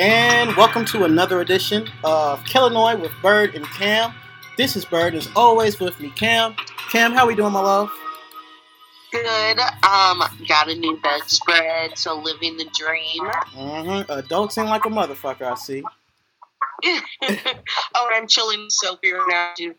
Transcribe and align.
and 0.00 0.56
welcome 0.56 0.82
to 0.82 1.04
another 1.04 1.42
edition 1.42 1.86
of 2.04 2.42
Killinois 2.44 2.98
with 2.98 3.12
Bird 3.20 3.54
and 3.54 3.66
Cam. 3.66 4.14
This 4.56 4.74
is 4.74 4.82
Bird, 4.82 5.14
as 5.14 5.28
always 5.36 5.78
with 5.78 6.00
me, 6.00 6.08
Cam. 6.16 6.56
Cam, 6.90 7.12
how 7.12 7.26
we 7.26 7.34
doing, 7.34 7.52
my 7.52 7.60
love? 7.60 7.92
Good. 9.12 9.58
Um, 9.60 10.22
got 10.48 10.70
a 10.70 10.74
new 10.74 10.98
bedspread, 11.02 11.98
so 11.98 12.18
living 12.18 12.56
the 12.56 12.64
dream. 12.74 13.24
Mm-hmm. 13.52 14.10
Adulting 14.10 14.70
like 14.70 14.86
a 14.86 14.88
motherfucker, 14.88 15.42
I 15.42 15.54
see. 15.56 15.82
oh, 16.82 17.00
and 17.22 17.38
I'm 17.94 18.26
chilling 18.26 18.62
with 18.62 18.72
Sophie 18.72 19.12
right 19.12 19.54
now, 19.58 19.72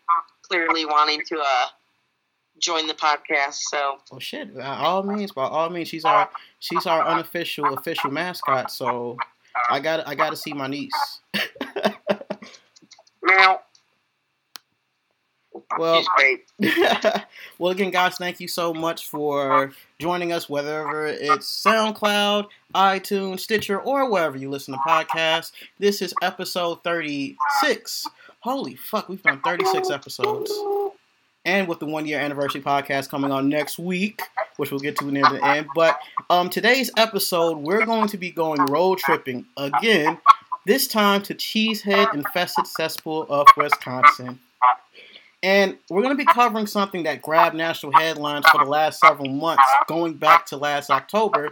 clearly 0.43 0.85
wanting 0.85 1.23
to 1.29 1.39
uh 1.39 1.65
join 2.59 2.85
the 2.85 2.93
podcast. 2.93 3.55
So. 3.55 3.97
Oh 4.11 4.19
shit! 4.19 4.55
By 4.55 4.65
all 4.65 5.01
means, 5.01 5.31
by 5.31 5.45
all 5.45 5.72
means, 5.72 5.88
she's 5.88 6.05
our 6.05 6.30
she's 6.59 6.85
our 6.85 7.08
unofficial 7.08 7.73
official 7.73 8.11
mascot. 8.11 8.69
So 8.69 9.17
I 9.69 9.79
got 9.79 10.07
I 10.07 10.15
got 10.15 10.29
to 10.31 10.35
see 10.35 10.53
my 10.53 10.67
niece. 10.67 11.21
now. 13.23 13.61
Well, 15.77 16.03
well, 17.59 17.71
again, 17.71 17.91
guys, 17.91 18.17
thank 18.17 18.39
you 18.39 18.47
so 18.47 18.73
much 18.73 19.07
for 19.07 19.71
joining 19.99 20.33
us, 20.33 20.49
whether 20.49 21.05
it's 21.05 21.63
SoundCloud, 21.65 22.47
iTunes, 22.75 23.39
Stitcher, 23.41 23.79
or 23.79 24.09
wherever 24.09 24.37
you 24.37 24.49
listen 24.49 24.73
to 24.73 24.79
podcasts. 24.79 25.52
This 25.79 26.02
is 26.02 26.13
episode 26.21 26.83
36. 26.83 28.07
Holy 28.39 28.75
fuck, 28.75 29.07
we've 29.07 29.23
done 29.23 29.41
36 29.41 29.89
episodes. 29.89 30.52
And 31.44 31.68
with 31.68 31.80
the 31.80 31.88
one 31.88 32.05
year 32.05 32.20
anniversary 32.20 32.62
podcast 32.62 33.09
coming 33.09 33.31
on 33.31 33.50
next 33.50 33.80
week, 33.80 34.22
which 34.58 34.70
we'll 34.70 34.80
get 34.80 34.95
to 34.98 35.05
near 35.05 35.23
the 35.23 35.44
end. 35.44 35.67
But 35.73 36.00
um, 36.30 36.50
today's 36.50 36.91
episode, 36.98 37.58
we're 37.58 37.86
going 37.86 38.08
to 38.09 38.17
be 38.17 38.30
going 38.30 38.61
road 38.67 39.00
tripping 39.00 39.45
again, 39.58 40.20
this 40.66 40.88
time 40.88 41.23
to 41.23 41.33
Cheesehead 41.33 42.14
infested 42.14 42.67
cesspool 42.67 43.25
of 43.30 43.48
Wisconsin. 43.58 44.39
And 45.44 45.78
we're 45.89 46.03
going 46.03 46.16
to 46.16 46.23
be 46.23 46.31
covering 46.31 46.67
something 46.67 47.03
that 47.03 47.23
grabbed 47.23 47.55
national 47.55 47.94
headlines 47.94 48.45
for 48.50 48.64
the 48.64 48.70
last 48.70 49.00
several 49.00 49.30
months, 49.30 49.64
going 49.88 50.14
back 50.14 50.45
to 50.48 50.58
last 50.58 50.92
October. 50.92 51.50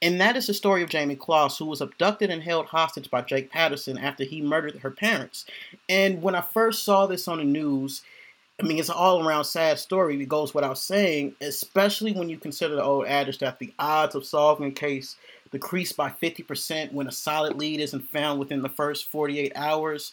And 0.00 0.20
that 0.20 0.36
is 0.36 0.46
the 0.46 0.54
story 0.54 0.82
of 0.82 0.88
Jamie 0.88 1.16
Closs, 1.16 1.58
who 1.58 1.66
was 1.66 1.82
abducted 1.82 2.30
and 2.30 2.42
held 2.42 2.66
hostage 2.66 3.10
by 3.10 3.20
Jake 3.20 3.50
Patterson 3.50 3.98
after 3.98 4.24
he 4.24 4.40
murdered 4.40 4.78
her 4.78 4.90
parents. 4.90 5.44
And 5.88 6.22
when 6.22 6.34
I 6.34 6.40
first 6.40 6.84
saw 6.84 7.06
this 7.06 7.28
on 7.28 7.38
the 7.38 7.44
news, 7.44 8.02
I 8.60 8.62
mean, 8.62 8.78
it's 8.78 8.88
an 8.88 8.94
all 8.96 9.26
around 9.26 9.44
sad 9.44 9.78
story. 9.78 10.20
It 10.20 10.28
goes 10.28 10.54
without 10.54 10.78
saying, 10.78 11.34
especially 11.42 12.12
when 12.12 12.30
you 12.30 12.38
consider 12.38 12.74
the 12.74 12.82
old 12.82 13.06
adage 13.06 13.38
that 13.38 13.58
the 13.58 13.72
odds 13.78 14.14
of 14.14 14.24
solving 14.24 14.68
a 14.68 14.72
case 14.72 15.16
decrease 15.52 15.92
by 15.92 16.10
50% 16.10 16.92
when 16.92 17.06
a 17.06 17.12
solid 17.12 17.56
lead 17.56 17.80
isn't 17.80 18.08
found 18.08 18.40
within 18.40 18.62
the 18.62 18.68
first 18.68 19.08
48 19.08 19.52
hours 19.54 20.12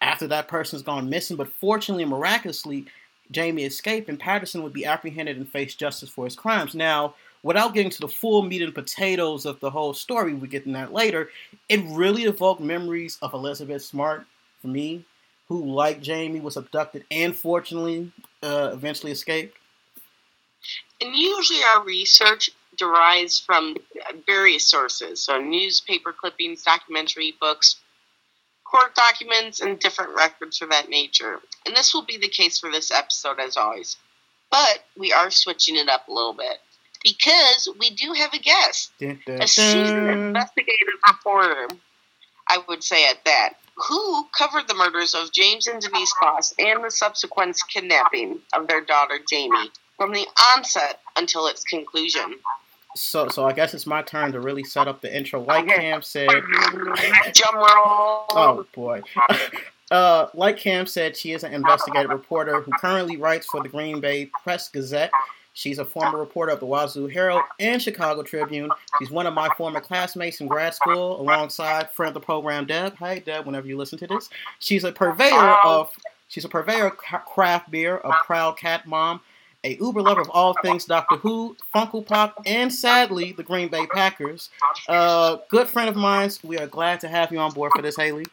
after 0.00 0.26
that 0.28 0.48
person's 0.48 0.82
gone 0.82 1.10
missing. 1.10 1.36
But 1.36 1.52
fortunately, 1.52 2.04
miraculously, 2.04 2.86
Jamie 3.32 3.64
escaped 3.64 4.08
and 4.08 4.18
Patterson 4.18 4.62
would 4.62 4.72
be 4.72 4.84
apprehended 4.84 5.36
and 5.36 5.48
face 5.48 5.74
justice 5.74 6.08
for 6.08 6.24
his 6.24 6.36
crimes. 6.36 6.74
Now, 6.74 7.14
without 7.42 7.74
getting 7.74 7.90
to 7.90 8.00
the 8.00 8.08
full 8.08 8.42
meat 8.42 8.62
and 8.62 8.74
potatoes 8.74 9.44
of 9.44 9.58
the 9.60 9.70
whole 9.70 9.94
story, 9.94 10.34
we 10.34 10.46
get 10.48 10.64
to 10.64 10.72
that 10.72 10.92
later, 10.92 11.30
it 11.68 11.80
really 11.88 12.24
evoked 12.24 12.60
memories 12.60 13.18
of 13.22 13.34
Elizabeth 13.34 13.82
Smart 13.82 14.26
for 14.60 14.68
me, 14.68 15.04
who, 15.48 15.72
like 15.72 16.00
Jamie, 16.00 16.40
was 16.40 16.56
abducted 16.56 17.04
and 17.10 17.34
fortunately 17.34 18.12
uh, 18.42 18.70
eventually 18.72 19.12
escaped. 19.12 19.56
And 21.00 21.14
usually 21.14 21.60
our 21.74 21.84
research 21.84 22.50
derives 22.76 23.38
from 23.38 23.76
various 24.26 24.66
sources, 24.66 25.22
so 25.24 25.40
newspaper 25.40 26.12
clippings, 26.12 26.62
documentary, 26.62 27.34
books, 27.40 27.76
court 28.64 28.94
documents, 28.94 29.60
and 29.60 29.78
different 29.78 30.14
records 30.14 30.62
of 30.62 30.70
that 30.70 30.88
nature. 30.88 31.40
And 31.66 31.76
this 31.76 31.92
will 31.92 32.04
be 32.04 32.16
the 32.16 32.28
case 32.28 32.58
for 32.58 32.70
this 32.70 32.90
episode, 32.90 33.38
as 33.40 33.56
always. 33.56 33.96
But 34.50 34.84
we 34.96 35.12
are 35.12 35.30
switching 35.30 35.76
it 35.76 35.88
up 35.88 36.08
a 36.08 36.12
little 36.12 36.32
bit 36.32 36.58
because 37.02 37.68
we 37.78 37.90
do 37.90 38.12
have 38.12 38.32
a 38.32 38.38
guest, 38.38 38.92
Dun, 38.98 39.20
dun, 39.26 39.42
a 39.42 39.48
seasoned 39.48 40.08
investigative 40.08 40.88
reporter, 41.08 41.68
I 42.48 42.62
would 42.68 42.82
say 42.82 43.08
at 43.08 43.24
that, 43.24 43.54
who 43.76 44.26
covered 44.36 44.68
the 44.68 44.74
murders 44.74 45.14
of 45.14 45.32
James 45.32 45.66
and 45.66 45.80
Denise 45.80 46.12
Closs 46.12 46.54
and 46.58 46.84
the 46.84 46.90
subsequent 46.90 47.58
kidnapping 47.68 48.38
of 48.54 48.68
their 48.68 48.80
daughter 48.82 49.18
Jamie 49.28 49.70
from 49.96 50.12
the 50.12 50.26
onset 50.56 51.00
until 51.16 51.46
its 51.46 51.64
conclusion. 51.64 52.36
So, 52.94 53.28
so 53.28 53.44
I 53.44 53.52
guess 53.52 53.72
it's 53.72 53.86
my 53.86 54.02
turn 54.02 54.32
to 54.32 54.40
really 54.40 54.64
set 54.64 54.86
up 54.86 55.00
the 55.00 55.14
intro. 55.14 55.40
Like. 55.40 55.66
Cam 55.66 56.02
said, 56.02 56.28
Drum 56.28 57.56
roll. 57.56 58.26
Oh 58.30 58.66
boy. 58.74 59.02
Uh, 59.90 60.30
like 60.32 60.56
Cam 60.56 60.86
said, 60.86 61.14
she 61.14 61.32
is 61.32 61.44
an 61.44 61.52
investigative 61.52 62.08
reporter 62.08 62.62
who 62.62 62.72
currently 62.80 63.18
writes 63.18 63.46
for 63.46 63.62
the 63.62 63.68
Green 63.68 64.00
Bay 64.00 64.24
Press 64.24 64.70
Gazette. 64.70 65.10
She's 65.54 65.78
a 65.78 65.84
former 65.84 66.18
reporter 66.18 66.52
of 66.52 66.60
the 66.60 66.66
Wausau 66.66 67.12
Herald 67.12 67.42
and 67.60 67.80
Chicago 67.80 68.22
Tribune. 68.22 68.70
She's 68.98 69.10
one 69.10 69.26
of 69.26 69.34
my 69.34 69.48
former 69.56 69.80
classmates 69.80 70.40
in 70.40 70.48
grad 70.48 70.74
school, 70.74 71.20
alongside 71.20 71.90
friend 71.90 72.08
of 72.08 72.14
the 72.14 72.20
program 72.20 72.66
Deb. 72.66 72.96
Hi 72.96 73.18
Deb, 73.18 73.44
whenever 73.44 73.66
you 73.66 73.76
listen 73.76 73.98
to 73.98 74.06
this. 74.06 74.30
She's 74.60 74.84
a 74.84 74.92
purveyor 74.92 75.56
of 75.64 75.90
she's 76.28 76.44
a 76.44 76.48
purveyor 76.48 76.86
of 76.86 76.96
craft 76.96 77.70
beer, 77.70 77.96
a 77.98 78.12
proud 78.24 78.56
cat 78.56 78.86
mom, 78.86 79.20
a 79.64 79.76
uber 79.76 80.00
lover 80.00 80.22
of 80.22 80.30
all 80.30 80.54
things 80.62 80.86
Doctor 80.86 81.16
Who, 81.16 81.56
Funko 81.74 82.06
Pop, 82.06 82.40
and 82.46 82.72
sadly 82.72 83.32
the 83.32 83.42
Green 83.42 83.68
Bay 83.68 83.86
Packers. 83.86 84.48
Uh, 84.88 85.36
good 85.48 85.68
friend 85.68 85.88
of 85.88 85.96
mine. 85.96 86.30
We 86.42 86.58
are 86.58 86.66
glad 86.66 87.00
to 87.00 87.08
have 87.08 87.30
you 87.30 87.38
on 87.38 87.52
board 87.52 87.72
for 87.74 87.82
this, 87.82 87.96
Haley. 87.96 88.24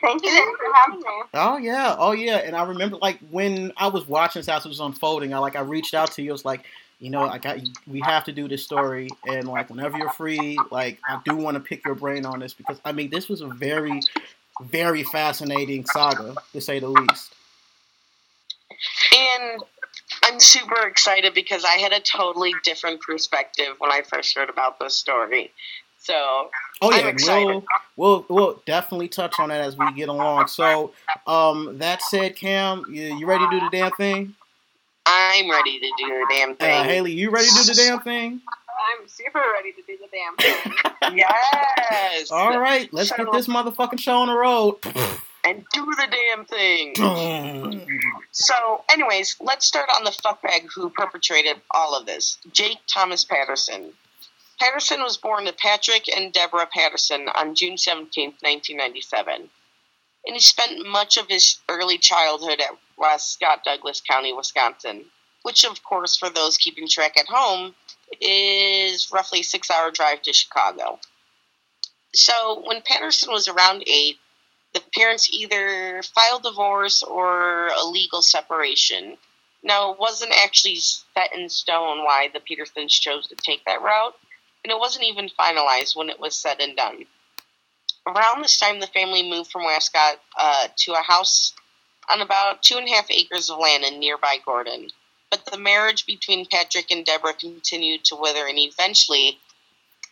Thank 0.00 0.22
you 0.24 0.56
for 0.58 0.74
having 0.74 1.00
me. 1.00 1.22
Oh 1.34 1.56
yeah, 1.58 1.96
oh 1.98 2.12
yeah. 2.12 2.36
And 2.36 2.54
I 2.54 2.64
remember 2.64 2.96
like 2.98 3.18
when 3.30 3.72
I 3.76 3.88
was 3.88 4.06
watching 4.06 4.40
this 4.40 4.48
as 4.48 4.64
it 4.64 4.68
was 4.68 4.80
unfolding, 4.80 5.34
I 5.34 5.38
like 5.38 5.56
I 5.56 5.60
reached 5.60 5.94
out 5.94 6.12
to 6.12 6.22
you. 6.22 6.30
I 6.30 6.32
was 6.32 6.44
like, 6.44 6.64
you 7.00 7.10
know, 7.10 7.22
I 7.22 7.38
got 7.38 7.58
we 7.86 8.00
have 8.00 8.24
to 8.24 8.32
do 8.32 8.46
this 8.46 8.62
story, 8.62 9.08
and 9.26 9.48
like 9.48 9.68
whenever 9.68 9.98
you're 9.98 10.12
free, 10.12 10.58
like 10.70 10.98
I 11.08 11.20
do 11.24 11.34
want 11.34 11.56
to 11.56 11.60
pick 11.60 11.84
your 11.84 11.94
brain 11.94 12.24
on 12.24 12.38
this 12.40 12.54
because 12.54 12.80
I 12.84 12.92
mean 12.92 13.10
this 13.10 13.28
was 13.28 13.40
a 13.40 13.48
very, 13.48 14.00
very 14.62 15.02
fascinating 15.02 15.84
saga 15.86 16.36
to 16.52 16.60
say 16.60 16.78
the 16.78 16.88
least. 16.88 17.34
And 19.14 19.62
I'm 20.24 20.40
super 20.40 20.86
excited 20.86 21.34
because 21.34 21.64
I 21.64 21.74
had 21.74 21.92
a 21.92 22.00
totally 22.00 22.52
different 22.64 23.00
perspective 23.00 23.74
when 23.78 23.90
I 23.90 24.02
first 24.02 24.36
heard 24.36 24.48
about 24.48 24.78
this 24.78 24.94
story. 24.94 25.52
So 26.02 26.50
Oh 26.82 26.90
I'm 26.92 27.00
yeah, 27.00 27.08
excited. 27.08 27.46
we'll 27.46 27.64
we'll 27.96 28.26
we'll 28.28 28.62
definitely 28.64 29.08
touch 29.08 29.38
on 29.38 29.50
that 29.50 29.60
as 29.60 29.76
we 29.76 29.92
get 29.92 30.08
along. 30.08 30.46
So, 30.48 30.92
um, 31.26 31.76
that 31.78 32.00
said, 32.02 32.36
Cam, 32.36 32.84
you, 32.90 33.02
you 33.16 33.26
ready 33.26 33.44
to 33.44 33.50
do 33.50 33.60
the 33.60 33.68
damn 33.70 33.92
thing? 33.92 34.34
I'm 35.06 35.50
ready 35.50 35.78
to 35.78 35.86
do 35.98 36.06
the 36.08 36.26
damn 36.30 36.50
Uh, 36.52 36.54
thing. 36.54 36.84
Haley, 36.84 37.12
you 37.12 37.30
ready 37.30 37.48
to 37.48 37.54
do 37.54 37.64
the 37.64 37.74
damn 37.74 38.00
thing? 38.00 38.40
I'm 39.00 39.06
super 39.08 39.42
ready 39.52 39.72
to 39.72 39.82
do 39.86 39.98
the 39.98 40.08
damn 40.10 40.36
thing. 40.36 40.74
Yes. 41.16 42.30
All 42.30 42.58
right, 42.58 42.92
let's 42.92 43.10
get 43.10 43.26
this 43.32 43.48
motherfucking 43.48 43.98
show 43.98 44.18
on 44.18 44.28
the 44.28 44.36
road. 44.36 44.76
And 45.44 45.64
do 45.72 45.84
the 45.84 46.06
damn 46.10 46.44
thing. 46.44 46.94
So, 48.32 48.84
anyways, 48.90 49.36
let's 49.40 49.66
start 49.66 49.88
on 49.96 50.04
the 50.04 50.10
fuckbag 50.10 50.68
who 50.74 50.88
perpetrated 50.90 51.56
all 51.72 51.96
of 51.96 52.06
this 52.06 52.38
Jake 52.52 52.78
Thomas 52.86 53.24
Patterson. 53.24 53.92
Patterson 54.60 55.02
was 55.02 55.16
born 55.16 55.46
to 55.46 55.54
Patrick 55.54 56.06
and 56.14 56.34
Deborah 56.34 56.68
Patterson 56.70 57.28
on 57.34 57.54
June 57.54 57.78
17, 57.78 58.34
1997. 58.40 59.48
And 60.26 60.36
he 60.36 60.40
spent 60.40 60.86
much 60.86 61.16
of 61.16 61.28
his 61.28 61.58
early 61.70 61.96
childhood 61.96 62.60
at 62.60 62.76
Wascott 62.98 63.64
Douglas 63.64 64.02
County, 64.02 64.34
Wisconsin, 64.34 65.06
which, 65.44 65.64
of 65.64 65.82
course, 65.82 66.14
for 66.14 66.28
those 66.28 66.58
keeping 66.58 66.86
track 66.86 67.16
at 67.18 67.26
home, 67.26 67.74
is 68.20 69.10
roughly 69.10 69.40
a 69.40 69.44
six 69.44 69.70
hour 69.70 69.90
drive 69.90 70.20
to 70.22 70.32
Chicago. 70.34 70.98
So, 72.14 72.62
when 72.66 72.82
Patterson 72.82 73.32
was 73.32 73.48
around 73.48 73.84
eight, 73.86 74.18
the 74.74 74.82
parents 74.94 75.32
either 75.32 76.02
filed 76.02 76.42
divorce 76.42 77.02
or 77.02 77.68
a 77.68 77.86
legal 77.86 78.20
separation. 78.20 79.16
Now, 79.62 79.92
it 79.92 79.98
wasn't 79.98 80.32
actually 80.32 80.76
set 80.76 81.34
in 81.34 81.48
stone 81.48 82.04
why 82.04 82.28
the 82.32 82.40
Petersons 82.40 82.92
chose 82.92 83.26
to 83.28 83.36
take 83.36 83.64
that 83.64 83.80
route, 83.80 84.14
and 84.64 84.70
it 84.70 84.78
wasn't 84.78 85.04
even 85.04 85.28
finalized 85.38 85.96
when 85.96 86.10
it 86.10 86.20
was 86.20 86.34
said 86.34 86.60
and 86.60 86.76
done. 86.76 87.06
Around 88.06 88.42
this 88.42 88.58
time, 88.58 88.80
the 88.80 88.86
family 88.86 89.28
moved 89.28 89.50
from 89.50 89.62
Wascott 89.62 90.16
uh, 90.38 90.68
to 90.76 90.92
a 90.92 91.02
house 91.02 91.52
on 92.10 92.20
about 92.20 92.62
two 92.62 92.76
and 92.76 92.88
a 92.88 92.92
half 92.92 93.10
acres 93.10 93.50
of 93.50 93.58
land 93.58 93.84
in 93.84 94.00
nearby 94.00 94.38
Gordon. 94.44 94.88
But 95.30 95.46
the 95.46 95.58
marriage 95.58 96.06
between 96.06 96.46
Patrick 96.46 96.90
and 96.90 97.04
Deborah 97.04 97.34
continued 97.34 98.04
to 98.06 98.16
wither, 98.16 98.46
and 98.46 98.58
eventually, 98.58 99.38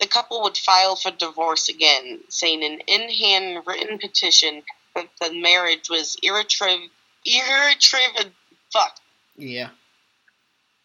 the 0.01 0.07
couple 0.07 0.43
would 0.43 0.57
file 0.57 0.95
for 0.95 1.11
divorce 1.11 1.69
again, 1.69 2.21
saying 2.29 2.63
in 2.63 2.81
in-hand 2.87 3.65
written 3.67 3.99
petition 3.99 4.63
that 4.95 5.09
the 5.21 5.33
marriage 5.33 5.89
was 5.91 6.17
irretrievable. 6.23 6.89
Irretrievable. 7.25 8.31
Fuck. 8.73 8.97
Yeah. 9.37 9.71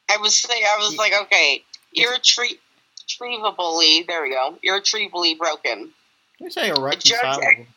I 0.10 0.18
was 0.18 0.36
saying, 0.36 0.64
I 0.64 0.78
was 0.78 0.98
like, 0.98 1.14
okay, 1.24 1.64
irretrie- 1.96 2.60
irretrievably. 3.04 4.06
There 4.08 4.24
we 4.24 4.30
go. 4.30 4.58
Irretrievably 4.64 5.36
broken. 5.36 5.92
You 6.40 6.50
say 6.50 6.70
irreconcilable. 6.70 7.68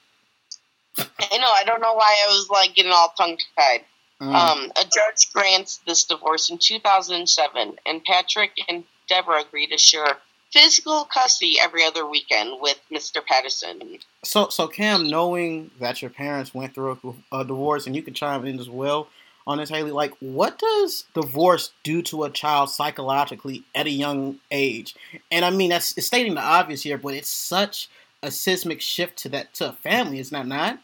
I 0.99 1.39
know. 1.39 1.51
I 1.51 1.65
don't 1.65 1.81
know 1.81 1.95
why 1.95 2.25
I 2.27 2.29
was 2.29 2.49
like 2.51 2.75
getting 2.75 2.93
all 2.93 3.13
tongue 3.17 3.39
tied. 3.57 3.85
Mm. 4.21 4.35
Um, 4.35 4.73
a 4.81 4.85
judge 4.85 5.31
grants 5.33 5.81
this 5.87 6.05
divorce 6.05 6.49
in 6.49 6.57
2007, 6.57 7.77
and 7.85 8.05
Patrick 8.05 8.53
and 8.67 8.85
Deborah 9.09 9.43
agree 9.43 9.67
to 9.67 9.77
share 9.77 10.17
physical 10.53 11.05
custody 11.05 11.59
every 11.61 11.85
other 11.85 12.07
weekend 12.07 12.59
with 12.63 12.81
Mr. 12.91 13.23
Patterson. 13.25 13.99
So, 14.25 14.49
so 14.49 14.69
Cam, 14.69 15.11
knowing 15.11 15.71
that 15.81 16.01
your 16.01 16.11
parents 16.11 16.55
went 16.55 16.75
through 16.75 17.15
a, 17.31 17.41
a 17.41 17.45
divorce, 17.45 17.87
and 17.87 17.95
you 17.95 18.01
can 18.01 18.15
chime 18.15 18.47
in 18.47 18.59
as 18.59 18.71
well 18.71 19.09
on 19.47 19.59
this, 19.59 19.71
Haley. 19.71 19.93
Like, 19.93 20.13
what 20.21 20.59
does 20.59 21.05
divorce 21.15 21.71
do 21.85 22.03
to 22.03 22.25
a 22.25 22.31
child 22.31 22.71
psychologically 22.71 23.65
at 23.75 23.87
a 23.87 23.91
young 23.91 24.39
age? 24.51 24.95
And 25.31 25.45
I 25.45 25.51
mean, 25.51 25.71
that's 25.71 25.97
it's 25.97 26.07
stating 26.07 26.35
the 26.35 26.43
obvious 26.43 26.83
here, 26.83 26.99
but 26.99 27.15
it's 27.15 27.29
such 27.29 27.89
a 28.23 28.31
seismic 28.31 28.81
shift 28.81 29.19
to 29.19 29.29
that 29.31 29.55
to 29.55 29.71
a 29.71 29.73
family. 29.73 30.19
Is 30.19 30.31
that 30.31 30.47
not? 30.47 30.81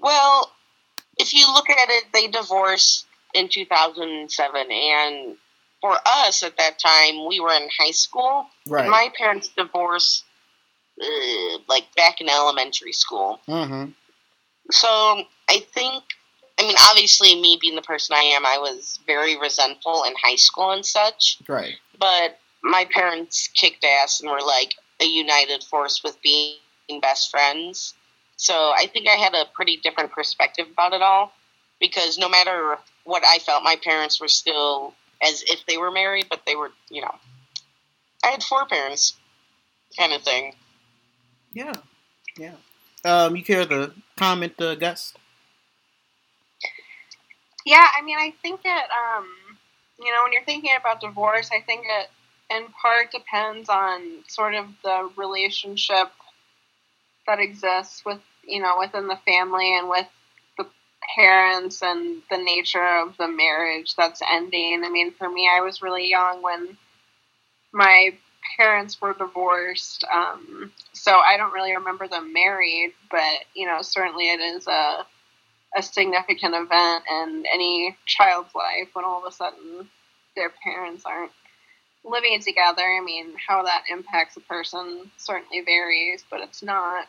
Well, 0.00 0.52
if 1.18 1.32
you 1.34 1.46
look 1.52 1.68
at 1.70 1.88
it, 1.90 2.04
they 2.12 2.26
divorced 2.28 3.06
in 3.34 3.48
2007, 3.48 4.70
and 4.70 5.36
for 5.80 5.96
us 6.06 6.42
at 6.42 6.56
that 6.56 6.78
time, 6.78 7.26
we 7.28 7.40
were 7.40 7.52
in 7.52 7.68
high 7.78 7.90
school. 7.90 8.46
Right. 8.66 8.88
My 8.88 9.10
parents 9.18 9.48
divorced 9.48 10.24
uh, 11.00 11.58
like 11.68 11.84
back 11.96 12.20
in 12.20 12.28
elementary 12.28 12.92
school. 12.92 13.40
mm-hmm. 13.46 13.90
So 14.70 14.88
I 15.48 15.58
think, 15.74 16.04
I 16.58 16.62
mean, 16.62 16.76
obviously, 16.90 17.40
me 17.40 17.58
being 17.60 17.74
the 17.74 17.82
person 17.82 18.14
I 18.16 18.22
am, 18.22 18.46
I 18.46 18.58
was 18.58 19.00
very 19.06 19.38
resentful 19.38 20.04
in 20.04 20.14
high 20.22 20.36
school 20.36 20.70
and 20.70 20.86
such. 20.86 21.38
Right. 21.48 21.74
But 21.98 22.38
my 22.62 22.86
parents 22.92 23.48
kicked 23.54 23.84
ass 23.84 24.20
and 24.20 24.30
were 24.30 24.40
like 24.40 24.74
a 25.00 25.04
united 25.04 25.64
force 25.64 26.02
with 26.04 26.20
being 26.22 26.56
best 27.02 27.30
friends. 27.30 27.94
So 28.36 28.54
I 28.54 28.86
think 28.92 29.08
I 29.08 29.12
had 29.12 29.34
a 29.34 29.46
pretty 29.54 29.78
different 29.78 30.12
perspective 30.12 30.66
about 30.72 30.92
it 30.92 31.02
all 31.02 31.32
because 31.80 32.18
no 32.18 32.28
matter 32.28 32.78
what 33.04 33.22
I 33.26 33.38
felt, 33.38 33.62
my 33.62 33.76
parents 33.76 34.20
were 34.20 34.28
still 34.28 34.94
as 35.22 35.42
if 35.46 35.64
they 35.66 35.76
were 35.76 35.90
married, 35.90 36.26
but 36.30 36.42
they 36.46 36.56
were, 36.56 36.70
you 36.90 37.00
know, 37.00 37.14
I 38.24 38.28
had 38.28 38.42
four 38.42 38.66
parents 38.66 39.14
kind 39.98 40.12
of 40.12 40.22
thing. 40.22 40.54
Yeah. 41.52 41.74
Yeah. 42.38 42.54
Um, 43.04 43.36
you 43.36 43.44
care 43.44 43.66
to 43.66 43.92
comment, 44.16 44.60
uh, 44.60 44.74
Gus? 44.74 45.14
Yeah, 47.64 47.86
I 47.98 48.02
mean, 48.02 48.18
I 48.18 48.32
think 48.42 48.60
it, 48.64 48.84
um, 48.90 49.26
you 49.98 50.10
know, 50.12 50.22
when 50.22 50.32
you're 50.32 50.44
thinking 50.44 50.72
about 50.78 51.00
divorce, 51.00 51.50
I 51.52 51.60
think 51.60 51.86
it 51.88 52.08
in 52.50 52.66
part 52.80 53.10
depends 53.10 53.68
on 53.68 54.22
sort 54.28 54.54
of 54.54 54.66
the 54.82 55.10
relationship 55.16 56.08
that 57.26 57.38
exists 57.40 58.04
with, 58.04 58.20
you 58.46 58.60
know, 58.60 58.76
within 58.78 59.06
the 59.08 59.18
family 59.26 59.76
and 59.76 59.88
with 59.88 60.06
the 60.58 60.66
parents 61.16 61.82
and 61.82 62.22
the 62.30 62.38
nature 62.38 62.84
of 62.84 63.16
the 63.16 63.28
marriage 63.28 63.94
that's 63.96 64.20
ending. 64.30 64.82
I 64.84 64.90
mean, 64.90 65.12
for 65.12 65.28
me, 65.28 65.48
I 65.52 65.60
was 65.60 65.82
really 65.82 66.08
young 66.10 66.42
when 66.42 66.76
my 67.72 68.10
parents 68.56 69.00
were 69.00 69.14
divorced. 69.14 70.04
Um, 70.12 70.72
so 70.92 71.12
I 71.18 71.36
don't 71.36 71.52
really 71.54 71.76
remember 71.76 72.08
them 72.08 72.32
married, 72.32 72.92
but, 73.10 73.44
you 73.54 73.66
know, 73.66 73.82
certainly 73.82 74.30
it 74.30 74.40
is 74.40 74.66
a, 74.66 75.06
a 75.76 75.82
significant 75.82 76.54
event 76.54 77.04
in 77.10 77.44
any 77.52 77.96
child's 78.06 78.54
life 78.54 78.88
when 78.92 79.04
all 79.04 79.24
of 79.24 79.32
a 79.32 79.34
sudden 79.34 79.88
their 80.36 80.50
parents 80.62 81.04
aren't 81.04 81.32
living 82.04 82.40
together. 82.40 82.82
I 82.82 83.00
mean, 83.04 83.32
how 83.48 83.62
that 83.62 83.84
impacts 83.90 84.36
a 84.36 84.40
person 84.40 85.10
certainly 85.16 85.60
varies, 85.62 86.24
but 86.30 86.40
it's 86.40 86.62
not 86.62 87.08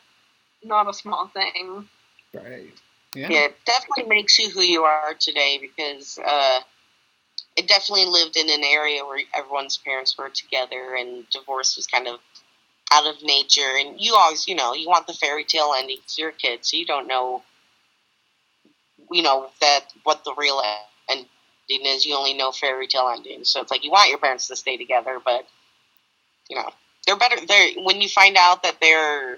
not 0.63 0.89
a 0.89 0.93
small 0.93 1.27
thing. 1.27 1.87
Right. 2.33 2.73
Yeah. 3.13 3.29
Yeah, 3.29 3.45
it 3.45 3.57
definitely 3.65 4.13
makes 4.13 4.37
you 4.39 4.49
who 4.49 4.61
you 4.61 4.83
are 4.83 5.13
today 5.13 5.57
because 5.61 6.17
uh, 6.17 6.59
it 7.55 7.67
definitely 7.67 8.07
lived 8.07 8.35
in 8.35 8.49
an 8.49 8.63
area 8.63 9.05
where 9.05 9.19
everyone's 9.33 9.77
parents 9.77 10.17
were 10.17 10.29
together 10.29 10.95
and 10.95 11.29
divorce 11.29 11.77
was 11.77 11.87
kind 11.87 12.07
of 12.07 12.19
out 12.91 13.07
of 13.07 13.23
nature. 13.23 13.61
And 13.77 13.99
you 13.99 14.15
always, 14.15 14.47
you 14.47 14.55
know, 14.55 14.73
you 14.73 14.89
want 14.89 15.07
the 15.07 15.13
fairy 15.13 15.45
tale 15.45 15.73
ending 15.77 15.99
to 16.07 16.21
your 16.21 16.31
kids, 16.31 16.71
so 16.71 16.77
you 16.77 16.85
don't 16.85 17.07
know, 17.07 17.43
you 19.11 19.21
know, 19.21 19.47
that 19.61 19.81
what 20.03 20.23
the 20.23 20.33
real 20.37 20.61
ending 21.09 21.27
is. 21.69 22.05
You 22.05 22.15
only 22.15 22.33
know 22.33 22.51
fairy 22.51 22.87
tale 22.87 23.11
endings. 23.15 23.49
So 23.49 23.61
it's 23.61 23.71
like 23.71 23.83
you 23.83 23.91
want 23.91 24.09
your 24.09 24.19
parents 24.19 24.47
to 24.47 24.55
stay 24.55 24.77
together, 24.77 25.19
but 25.23 25.47
you 26.49 26.55
know, 26.55 26.69
they're 27.05 27.17
better. 27.17 27.43
They're 27.45 27.73
when 27.83 28.01
you 28.01 28.09
find 28.09 28.35
out 28.37 28.63
that 28.63 28.77
they're 28.81 29.37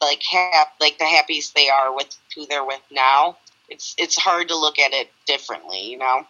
like 0.00 0.22
hap- 0.22 0.74
like 0.80 0.98
the 0.98 1.04
happiest 1.04 1.54
they 1.54 1.68
are 1.68 1.94
with 1.94 2.16
who 2.34 2.46
they're 2.46 2.64
with 2.64 2.82
now. 2.90 3.36
It's 3.68 3.94
it's 3.98 4.16
hard 4.16 4.48
to 4.48 4.56
look 4.56 4.78
at 4.78 4.92
it 4.92 5.10
differently, 5.26 5.90
you 5.90 5.98
know. 5.98 6.26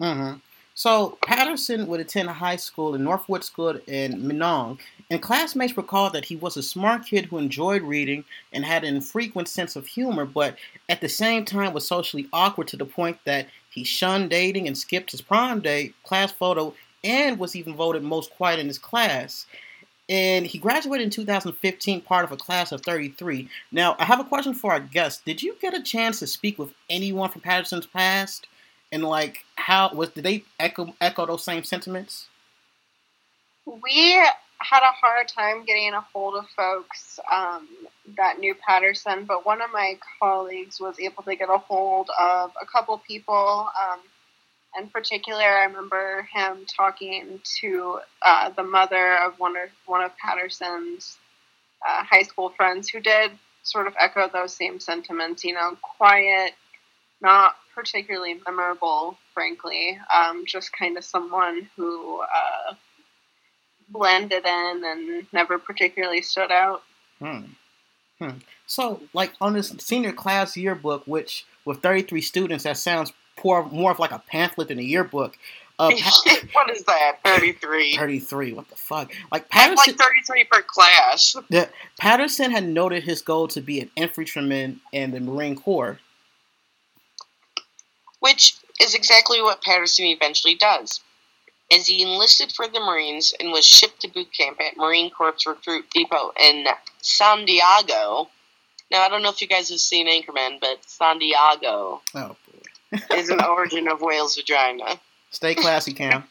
Mm-hmm. 0.00 0.38
So 0.74 1.18
Patterson 1.24 1.86
would 1.88 2.00
attend 2.00 2.28
high 2.28 2.56
school 2.56 2.94
in 2.94 3.04
Northwood 3.04 3.44
School 3.44 3.78
in 3.86 4.22
Minong, 4.22 4.78
and 5.12 5.22
classmates 5.22 5.76
recalled 5.76 6.14
that 6.14 6.24
he 6.24 6.36
was 6.36 6.56
a 6.56 6.62
smart 6.62 7.06
kid 7.06 7.26
who 7.26 7.38
enjoyed 7.38 7.82
reading 7.82 8.24
and 8.52 8.64
had 8.64 8.84
an 8.84 8.96
infrequent 8.96 9.48
sense 9.48 9.76
of 9.76 9.86
humor, 9.86 10.24
but 10.24 10.56
at 10.88 11.00
the 11.00 11.08
same 11.08 11.44
time 11.44 11.72
was 11.72 11.86
socially 11.86 12.28
awkward 12.32 12.68
to 12.68 12.76
the 12.76 12.84
point 12.84 13.18
that 13.24 13.46
he 13.70 13.84
shunned 13.84 14.30
dating 14.30 14.66
and 14.66 14.76
skipped 14.76 15.10
his 15.10 15.20
prom 15.20 15.60
date, 15.60 15.94
class 16.02 16.32
photo, 16.32 16.74
and 17.04 17.38
was 17.38 17.56
even 17.56 17.74
voted 17.74 18.02
most 18.02 18.30
quiet 18.32 18.58
in 18.58 18.66
his 18.66 18.78
class. 18.78 19.46
And 20.08 20.46
he 20.46 20.58
graduated 20.58 21.04
in 21.04 21.10
2015, 21.10 22.00
part 22.00 22.24
of 22.24 22.32
a 22.32 22.36
class 22.36 22.72
of 22.72 22.82
33. 22.82 23.48
Now, 23.70 23.96
I 23.98 24.04
have 24.04 24.20
a 24.20 24.24
question 24.24 24.52
for 24.52 24.72
our 24.72 24.80
guest. 24.80 25.24
Did 25.24 25.42
you 25.42 25.56
get 25.60 25.74
a 25.74 25.82
chance 25.82 26.18
to 26.18 26.26
speak 26.26 26.58
with 26.58 26.74
anyone 26.90 27.30
from 27.30 27.40
Patterson's 27.40 27.86
past? 27.86 28.46
and 28.92 29.02
like 29.02 29.44
how 29.56 29.90
was 29.92 30.10
did 30.10 30.24
they 30.24 30.44
echo 30.60 30.94
echo 31.00 31.26
those 31.26 31.44
same 31.44 31.64
sentiments? 31.64 32.28
We 33.64 34.22
had 34.64 34.82
a 34.82 34.92
hard 34.92 35.28
time 35.28 35.64
getting 35.64 35.92
a 35.94 36.00
hold 36.00 36.34
of 36.36 36.48
folks 36.50 37.18
um, 37.30 37.68
that 38.16 38.38
knew 38.38 38.54
Patterson, 38.54 39.24
but 39.24 39.46
one 39.46 39.62
of 39.62 39.70
my 39.72 39.98
colleagues 40.20 40.80
was 40.80 40.98
able 40.98 41.22
to 41.24 41.36
get 41.36 41.48
a 41.48 41.58
hold 41.58 42.10
of 42.20 42.52
a 42.60 42.66
couple 42.66 42.98
people. 42.98 43.68
Um, 43.80 44.00
in 44.78 44.88
particular, 44.88 45.44
I 45.44 45.64
remember 45.64 46.28
him 46.32 46.64
talking 46.76 47.40
to 47.60 48.00
uh, 48.22 48.50
the 48.50 48.62
mother 48.62 49.18
of 49.18 49.38
one 49.38 49.56
of 49.56 49.68
one 49.86 50.02
of 50.02 50.16
Patterson's 50.16 51.18
uh, 51.86 52.04
high 52.04 52.22
school 52.22 52.50
friends, 52.50 52.88
who 52.88 53.00
did 53.00 53.32
sort 53.62 53.86
of 53.86 53.94
echo 53.98 54.28
those 54.32 54.54
same 54.54 54.80
sentiments. 54.80 55.44
You 55.44 55.54
know, 55.54 55.76
quiet, 55.82 56.52
not 57.20 57.56
particularly 57.74 58.40
memorable, 58.46 59.18
frankly. 59.34 59.98
Um, 60.14 60.44
just 60.46 60.72
kind 60.72 60.96
of 60.96 61.04
someone 61.04 61.68
who 61.76 62.20
uh, 62.20 62.74
blended 63.92 64.44
in 64.44 64.82
and 64.84 65.26
never 65.32 65.58
particularly 65.58 66.22
stood 66.22 66.50
out. 66.50 66.82
Hmm. 67.20 67.40
Hmm. 68.18 68.38
So, 68.66 69.00
like 69.12 69.32
on 69.40 69.52
this 69.52 69.74
senior 69.78 70.12
class 70.12 70.56
yearbook, 70.56 71.06
which 71.06 71.44
with 71.64 71.80
33 71.82 72.20
students, 72.20 72.64
that 72.64 72.76
sounds 72.78 73.12
poor, 73.36 73.64
more 73.64 73.90
of 73.90 73.98
like 73.98 74.12
a 74.12 74.22
pamphlet 74.26 74.68
than 74.68 74.78
a 74.78 74.82
yearbook. 74.82 75.36
Uh, 75.78 75.90
Pa- 76.00 76.36
what 76.52 76.70
is 76.70 76.84
that? 76.84 77.18
Thirty 77.24 77.52
three. 77.52 77.96
33. 77.96 78.52
What 78.52 78.68
the 78.68 78.76
fuck? 78.76 79.12
Like 79.32 79.46
I 79.52 79.58
have 79.58 79.70
Patterson, 79.76 79.94
like 79.96 80.00
thirty 80.06 80.22
three 80.26 80.44
per 80.44 80.62
class. 80.62 81.36
the, 81.50 81.68
Patterson 81.98 82.50
had 82.50 82.68
noted 82.68 83.02
his 83.04 83.22
goal 83.22 83.48
to 83.48 83.60
be 83.60 83.80
an 83.80 83.90
infantryman 83.96 84.80
in 84.92 85.10
the 85.12 85.20
Marine 85.20 85.56
Corps. 85.56 85.98
which 88.20 88.54
is 88.80 88.94
exactly 88.94 89.40
what 89.42 89.62
Patterson 89.62 90.04
eventually 90.06 90.54
does. 90.54 91.00
As 91.72 91.86
he 91.86 92.02
enlisted 92.02 92.52
for 92.52 92.68
the 92.68 92.80
Marines 92.80 93.32
and 93.40 93.50
was 93.50 93.64
shipped 93.64 94.00
to 94.00 94.08
boot 94.08 94.28
camp 94.36 94.60
at 94.60 94.76
Marine 94.76 95.10
Corps 95.10 95.34
Recruit 95.46 95.86
Depot 95.90 96.32
in 96.38 96.66
San 97.00 97.46
Diego. 97.46 98.28
Now, 98.90 99.00
I 99.00 99.08
don't 99.08 99.22
know 99.22 99.30
if 99.30 99.40
you 99.40 99.48
guys 99.48 99.70
have 99.70 99.80
seen 99.80 100.06
Anchorman, 100.06 100.60
but 100.60 100.84
San 100.84 101.18
Diego 101.18 102.02
Oh 102.14 102.36
is 103.14 103.30
an 103.30 103.42
origin 103.42 103.88
of 103.88 104.00
whale's 104.00 104.36
vagina. 104.36 105.00
Stay 105.30 105.54
classy, 105.54 105.92
Cam. 105.92 106.24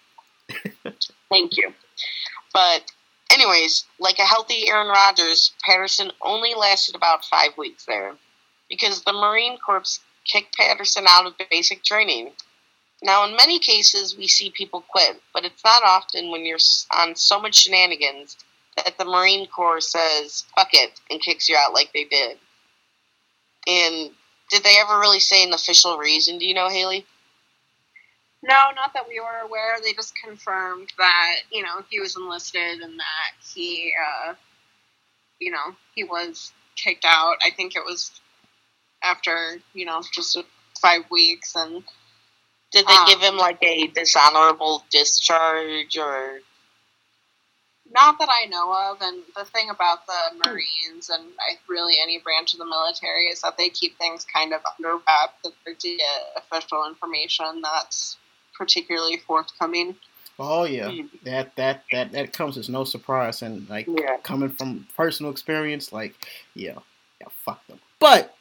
Thank 1.30 1.58
you. 1.58 1.74
But, 2.54 2.92
anyways, 3.32 3.86
like 4.00 4.20
a 4.20 4.24
healthy 4.24 4.70
Aaron 4.70 4.88
Rodgers, 4.88 5.54
Patterson 5.66 6.12
only 6.22 6.54
lasted 6.54 6.96
about 6.96 7.26
five 7.26 7.58
weeks 7.58 7.86
there 7.86 8.14
because 8.70 9.04
the 9.04 9.14
Marine 9.14 9.58
Corps 9.58 10.00
kicked 10.24 10.56
Patterson 10.56 11.06
out 11.08 11.26
of 11.26 11.34
basic 11.50 11.84
training. 11.84 12.32
Now, 13.04 13.26
in 13.26 13.36
many 13.36 13.60
cases, 13.60 14.16
we 14.16 14.28
see 14.28 14.52
people 14.52 14.84
quit, 14.88 15.22
but 15.34 15.46
it's 15.46 15.64
not 15.64 15.84
often 15.84 16.30
when 16.30 16.46
you're 16.46 16.60
on 16.96 17.16
so 17.16 17.42
much 17.42 17.56
shenanigans 17.56 18.38
that 18.78 18.98
the 18.98 19.06
Marine 19.06 19.48
Corps 19.48 19.82
says, 19.82 20.46
fuck 20.56 20.70
it, 20.74 20.92
and 21.10 21.22
kicks 21.22 21.50
you 21.50 21.56
out 21.58 21.74
like 21.74 21.92
they 21.94 22.04
did. 22.04 22.38
And 23.68 24.12
did 24.50 24.64
they 24.64 24.78
ever 24.80 25.00
really 25.00 25.20
say 25.20 25.44
an 25.44 25.54
official 25.54 25.98
reason? 25.98 26.38
Do 26.38 26.46
you 26.46 26.54
know, 26.54 26.70
Haley? 26.70 27.06
No, 28.44 28.72
not 28.76 28.94
that 28.94 29.08
we 29.08 29.20
were 29.20 29.46
aware. 29.46 29.78
They 29.84 29.94
just 29.94 30.14
confirmed 30.16 30.92
that 30.98 31.36
you 31.52 31.62
know 31.62 31.84
he 31.92 32.00
was 32.00 32.16
enlisted 32.16 32.82
and 32.82 32.98
that 33.00 33.34
he 33.54 33.94
uh, 34.02 34.34
you 35.42 35.52
know, 35.52 35.76
he 35.96 36.06
was 36.06 36.54
kicked 36.78 37.04
out. 37.04 37.36
I 37.46 37.50
think 37.50 37.76
it 37.76 37.84
was 37.86 38.12
after, 39.04 39.58
you 39.74 39.86
know, 39.86 40.02
just 40.14 40.38
five 40.80 41.02
weeks. 41.10 41.56
And 41.56 41.84
did 42.72 42.88
they 42.88 42.94
um, 42.94 43.06
give 43.08 43.20
him 43.20 43.38
like 43.38 43.62
a 43.62 43.88
dishonorable 43.88 44.84
discharge 44.90 45.98
or? 45.98 46.40
Not 47.94 48.20
that 48.20 48.30
I 48.32 48.46
know 48.46 48.74
of. 48.90 49.02
And 49.02 49.24
the 49.36 49.44
thing 49.44 49.70
about 49.70 50.08
the 50.08 50.50
Marines 50.50 51.10
and 51.10 51.24
I, 51.40 51.58
really 51.68 51.96
any 52.02 52.20
branch 52.20 52.54
of 52.54 52.60
the 52.60 52.66
military 52.66 53.26
is 53.26 53.42
that 53.42 53.58
they 53.58 53.70
keep 53.70 53.98
things 53.98 54.26
kind 54.34 54.54
of 54.54 54.62
under 54.78 54.96
wrap. 54.96 55.34
That 55.44 55.52
they 55.66 55.74
get 55.74 56.02
official 56.38 56.88
information 56.88 57.62
that's 57.62 58.18
particularly 58.58 59.18
forthcoming. 59.18 59.96
Oh 60.40 60.64
yeah, 60.64 60.88
mm-hmm. 60.88 61.18
that 61.26 61.56
that 61.58 61.84
that 61.92 62.14
that 62.14 62.34
comes 62.34 62.58
as 62.58 62.70
no 62.70 62.86
surprise, 62.86 63.42
and 63.42 63.70
like 63.70 63.88
yeah. 63.88 64.18
coming 64.24 64.50
from 64.50 64.88
personal 64.96 65.32
experience, 65.32 65.92
like 65.92 66.16
yeah, 66.56 66.80
yeah, 67.20 67.28
fuck 67.30 67.66
them. 67.68 67.80
But 68.00 68.36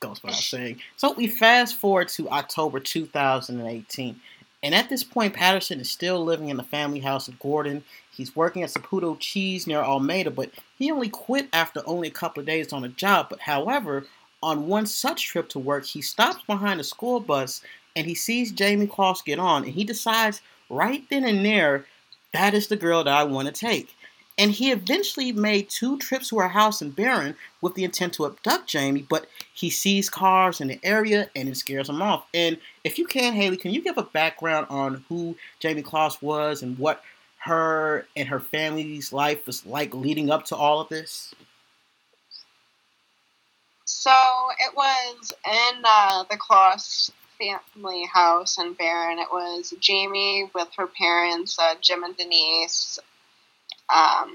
goes 0.00 0.22
without 0.22 0.38
saying. 0.38 0.80
So 0.96 1.12
we 1.12 1.26
fast 1.26 1.76
forward 1.76 2.08
to 2.10 2.28
October 2.30 2.80
2018, 2.80 4.20
and 4.62 4.74
at 4.74 4.88
this 4.88 5.04
point, 5.04 5.34
Patterson 5.34 5.80
is 5.80 5.90
still 5.90 6.24
living 6.24 6.48
in 6.48 6.56
the 6.56 6.64
family 6.64 7.00
house 7.00 7.28
of 7.28 7.38
Gordon. 7.38 7.84
He's 8.10 8.34
working 8.34 8.62
at 8.62 8.70
Saputo 8.70 9.16
Cheese 9.18 9.66
near 9.66 9.82
Almena, 9.82 10.34
but 10.34 10.50
he 10.78 10.90
only 10.90 11.08
quit 11.08 11.48
after 11.52 11.80
only 11.86 12.08
a 12.08 12.12
couple 12.12 12.40
of 12.40 12.46
days 12.46 12.72
on 12.72 12.82
the 12.82 12.88
job. 12.88 13.28
But 13.30 13.40
however, 13.40 14.06
on 14.42 14.66
one 14.66 14.86
such 14.86 15.26
trip 15.26 15.48
to 15.50 15.58
work, 15.58 15.84
he 15.84 16.02
stops 16.02 16.42
behind 16.46 16.80
a 16.80 16.84
school 16.84 17.20
bus 17.20 17.62
and 17.94 18.06
he 18.06 18.14
sees 18.14 18.52
Jamie 18.52 18.86
Closs 18.86 19.22
get 19.22 19.38
on, 19.38 19.64
and 19.64 19.72
he 19.72 19.84
decides 19.84 20.40
right 20.68 21.04
then 21.10 21.24
and 21.24 21.44
there 21.44 21.86
that 22.32 22.54
is 22.54 22.68
the 22.68 22.76
girl 22.76 23.04
that 23.04 23.14
I 23.14 23.24
want 23.24 23.46
to 23.46 23.52
take. 23.52 23.94
And 24.38 24.52
he 24.52 24.70
eventually 24.70 25.32
made 25.32 25.68
two 25.68 25.98
trips 25.98 26.28
to 26.28 26.38
her 26.38 26.48
house 26.48 26.80
in 26.80 26.92
Barron 26.92 27.34
with 27.60 27.74
the 27.74 27.82
intent 27.82 28.14
to 28.14 28.26
abduct 28.26 28.68
Jamie, 28.68 29.04
but 29.08 29.26
he 29.52 29.68
sees 29.68 30.08
cars 30.08 30.60
in 30.60 30.68
the 30.68 30.78
area 30.84 31.28
and 31.34 31.48
it 31.48 31.56
scares 31.56 31.88
him 31.88 32.00
off. 32.00 32.24
And 32.32 32.58
if 32.84 32.98
you 32.98 33.06
can, 33.06 33.34
Haley, 33.34 33.56
can 33.56 33.72
you 33.72 33.82
give 33.82 33.98
a 33.98 34.04
background 34.04 34.68
on 34.70 35.04
who 35.08 35.36
Jamie 35.58 35.82
Closs 35.82 36.22
was 36.22 36.62
and 36.62 36.78
what 36.78 37.02
her 37.38 38.06
and 38.16 38.28
her 38.28 38.38
family's 38.38 39.12
life 39.12 39.44
was 39.44 39.66
like 39.66 39.92
leading 39.92 40.30
up 40.30 40.44
to 40.46 40.56
all 40.56 40.80
of 40.80 40.88
this? 40.88 41.34
So 43.84 44.12
it 44.60 44.76
was 44.76 45.32
in 45.46 45.82
uh, 45.84 46.24
the 46.30 46.36
Closs 46.36 47.10
family 47.38 48.04
house 48.04 48.58
in 48.58 48.74
Barron. 48.74 49.18
It 49.18 49.28
was 49.32 49.74
Jamie 49.80 50.50
with 50.54 50.68
her 50.76 50.86
parents, 50.86 51.58
uh, 51.58 51.74
Jim 51.80 52.04
and 52.04 52.16
Denise, 52.16 52.98
um, 53.94 54.34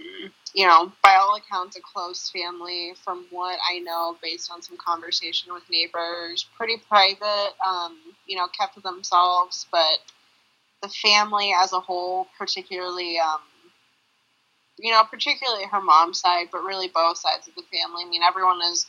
you 0.54 0.68
know, 0.68 0.92
by 1.04 1.16
all 1.16 1.36
accounts, 1.36 1.76
a 1.78 1.82
close 1.82 2.30
family. 2.30 2.94
From 3.04 3.26
what 3.32 3.58
I 3.70 3.80
know, 3.80 4.18
based 4.22 4.52
on 4.52 4.62
some 4.62 4.78
conversation 4.78 5.54
with 5.54 5.64
neighbors, 5.70 6.46
pretty 6.58 6.78
private. 6.88 7.54
Um, 7.66 7.98
you 8.28 8.38
know, 8.38 8.48
kept 8.58 8.76
to 8.76 8.82
themselves, 8.82 9.68
but 9.72 10.00
the 10.82 10.90
family 10.90 11.54
as 11.62 11.74
a 11.74 11.80
whole, 11.80 12.28
particularly, 12.38 13.18
um, 13.18 13.40
you 14.78 14.92
know, 14.92 15.04
particularly 15.10 15.66
her 15.66 15.82
mom's 15.82 16.20
side, 16.20 16.48
but 16.52 16.64
really 16.64 16.88
both 16.88 17.18
sides 17.18 17.48
of 17.48 17.56
the 17.56 17.64
family. 17.72 18.04
I 18.06 18.10
mean, 18.10 18.22
everyone 18.22 18.60
is 18.72 18.86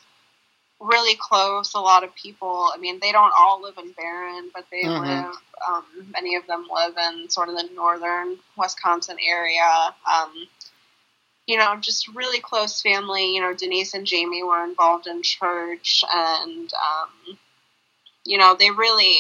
really 0.80 1.16
close. 1.18 1.75
A 1.75 1.80
lot 1.80 2.04
of 2.04 2.14
people. 2.14 2.71
I 2.75 2.78
mean, 2.78 2.99
they 3.00 3.12
don't 3.12 3.33
all 3.38 3.62
live 3.62 3.78
in 3.78 3.92
Barron, 3.92 4.50
but 4.54 4.66
they 4.71 4.83
mm-hmm. 4.83 5.04
live. 5.04 5.35
Um, 5.68 5.85
many 6.12 6.35
of 6.37 6.47
them 6.47 6.66
live 6.73 6.94
in 6.97 7.30
sort 7.30 7.49
of 7.49 7.54
the 7.56 7.68
northern 7.75 8.38
Wisconsin 8.56 9.16
area. 9.25 9.94
Um, 10.12 10.33
you 11.46 11.58
know, 11.58 11.76
just 11.80 12.08
really 12.08 12.40
close 12.40 12.80
family. 12.80 13.34
You 13.34 13.42
know, 13.42 13.54
Denise 13.54 13.94
and 13.94 14.06
Jamie 14.06 14.42
were 14.42 14.64
involved 14.64 15.06
in 15.06 15.22
church, 15.22 16.02
and 16.12 16.72
um, 16.72 17.38
you 18.24 18.38
know, 18.38 18.56
they 18.58 18.70
really 18.70 19.16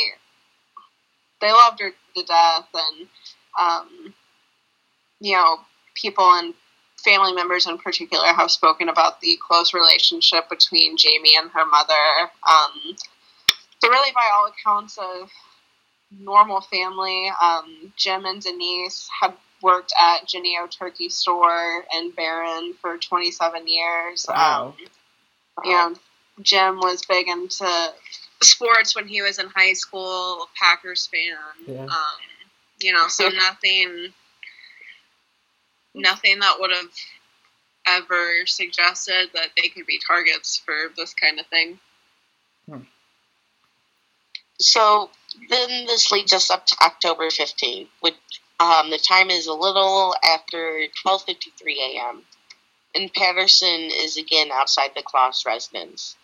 they 1.40 1.52
loved 1.52 1.80
her 1.80 1.90
to 1.90 2.22
death, 2.24 2.68
and 2.74 3.08
um, 3.60 4.14
you 5.20 5.34
know, 5.34 5.58
people 5.94 6.24
and 6.24 6.54
family 7.04 7.32
members 7.32 7.66
in 7.66 7.76
particular 7.76 8.28
have 8.28 8.50
spoken 8.50 8.88
about 8.88 9.20
the 9.20 9.38
close 9.46 9.74
relationship 9.74 10.48
between 10.48 10.96
Jamie 10.96 11.36
and 11.36 11.50
her 11.50 11.66
mother. 11.66 12.30
Um, 12.48 12.96
so, 13.80 13.90
really, 13.90 14.12
by 14.14 14.30
all 14.32 14.46
accounts, 14.46 14.96
of 14.96 15.30
normal 16.10 16.60
family. 16.60 17.30
Um, 17.42 17.92
Jim 17.96 18.24
and 18.24 18.40
Denise 18.40 19.08
had 19.20 19.34
worked 19.64 19.94
at 19.98 20.28
Jennie-O 20.28 20.68
Turkey 20.68 21.08
Store 21.08 21.84
in 21.96 22.10
Barron 22.10 22.74
for 22.80 22.98
27 22.98 23.66
years. 23.66 24.26
Wow. 24.28 24.74
Um, 25.56 25.64
you 25.64 25.70
know, 25.72 25.94
Jim 26.42 26.76
was 26.76 27.04
big 27.08 27.26
into 27.28 27.66
sports 28.42 28.94
when 28.94 29.08
he 29.08 29.22
was 29.22 29.38
in 29.38 29.46
high 29.48 29.72
school, 29.72 30.46
Packers 30.60 31.06
fan. 31.06 31.36
Yeah. 31.66 31.84
Um, 31.84 32.20
you 32.80 32.92
know, 32.92 33.08
so 33.08 33.28
nothing, 33.34 34.12
nothing 35.94 36.40
that 36.40 36.56
would 36.60 36.70
have 36.70 36.90
ever 37.86 38.46
suggested 38.46 39.30
that 39.32 39.48
they 39.56 39.68
could 39.68 39.86
be 39.86 39.98
targets 40.06 40.58
for 40.58 40.74
this 40.96 41.14
kind 41.14 41.40
of 41.40 41.46
thing. 41.46 41.78
Hmm. 42.68 42.80
So 44.58 45.10
then 45.48 45.86
this 45.86 46.12
leads 46.12 46.32
us 46.32 46.50
up 46.50 46.66
to 46.66 46.76
October 46.82 47.24
15th, 47.28 47.88
which 48.00 48.14
um, 48.60 48.90
the 48.90 48.98
time 48.98 49.30
is 49.30 49.46
a 49.46 49.52
little 49.52 50.14
after 50.22 50.86
12:53 51.04 51.76
a.m. 51.76 52.24
and 52.94 53.12
Patterson 53.12 53.90
is 53.92 54.16
again 54.16 54.50
outside 54.52 54.92
the 54.94 55.02
Closs 55.02 55.44
residence. 55.44 56.16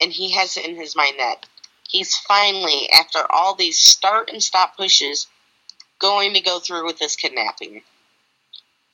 And 0.00 0.12
he 0.12 0.30
has 0.32 0.56
it 0.56 0.64
in 0.64 0.76
his 0.76 0.94
mind 0.94 1.18
that 1.18 1.46
he's 1.88 2.16
finally, 2.16 2.88
after 2.92 3.20
all 3.30 3.54
these 3.54 3.80
start 3.80 4.30
and 4.30 4.40
stop 4.40 4.76
pushes, 4.76 5.26
going 5.98 6.34
to 6.34 6.40
go 6.40 6.60
through 6.60 6.84
with 6.86 7.00
this 7.00 7.16
kidnapping. 7.16 7.82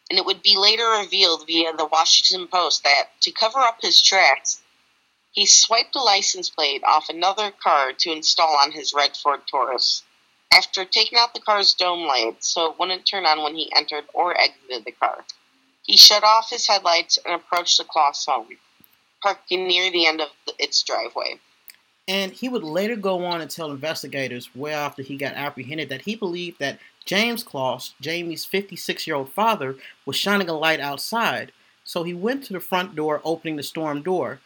And 0.09 0.19
it 0.19 0.25
would 0.25 0.43
be 0.43 0.57
later 0.57 0.87
revealed 0.87 1.47
via 1.47 1.75
the 1.75 1.85
Washington 1.85 2.49
Post 2.49 2.85
that 2.85 3.11
to 3.21 3.33
cover 3.33 3.59
up 3.59 3.81
his 3.83 4.00
tracks, 4.00 4.62
he 5.33 5.45
swiped 5.45 5.95
a 5.97 6.00
license 6.00 6.49
plate 6.49 6.83
off 6.85 7.11
another 7.11 7.50
car 7.50 7.93
to 7.93 8.12
install 8.12 8.57
on 8.57 8.73
his 8.73 8.95
red 8.95 9.14
Ford 9.14 9.40
Taurus 9.47 10.02
after 10.54 10.84
taking 10.84 11.18
out 11.18 11.34
the 11.34 11.40
car's 11.40 11.75
dome 11.75 12.06
light 12.06 12.37
so 12.38 12.70
it 12.70 12.78
wouldn't 12.78 13.06
turn 13.06 13.26
on 13.26 13.42
when 13.42 13.54
he 13.54 13.73
entered 13.75 14.04
or 14.14 14.38
exited 14.38 14.84
the 14.84 14.92
car. 14.92 15.25
He 15.82 15.96
shut 15.96 16.23
off 16.23 16.50
his 16.50 16.66
headlights 16.66 17.18
and 17.25 17.34
approached 17.34 17.78
the 17.78 17.84
Closs 17.84 18.25
home, 18.25 18.49
parking 19.23 19.66
near 19.66 19.90
the 19.90 20.06
end 20.06 20.20
of 20.20 20.28
its 20.58 20.82
driveway. 20.82 21.40
And 22.06 22.32
he 22.32 22.49
would 22.49 22.62
later 22.62 22.96
go 22.96 23.25
on 23.25 23.40
and 23.40 23.50
tell 23.50 23.70
investigators, 23.70 24.54
way 24.54 24.73
after 24.73 25.02
he 25.02 25.16
got 25.16 25.34
apprehended, 25.34 25.88
that 25.88 26.02
he 26.02 26.14
believed 26.14 26.58
that 26.61 26.78
James 27.04 27.42
Closs, 27.42 27.94
Jamie's 28.00 28.44
56 28.44 29.06
year 29.06 29.16
old 29.16 29.32
father, 29.32 29.76
was 30.06 30.16
shining 30.16 30.49
a 30.49 30.58
light 30.58 30.80
outside. 30.80 31.52
So 31.82 32.02
he 32.02 32.14
went 32.14 32.44
to 32.44 32.52
the 32.52 32.61
front 32.61 32.94
door, 32.94 33.20
opening 33.25 33.56
the 33.56 33.62
storm 33.62 34.02
door. 34.02 34.40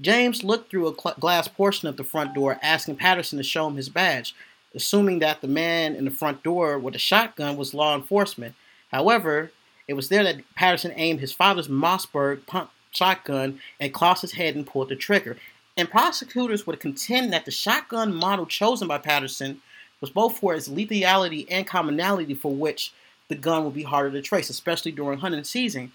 James 0.00 0.44
looked 0.44 0.70
through 0.70 0.88
a 0.88 1.14
glass 1.18 1.48
portion 1.48 1.88
of 1.88 1.96
the 1.96 2.04
front 2.04 2.34
door, 2.34 2.58
asking 2.62 2.96
Patterson 2.96 3.38
to 3.38 3.44
show 3.44 3.66
him 3.66 3.76
his 3.76 3.88
badge 3.88 4.34
assuming 4.74 5.18
that 5.20 5.40
the 5.40 5.48
man 5.48 5.94
in 5.94 6.04
the 6.04 6.10
front 6.10 6.42
door 6.42 6.78
with 6.78 6.94
a 6.94 6.98
shotgun 6.98 7.56
was 7.56 7.74
law 7.74 7.94
enforcement. 7.94 8.54
However, 8.90 9.50
it 9.86 9.94
was 9.94 10.08
there 10.08 10.22
that 10.24 10.42
Patterson 10.54 10.92
aimed 10.96 11.20
his 11.20 11.32
father's 11.32 11.68
Mossberg 11.68 12.46
pump 12.46 12.70
shotgun 12.90 13.60
at 13.80 13.92
Closs's 13.92 14.32
head 14.32 14.54
and 14.54 14.66
pulled 14.66 14.88
the 14.88 14.96
trigger. 14.96 15.36
And 15.76 15.90
prosecutors 15.90 16.66
would 16.66 16.80
contend 16.80 17.32
that 17.32 17.44
the 17.44 17.50
shotgun 17.50 18.14
model 18.14 18.46
chosen 18.46 18.88
by 18.88 18.98
Patterson 18.98 19.60
was 20.00 20.10
both 20.10 20.38
for 20.38 20.54
its 20.54 20.68
lethality 20.68 21.46
and 21.50 21.66
commonality 21.66 22.34
for 22.34 22.52
which 22.52 22.92
the 23.28 23.34
gun 23.34 23.64
would 23.64 23.74
be 23.74 23.82
harder 23.82 24.10
to 24.10 24.22
trace, 24.22 24.50
especially 24.50 24.92
during 24.92 25.18
hunting 25.18 25.44
season. 25.44 25.92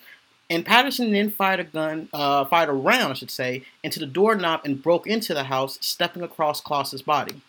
And 0.50 0.66
Patterson 0.66 1.12
then 1.12 1.32
fired 1.32 1.60
a 1.60 1.64
gun, 1.64 2.10
uh, 2.14 2.46
fired 2.46 2.70
a 2.70 2.74
round, 2.74 3.12
I 3.12 3.14
should 3.14 3.32
say, 3.32 3.64
into 3.82 4.00
the 4.00 4.06
doorknob 4.06 4.62
and 4.66 4.82
broke 4.82 5.08
into 5.08 5.34
the 5.34 5.46
house, 5.46 5.78
stepping 5.82 6.22
across 6.22 6.62
Closs's 6.62 7.02
body. 7.02 7.42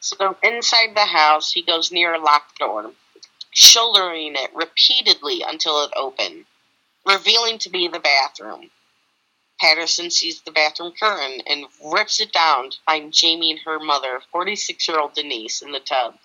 So 0.00 0.36
inside 0.42 0.94
the 0.94 1.06
house, 1.06 1.52
he 1.52 1.62
goes 1.62 1.92
near 1.92 2.14
a 2.14 2.18
locked 2.18 2.58
door, 2.58 2.92
shouldering 3.50 4.34
it 4.34 4.54
repeatedly 4.54 5.42
until 5.46 5.84
it 5.84 5.92
opened, 5.94 6.46
revealing 7.06 7.58
to 7.58 7.70
be 7.70 7.86
the 7.86 8.00
bathroom. 8.00 8.70
Patterson 9.60 10.10
sees 10.10 10.40
the 10.40 10.50
bathroom 10.50 10.92
curtain 10.92 11.42
and 11.46 11.66
rips 11.84 12.18
it 12.18 12.32
down 12.32 12.70
to 12.70 12.78
find 12.84 13.12
Jamie 13.12 13.52
and 13.52 13.60
her 13.60 13.78
mother, 13.78 14.20
46 14.32 14.88
year 14.88 14.98
old 14.98 15.14
Denise, 15.14 15.62
in 15.62 15.70
the 15.70 15.78
tub. 15.78 16.18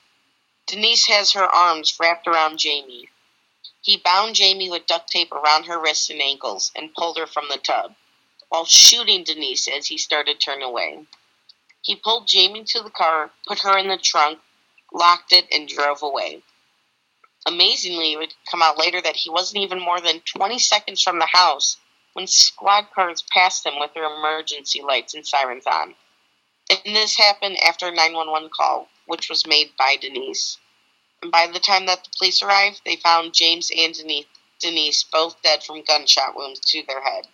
Denise 0.66 1.06
has 1.08 1.34
her 1.34 1.46
arms 1.46 1.98
wrapped 2.00 2.28
around 2.28 2.58
Jamie. 2.58 3.10
He 3.82 3.98
bound 3.98 4.36
Jamie 4.36 4.70
with 4.70 4.88
duct 4.88 5.10
tape 5.10 5.32
around 5.32 5.66
her 5.66 5.80
wrists 5.80 6.10
and 6.10 6.22
ankles 6.22 6.72
and 6.76 6.96
pulled 6.96 7.18
her 7.18 7.28
from 7.28 7.48
the 7.50 7.58
tub, 7.58 7.94
while 8.50 8.66
shooting 8.66 9.24
Denise 9.24 9.68
as 9.68 9.88
he 9.88 9.98
started 9.98 10.40
turning 10.40 10.64
away. 10.64 11.06
He 11.82 11.96
pulled 11.96 12.28
Jamie 12.28 12.64
to 12.66 12.82
the 12.82 12.90
car, 12.90 13.32
put 13.48 13.60
her 13.60 13.78
in 13.78 13.88
the 13.88 13.98
trunk, 13.98 14.40
locked 14.94 15.32
it, 15.32 15.46
and 15.52 15.68
drove 15.68 16.02
away. 16.02 16.44
Amazingly, 17.46 18.14
it 18.14 18.18
would 18.18 18.34
come 18.50 18.62
out 18.62 18.78
later 18.78 19.02
that 19.02 19.16
he 19.16 19.30
wasn't 19.30 19.64
even 19.64 19.80
more 19.80 20.02
than 20.02 20.20
20 20.22 20.60
seconds 20.60 21.02
from 21.02 21.20
the 21.20 21.28
house 21.28 21.78
when 22.14 22.28
squad 22.28 22.88
cars 22.94 23.22
passed 23.32 23.66
him 23.66 23.80
with 23.80 23.94
their 23.94 24.04
emergency 24.04 24.82
lights 24.82 25.14
and 25.14 25.26
sirens 25.26 25.66
on. 25.68 25.96
And 26.70 26.96
this 26.96 27.18
happened 27.18 27.58
after 27.64 27.88
a 27.88 27.92
911 27.92 28.50
call, 28.50 28.90
which 29.06 29.30
was 29.30 29.48
made 29.48 29.72
by 29.78 29.96
Denise. 30.02 30.58
And 31.22 31.32
by 31.32 31.48
the 31.48 31.60
time 31.60 31.86
that 31.86 32.04
the 32.04 32.10
police 32.18 32.42
arrived, 32.42 32.82
they 32.86 32.98
found 32.98 33.34
James 33.34 33.72
and 33.76 33.94
Denise, 33.94 34.26
Denise 34.60 35.04
both 35.04 35.42
dead 35.42 35.64
from 35.64 35.84
gunshot 35.84 36.36
wounds 36.36 36.60
to 36.60 36.84
their 36.88 37.02
head. 37.02 37.28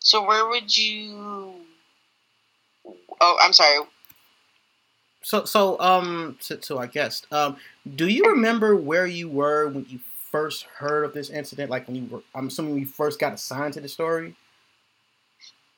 So 0.00 0.22
where 0.22 0.48
would 0.48 0.76
you? 0.76 1.53
Oh, 3.20 3.38
I'm 3.40 3.52
sorry. 3.52 3.84
So, 5.22 5.44
so, 5.44 5.80
um, 5.80 6.36
so, 6.40 6.56
to 6.56 6.78
our 6.78 6.86
guest, 6.86 7.26
um, 7.32 7.56
do 7.96 8.08
you 8.08 8.24
remember 8.30 8.76
where 8.76 9.06
you 9.06 9.28
were 9.28 9.68
when 9.68 9.86
you 9.88 9.98
first 10.30 10.64
heard 10.64 11.04
of 11.04 11.14
this 11.14 11.30
incident? 11.30 11.70
Like 11.70 11.86
when 11.86 11.96
you 11.96 12.06
were, 12.06 12.22
I'm 12.34 12.48
assuming 12.48 12.78
you 12.78 12.86
first 12.86 13.18
got 13.18 13.32
assigned 13.32 13.74
to 13.74 13.80
the 13.80 13.88
story. 13.88 14.36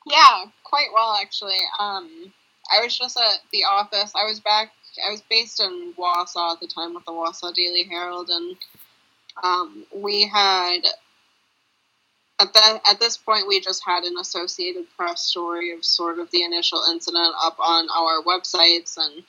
Yeah, 0.05 0.45
quite 0.63 0.87
well 0.93 1.17
actually. 1.21 1.59
Um, 1.79 2.33
I 2.75 2.83
was 2.83 2.97
just 2.97 3.17
at 3.17 3.39
the 3.51 3.63
office. 3.63 4.13
I 4.15 4.25
was 4.25 4.39
back. 4.39 4.71
I 5.05 5.11
was 5.11 5.21
based 5.29 5.59
in 5.59 5.93
Wausau 5.97 6.53
at 6.53 6.59
the 6.59 6.67
time 6.67 6.93
with 6.93 7.05
the 7.05 7.11
Wausau 7.11 7.53
Daily 7.53 7.83
Herald, 7.83 8.29
and 8.29 8.57
um, 9.43 9.85
we 9.95 10.27
had 10.27 10.79
at 12.39 12.53
that 12.53 12.81
at 12.89 12.99
this 12.99 13.17
point 13.17 13.47
we 13.47 13.59
just 13.59 13.83
had 13.85 14.03
an 14.03 14.15
Associated 14.19 14.85
Press 14.95 15.21
story 15.21 15.71
of 15.71 15.83
sort 15.83 16.19
of 16.19 16.29
the 16.31 16.43
initial 16.43 16.83
incident 16.91 17.33
up 17.43 17.57
on 17.59 17.87
our 17.89 18.21
websites, 18.23 18.97
and 18.97 19.23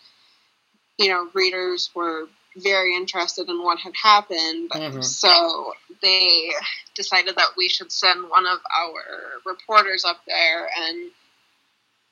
you 0.99 1.09
know 1.09 1.29
readers 1.35 1.91
were 1.95 2.25
very 2.57 2.97
interested 2.97 3.49
in 3.49 3.63
what 3.63 3.79
had 3.79 3.95
happened. 4.03 4.71
Mhm. 4.71 5.05
So 5.05 5.75
they 6.03 6.51
decided 6.95 7.37
that 7.37 7.51
we 7.57 7.69
should 7.69 7.93
send 7.93 8.29
one 8.29 8.47
of 8.47 8.59
our 8.77 9.41
reporters 9.45 10.05
up 10.05 10.21
there 10.27 10.69
and 10.77 11.11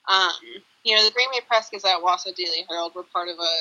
um, 0.09 0.31
you 0.85 0.95
know, 0.95 1.05
the 1.05 1.11
Green 1.11 1.29
Bay 1.33 1.41
Press 1.47 1.69
Gazette, 1.71 1.99
Wausau 1.99 2.35
Daily 2.35 2.65
Herald 2.69 2.95
were 2.95 3.03
part 3.03 3.29
of 3.29 3.39
a 3.39 3.55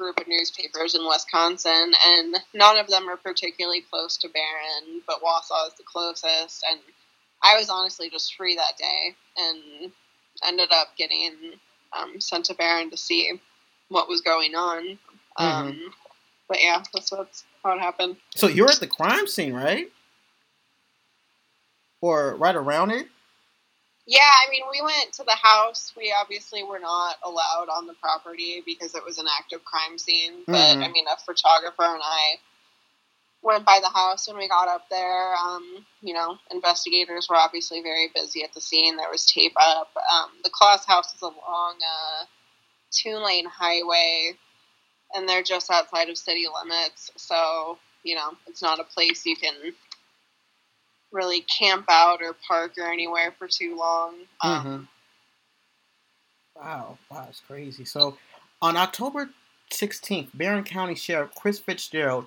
group 0.00 0.18
of 0.18 0.26
newspapers 0.26 0.94
in 0.94 1.06
Wisconsin, 1.06 1.92
and 2.06 2.36
none 2.54 2.78
of 2.78 2.86
them 2.88 3.08
are 3.08 3.18
particularly 3.18 3.82
close 3.82 4.16
to 4.16 4.28
Barron, 4.28 5.02
but 5.06 5.20
Wausau 5.22 5.68
is 5.68 5.74
the 5.74 5.84
closest. 5.84 6.64
And 6.68 6.80
I 7.42 7.58
was 7.58 7.68
honestly 7.68 8.08
just 8.08 8.34
free 8.34 8.56
that 8.56 8.78
day 8.78 9.14
and 9.36 9.92
ended 10.46 10.70
up 10.72 10.88
getting 10.96 11.34
um, 11.92 12.18
sent 12.18 12.46
to 12.46 12.54
Barron 12.54 12.90
to 12.90 12.96
see 12.96 13.30
what 13.88 14.08
was 14.08 14.22
going 14.22 14.54
on. 14.54 14.98
Um, 15.36 15.78
but 16.48 16.62
yeah, 16.62 16.82
that's 16.94 17.12
what's 17.12 17.44
how 17.62 17.76
it 17.76 17.80
happened. 17.80 18.16
So 18.34 18.46
you're 18.46 18.70
at 18.70 18.80
the 18.80 18.86
crime 18.86 19.26
scene, 19.26 19.52
right? 19.52 19.88
Or 22.00 22.36
right 22.36 22.56
around 22.56 22.92
it? 22.92 23.06
Yeah, 24.10 24.22
I 24.26 24.50
mean, 24.50 24.64
we 24.72 24.82
went 24.82 25.12
to 25.14 25.24
the 25.24 25.36
house. 25.40 25.92
We 25.96 26.12
obviously 26.20 26.64
were 26.64 26.80
not 26.80 27.18
allowed 27.24 27.68
on 27.70 27.86
the 27.86 27.94
property 27.94 28.60
because 28.66 28.96
it 28.96 29.04
was 29.06 29.18
an 29.18 29.26
active 29.38 29.64
crime 29.64 29.98
scene. 29.98 30.44
But 30.46 30.78
Mhm. 30.78 30.84
I 30.84 30.88
mean, 30.88 31.06
a 31.06 31.16
photographer 31.16 31.84
and 31.84 32.02
I 32.02 32.40
went 33.42 33.64
by 33.64 33.80
the 33.80 33.90
house 33.90 34.28
when 34.28 34.36
we 34.38 34.48
got 34.48 34.68
up 34.68 34.88
there. 34.90 35.36
Um, 35.36 35.86
you 36.02 36.14
know, 36.14 36.40
investigators 36.50 37.28
were 37.28 37.36
obviously 37.36 37.82
very 37.82 38.08
busy 38.08 38.42
at 38.42 38.52
the 38.52 38.60
scene. 38.60 38.96
There 38.96 39.10
was 39.10 39.26
tape 39.26 39.54
up. 39.56 39.96
Um, 40.12 40.30
the 40.44 40.50
Closs 40.50 40.86
house 40.86 41.14
is 41.14 41.22
along 41.22 41.78
a 41.82 42.28
two 42.90 43.16
lane 43.18 43.46
highway, 43.46 44.38
and 45.14 45.28
they're 45.28 45.44
just 45.44 45.70
outside 45.70 46.10
of 46.10 46.18
city 46.18 46.46
limits. 46.48 47.10
So, 47.16 47.78
you 48.02 48.16
know, 48.16 48.36
it's 48.48 48.62
not 48.62 48.80
a 48.80 48.84
place 48.84 49.26
you 49.26 49.36
can 49.36 49.74
really 51.12 51.42
camp 51.42 51.86
out 51.88 52.22
or 52.22 52.34
park 52.46 52.72
or 52.78 52.90
anywhere 52.90 53.32
for 53.38 53.48
too 53.48 53.76
long. 53.76 54.14
Um, 54.42 54.64
Mhm. 54.64 54.88
Wow, 56.56 56.98
wow, 57.10 57.26
it's 57.28 57.40
crazy. 57.40 57.84
So, 57.84 58.18
on 58.60 58.76
October 58.76 59.30
16th, 59.70 60.30
Barron 60.34 60.64
County 60.64 60.94
Sheriff 60.94 61.34
Chris 61.34 61.58
Fitzgerald 61.58 62.26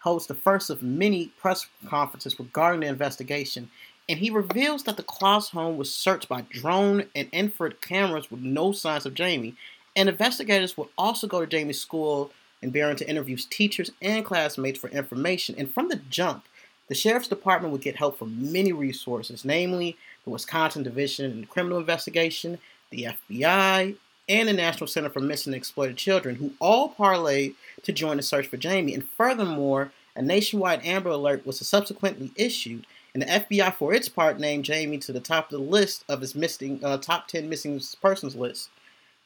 holds 0.00 0.26
the 0.26 0.34
first 0.34 0.70
of 0.70 0.82
many 0.82 1.28
press 1.38 1.66
conferences 1.86 2.38
regarding 2.38 2.80
the 2.80 2.86
investigation, 2.86 3.70
and 4.08 4.18
he 4.18 4.30
reveals 4.30 4.84
that 4.84 4.96
the 4.96 5.02
Closs 5.02 5.50
home 5.50 5.76
was 5.76 5.94
searched 5.94 6.28
by 6.28 6.42
drone 6.42 7.08
and 7.14 7.28
infrared 7.32 7.80
cameras 7.80 8.30
with 8.30 8.40
no 8.40 8.72
signs 8.72 9.06
of 9.06 9.14
Jamie, 9.14 9.56
and 9.96 10.08
investigators 10.08 10.76
would 10.76 10.88
also 10.96 11.26
go 11.26 11.40
to 11.40 11.46
Jamie's 11.46 11.80
school 11.80 12.32
in 12.60 12.70
Barron 12.70 12.96
to 12.96 13.08
interview 13.08 13.36
teachers 13.36 13.90
and 14.00 14.24
classmates 14.24 14.78
for 14.78 14.90
information. 14.90 15.54
And 15.56 15.72
from 15.72 15.88
the 15.88 15.96
jump, 15.96 16.44
the 16.88 16.94
sheriff's 16.94 17.28
department 17.28 17.72
would 17.72 17.80
get 17.80 17.96
help 17.96 18.18
from 18.18 18.52
many 18.52 18.72
resources, 18.72 19.44
namely 19.44 19.96
the 20.24 20.30
Wisconsin 20.30 20.82
Division 20.82 21.42
of 21.42 21.48
Criminal 21.48 21.78
Investigation, 21.78 22.58
the 22.90 23.08
FBI, 23.30 23.96
and 24.28 24.48
the 24.48 24.52
National 24.52 24.86
Center 24.86 25.10
for 25.10 25.20
Missing 25.20 25.52
and 25.52 25.58
Exploited 25.58 25.96
Children, 25.96 26.36
who 26.36 26.52
all 26.60 26.94
parlayed 26.94 27.54
to 27.82 27.92
join 27.92 28.16
the 28.16 28.22
search 28.22 28.46
for 28.46 28.56
Jamie. 28.56 28.94
And 28.94 29.08
furthermore, 29.16 29.92
a 30.14 30.22
nationwide 30.22 30.84
Amber 30.84 31.10
Alert 31.10 31.46
was 31.46 31.58
subsequently 31.66 32.30
issued, 32.36 32.86
and 33.14 33.22
the 33.22 33.26
FBI, 33.26 33.74
for 33.74 33.92
its 33.92 34.08
part, 34.08 34.38
named 34.38 34.64
Jamie 34.64 34.98
to 34.98 35.12
the 35.12 35.20
top 35.20 35.46
of 35.46 35.58
the 35.58 35.64
list 35.64 36.04
of 36.08 36.22
its 36.22 36.34
missing 36.34 36.80
uh, 36.82 36.98
top 36.98 37.28
10 37.28 37.48
missing 37.48 37.80
persons 38.00 38.34
list. 38.34 38.70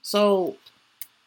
So, 0.02 0.56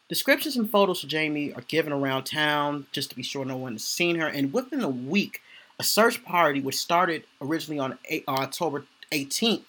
descriptions 0.08 0.56
and 0.56 0.70
photos 0.70 1.02
of 1.02 1.08
Jamie 1.08 1.52
are 1.52 1.62
given 1.62 1.92
around 1.92 2.24
town 2.24 2.86
just 2.92 3.10
to 3.10 3.16
be 3.16 3.22
sure 3.22 3.44
no 3.44 3.56
one 3.56 3.72
has 3.72 3.84
seen 3.84 4.16
her. 4.16 4.26
And 4.26 4.52
within 4.52 4.82
a 4.82 4.88
week, 4.88 5.40
a 5.80 5.82
search 5.82 6.22
party, 6.26 6.60
which 6.60 6.76
started 6.76 7.24
originally 7.40 7.78
on 7.78 7.92
uh, 8.12 8.18
October 8.28 8.84
18th, 9.12 9.62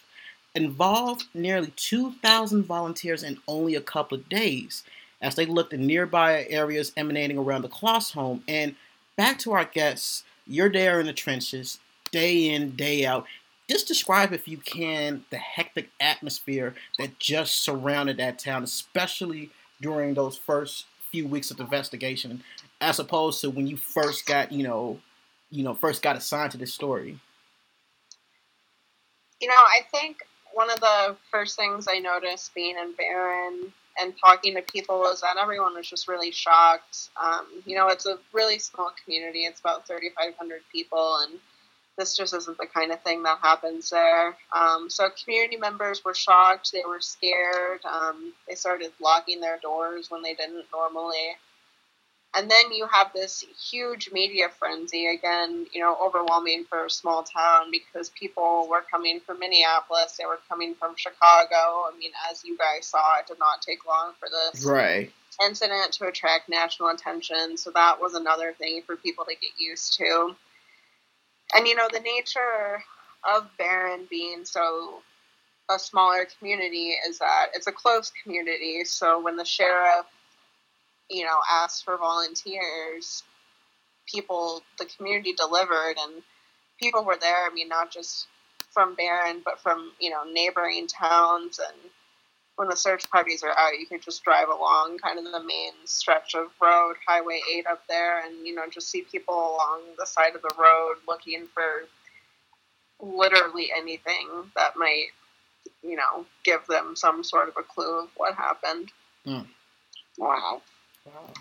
involved 0.54 1.24
nearly 1.34 1.71
2,000 1.78 2.65
volunteers 2.65 3.24
in 3.24 3.38
only 3.47 3.76
a 3.76 3.82
couple 3.82 4.17
of 4.17 4.28
days 4.28 4.84
as 5.21 5.36
they 5.36 5.45
looked 5.45 5.71
in 5.71 5.88
nearby 5.88 6.45
areas 6.50 6.91
emanating 6.97 7.38
around 7.38 7.62
the 7.62 7.69
Closs 7.69 8.12
home. 8.12 8.43
And 8.45 8.76
back 9.15 9.39
to 9.39 9.54
our 9.54 9.63
guests, 9.63 10.26
you're 10.45 10.69
there 10.69 11.00
in 11.00 11.06
the 11.06 11.13
trenches, 11.13 11.80
day 12.12 12.50
in, 12.50 12.71
day 12.76 13.06
out. 13.06 13.26
Just 13.69 13.88
describe, 13.88 14.34
if 14.34 14.50
you 14.50 14.58
can, 14.58 15.24
the 15.30 15.38
hectic 15.38 15.91
atmosphere 16.02 16.76
that 17.00 17.19
just 17.19 17.63
surrounded 17.63 18.17
that 18.17 18.38
town, 18.38 18.65
especially 18.65 19.50
during 19.80 20.13
those 20.13 20.36
first 20.36 20.88
few 21.10 21.26
weeks 21.26 21.52
of 21.52 21.58
the 21.58 21.63
investigation, 21.63 22.43
as 22.82 23.00
opposed 23.00 23.39
to 23.39 23.50
when 23.50 23.67
you 23.67 23.78
first 23.78 24.26
got, 24.26 24.52
you 24.52 24.63
know, 24.67 25.00
you 25.51 25.63
know, 25.63 25.75
first 25.75 26.01
got 26.01 26.15
assigned 26.15 26.51
to 26.51 26.57
this 26.57 26.73
story. 26.73 27.19
You 29.39 29.47
know, 29.47 29.53
I 29.53 29.81
think 29.91 30.17
one 30.53 30.71
of 30.71 30.79
the 30.79 31.15
first 31.29 31.55
things 31.55 31.87
I 31.89 31.99
noticed 31.99 32.53
being 32.55 32.77
in 32.77 32.93
Barron 32.93 33.73
and 33.99 34.13
talking 34.17 34.55
to 34.55 34.61
people 34.61 34.99
was 34.99 35.21
that 35.21 35.37
everyone 35.39 35.75
was 35.75 35.89
just 35.89 36.07
really 36.07 36.31
shocked. 36.31 37.09
Um, 37.21 37.47
you 37.65 37.75
know, 37.75 37.89
it's 37.89 38.05
a 38.05 38.17
really 38.33 38.59
small 38.59 38.91
community. 39.03 39.41
It's 39.41 39.59
about 39.59 39.87
3,500 39.87 40.61
people, 40.71 41.17
and 41.21 41.39
this 41.97 42.15
just 42.15 42.33
isn't 42.33 42.57
the 42.57 42.67
kind 42.67 42.91
of 42.91 43.01
thing 43.01 43.23
that 43.23 43.39
happens 43.41 43.89
there. 43.89 44.37
Um, 44.55 44.89
so 44.89 45.09
community 45.23 45.57
members 45.57 46.05
were 46.05 46.13
shocked. 46.13 46.71
They 46.71 46.83
were 46.87 47.01
scared. 47.01 47.83
Um, 47.83 48.33
they 48.47 48.55
started 48.55 48.91
locking 49.01 49.41
their 49.41 49.59
doors 49.61 50.09
when 50.09 50.21
they 50.21 50.33
didn't 50.33 50.65
normally. 50.71 51.35
And 52.36 52.50
then 52.50 52.72
you 52.72 52.88
have 52.88 53.12
this 53.13 53.44
huge 53.70 54.10
media 54.12 54.48
frenzy 54.50 55.08
again, 55.08 55.67
you 55.74 55.82
know, 55.82 55.98
overwhelming 56.02 56.63
for 56.70 56.86
a 56.86 56.89
small 56.89 57.24
town 57.24 57.72
because 57.72 58.10
people 58.10 58.67
were 58.70 58.84
coming 58.89 59.20
from 59.20 59.39
Minneapolis, 59.39 60.15
they 60.17 60.26
were 60.26 60.39
coming 60.48 60.74
from 60.76 60.96
Chicago. 60.96 61.56
I 61.56 61.91
mean, 62.00 62.12
as 62.32 62.46
you 62.46 62.58
guys 62.58 62.88
saw, 62.88 63.20
it 63.20 63.28
did 63.28 63.39
not 63.39 63.62
take 63.62 63.86
long 63.86 64.13
for 64.17 64.30
this 64.30 64.65
Right. 64.65 65.12
incident 65.46 65.91
to 65.94 66.08
attract 66.08 66.48
national 66.48 66.89
attention. 66.89 67.58
So 67.58 67.70
that 67.72 68.00
was 68.00 68.13
another 68.13 68.54
thing 68.54 68.82
for 68.84 68.96
people 68.96 69.26
to 69.26 69.36
get 69.36 69.52
used 69.60 69.96
to. 69.98 70.36
And 71.54 71.67
you 71.67 71.76
know, 71.76 71.89
the 71.91 72.00
nature 72.00 72.82
of 73.30 73.50
Barron 73.58 74.08
being 74.10 74.46
so 74.46 75.02
a 75.70 75.80
smaller 75.80 76.28
community 76.39 76.96
is 77.08 77.20
that 77.20 77.48
it's 77.54 77.67
a 77.67 77.72
close 77.72 78.12
community. 78.24 78.84
So 78.86 79.20
when 79.22 79.36
the 79.38 79.46
sheriff, 79.46 80.06
you 81.12 81.26
know, 81.26 81.38
asked 81.52 81.84
for 81.84 81.97
volunteers, 81.97 83.24
people, 84.08 84.63
the 84.80 84.86
community 84.86 85.34
delivered, 85.34 85.95
and 86.00 86.24
people 86.80 87.04
were 87.04 87.17
there. 87.19 87.45
I 87.45 87.54
mean, 87.54 87.67
not 87.67 87.91
just 87.91 88.28
from 88.71 88.95
Barron, 88.95 89.41
but 89.43 89.60
from 89.60 89.91
you 90.00 90.10
know 90.10 90.24
neighboring 90.24 90.88
towns 90.88 91.60
and 91.60 91.91
when 92.62 92.69
the 92.69 92.76
search 92.76 93.10
parties 93.10 93.41
are 93.41 93.58
out, 93.58 93.80
you 93.80 93.88
can 93.88 94.00
just 94.00 94.24
drive 94.24 94.47
along 94.47 95.00
kind 95.00 95.17
of 95.17 95.26
the 95.26 95.43
main 95.43 95.71
stretch 95.86 96.36
of 96.36 96.47
road, 96.62 96.95
Highway 97.08 97.39
8 97.56 97.65
up 97.65 97.82
there, 97.88 98.24
and, 98.24 98.45
you 98.45 98.54
know, 98.54 98.63
just 98.71 98.91
see 98.91 99.02
people 99.02 99.34
along 99.34 99.82
the 99.97 100.06
side 100.06 100.36
of 100.36 100.43
the 100.43 100.54
road 100.60 100.97
looking 101.08 101.47
for 101.54 101.88
literally 103.02 103.71
anything 103.76 104.28
that 104.56 104.74
might, 104.76 105.08
you 105.82 105.95
know, 105.95 106.26
give 106.43 106.65
them 106.67 106.95
some 106.95 107.24
sort 107.24 107.50
of 107.50 107.56
a 107.58 107.63
clue 107.63 108.04
of 108.04 108.10
what 108.15 108.36
happened. 108.36 108.91
Hmm. 109.26 109.50
Wow. 110.19 110.62
Wow. 111.05 111.33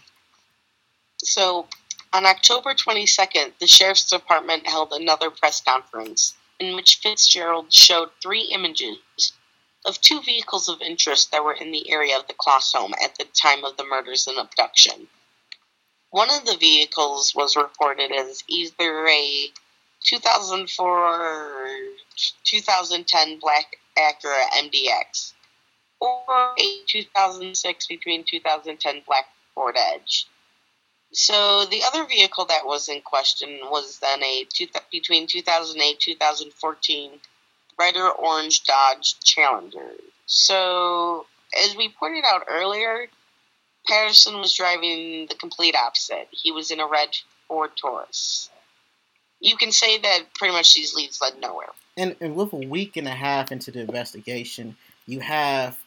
So, 1.18 1.66
On 2.12 2.26
October 2.26 2.74
22nd, 2.74 3.52
the 3.60 3.68
Sheriff's 3.68 4.10
Department 4.10 4.66
held 4.66 4.92
another 4.92 5.30
press 5.30 5.60
conference 5.60 6.34
in 6.58 6.74
which 6.74 6.96
Fitzgerald 6.96 7.72
showed 7.72 8.10
three 8.20 8.42
images 8.52 9.32
of 9.84 10.00
two 10.00 10.20
vehicles 10.20 10.68
of 10.68 10.82
interest 10.82 11.30
that 11.30 11.44
were 11.44 11.54
in 11.54 11.70
the 11.70 11.88
area 11.88 12.18
of 12.18 12.26
the 12.26 12.34
Closs 12.34 12.72
home 12.72 12.94
at 13.02 13.14
the 13.16 13.24
time 13.26 13.64
of 13.64 13.76
the 13.76 13.84
murders 13.84 14.26
and 14.26 14.38
abduction. 14.38 15.08
One 16.10 16.30
of 16.30 16.44
the 16.44 16.56
vehicles 16.56 17.32
was 17.34 17.56
reported 17.56 18.10
as 18.10 18.42
either 18.48 19.06
a 19.06 19.52
2004 20.02 21.68
2010 22.44 23.38
black 23.38 23.76
Acura 23.96 24.48
MDX 24.58 25.32
or 26.00 26.54
a 26.58 26.84
2006 26.88 27.86
between 27.86 28.24
2010 28.24 29.02
black 29.06 29.26
Ford 29.54 29.76
Edge. 29.76 30.26
So 31.12 31.64
the 31.64 31.82
other 31.84 32.06
vehicle 32.06 32.44
that 32.46 32.66
was 32.66 32.88
in 32.88 33.00
question 33.00 33.58
was 33.64 33.98
then 33.98 34.22
a 34.22 34.46
two, 34.48 34.66
between 34.92 35.26
2008 35.26 35.98
2014 35.98 37.10
red 37.78 37.96
or 37.96 38.12
orange 38.12 38.62
Dodge 38.64 39.18
Challenger. 39.24 39.90
So 40.26 41.26
as 41.64 41.74
we 41.76 41.88
pointed 41.88 42.24
out 42.24 42.44
earlier, 42.48 43.08
Patterson 43.86 44.38
was 44.38 44.54
driving 44.54 45.26
the 45.28 45.34
complete 45.34 45.74
opposite. 45.74 46.28
He 46.30 46.52
was 46.52 46.70
in 46.70 46.80
a 46.80 46.86
red 46.86 47.08
Ford 47.48 47.70
Taurus. 47.80 48.50
You 49.40 49.56
can 49.56 49.72
say 49.72 49.98
that 49.98 50.34
pretty 50.34 50.52
much 50.52 50.74
these 50.74 50.94
leads 50.94 51.20
led 51.20 51.40
nowhere. 51.40 51.70
And, 51.96 52.14
and 52.20 52.36
with 52.36 52.52
a 52.52 52.56
week 52.56 52.96
and 52.96 53.08
a 53.08 53.14
half 53.14 53.50
into 53.50 53.70
the 53.70 53.80
investigation, 53.80 54.76
you 55.06 55.20
have 55.20 55.78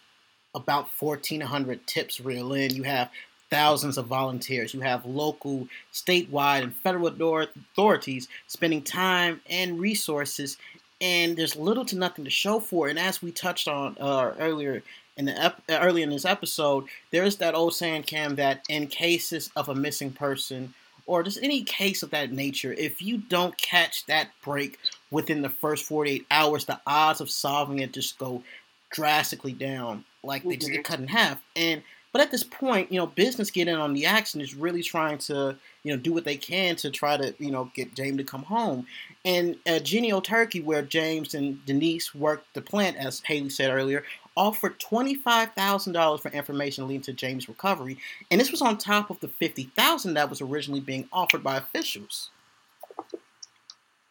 about 0.55 0.89
1,400 0.99 1.87
tips 1.87 2.19
reel 2.19 2.53
in. 2.53 2.75
You 2.75 2.83
have 2.83 3.09
thousands 3.53 3.99
of 3.99 4.07
volunteers. 4.07 4.73
You 4.73 4.79
have 4.79 5.05
local, 5.05 5.67
statewide, 5.93 6.63
and 6.63 6.75
federal 6.75 7.05
authorities 7.07 8.27
spending 8.47 8.81
time 8.81 9.41
and 9.47 9.79
resources, 9.79 10.57
and 10.99 11.37
there's 11.37 11.55
little 11.55 11.85
to 11.85 11.95
nothing 11.95 12.25
to 12.25 12.31
show 12.31 12.59
for. 12.59 12.87
It. 12.87 12.91
And 12.91 12.99
as 12.99 13.21
we 13.21 13.31
touched 13.31 13.67
on 13.67 13.95
uh, 13.99 14.33
earlier 14.39 14.81
in 15.17 15.25
the 15.25 15.39
ep- 15.39 15.61
early 15.69 16.01
in 16.01 16.09
this 16.09 16.25
episode, 16.25 16.85
there 17.11 17.25
is 17.25 17.35
that 17.37 17.53
old 17.53 17.75
saying, 17.75 18.03
Cam, 18.03 18.35
that 18.37 18.63
in 18.69 18.87
cases 18.87 19.51
of 19.55 19.69
a 19.69 19.75
missing 19.75 20.11
person 20.11 20.73
or 21.05 21.21
just 21.21 21.37
any 21.43 21.61
case 21.61 22.01
of 22.01 22.09
that 22.09 22.31
nature, 22.31 22.73
if 22.73 23.03
you 23.03 23.19
don't 23.19 23.55
catch 23.59 24.07
that 24.07 24.29
break 24.43 24.79
within 25.11 25.43
the 25.43 25.49
first 25.49 25.85
48 25.85 26.25
hours, 26.31 26.65
the 26.65 26.81
odds 26.87 27.21
of 27.21 27.29
solving 27.29 27.79
it 27.79 27.93
just 27.93 28.17
go 28.17 28.41
drastically 28.89 29.53
down. 29.53 30.05
Like 30.23 30.43
they 30.43 30.55
just 30.55 30.71
get 30.71 30.85
cut 30.85 30.99
in 30.99 31.07
half. 31.07 31.39
And 31.55 31.83
but 32.13 32.21
at 32.21 32.29
this 32.29 32.43
point, 32.43 32.91
you 32.91 32.99
know, 32.99 33.07
business 33.07 33.49
getting 33.49 33.75
on 33.75 33.93
the 33.93 34.05
action 34.05 34.39
is 34.39 34.53
really 34.53 34.83
trying 34.83 35.17
to, 35.17 35.57
you 35.83 35.91
know, 35.91 35.97
do 35.97 36.13
what 36.13 36.25
they 36.25 36.37
can 36.37 36.75
to 36.77 36.91
try 36.91 37.17
to, 37.17 37.33
you 37.39 37.49
know, 37.49 37.71
get 37.73 37.95
James 37.95 38.17
to 38.17 38.23
come 38.23 38.43
home. 38.43 38.85
And 39.25 39.57
uh, 39.67 39.79
Jenny 39.79 40.11
Turkey, 40.21 40.61
where 40.61 40.83
James 40.83 41.33
and 41.33 41.65
Denise 41.65 42.13
worked 42.13 42.53
the 42.53 42.61
plant, 42.61 42.97
as 42.97 43.19
Haley 43.21 43.49
said 43.49 43.71
earlier, 43.71 44.03
offered 44.37 44.79
$25,000 44.79 46.21
for 46.21 46.29
information 46.29 46.87
leading 46.87 47.01
to 47.01 47.13
James' 47.13 47.49
recovery. 47.49 47.97
And 48.29 48.39
this 48.39 48.51
was 48.51 48.61
on 48.61 48.77
top 48.77 49.09
of 49.09 49.19
the 49.19 49.27
50,000 49.27 50.13
that 50.13 50.29
was 50.29 50.39
originally 50.39 50.81
being 50.81 51.07
offered 51.11 51.43
by 51.43 51.57
officials. 51.57 52.29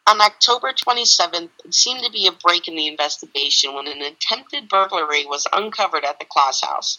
On 0.05 0.19
October 0.19 0.73
27th, 0.73 1.49
it 1.63 1.73
seemed 1.73 2.03
to 2.03 2.11
be 2.11 2.27
a 2.27 2.33
break 2.33 2.67
in 2.67 2.75
the 2.75 2.87
investigation 2.87 3.73
when 3.73 3.87
an 3.87 4.01
attempted 4.01 4.67
burglary 4.67 5.25
was 5.25 5.47
uncovered 5.53 6.03
at 6.03 6.19
the 6.19 6.25
Closs 6.25 6.61
house. 6.61 6.97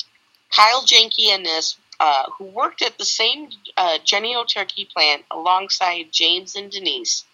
Kyle 0.55 0.83
Janke 0.83 1.31
and 1.31 1.45
this, 1.45 1.77
uh, 1.99 2.31
who 2.39 2.45
worked 2.45 2.81
at 2.83 2.97
the 2.97 3.05
same 3.05 3.49
uh, 3.77 3.99
Jennie-O 4.05 4.45
Turkey 4.45 4.85
plant 4.85 5.25
alongside 5.31 6.13
James 6.13 6.55
and 6.55 6.71
Denise 6.71 7.25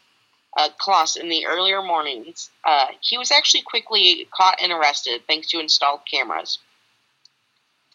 uh, 0.56 0.70
Closs 0.78 1.16
in 1.16 1.28
the 1.28 1.46
earlier 1.46 1.82
mornings, 1.82 2.50
uh, 2.64 2.86
he 3.00 3.18
was 3.18 3.30
actually 3.30 3.62
quickly 3.62 4.26
caught 4.34 4.58
and 4.62 4.72
arrested 4.72 5.22
thanks 5.26 5.48
to 5.48 5.60
installed 5.60 6.00
cameras. 6.10 6.58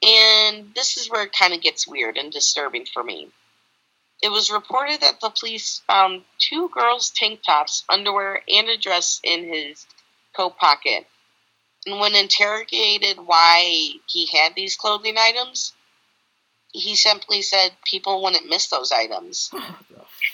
And 0.03 0.73
this 0.75 0.97
is 0.97 1.09
where 1.09 1.23
it 1.23 1.33
kind 1.33 1.53
of 1.53 1.61
gets 1.61 1.87
weird 1.87 2.17
and 2.17 2.31
disturbing 2.31 2.85
for 2.85 3.03
me. 3.03 3.29
It 4.21 4.29
was 4.29 4.51
reported 4.51 5.01
that 5.01 5.19
the 5.21 5.31
police 5.31 5.81
found 5.87 6.23
two 6.37 6.69
girls' 6.69 7.09
tank 7.09 7.41
tops, 7.45 7.83
underwear, 7.89 8.43
and 8.47 8.69
a 8.69 8.77
dress 8.77 9.19
in 9.23 9.51
his 9.51 9.85
coat 10.35 10.57
pocket 10.57 11.07
when 11.85 12.15
interrogated 12.15 13.17
why 13.17 13.91
he 14.07 14.27
had 14.27 14.55
these 14.55 14.75
clothing 14.75 15.15
items, 15.17 15.73
he 16.71 16.95
simply 16.95 17.41
said 17.41 17.71
people 17.83 18.23
wouldn't 18.23 18.49
miss 18.49 18.67
those 18.67 18.91
items. 18.91 19.51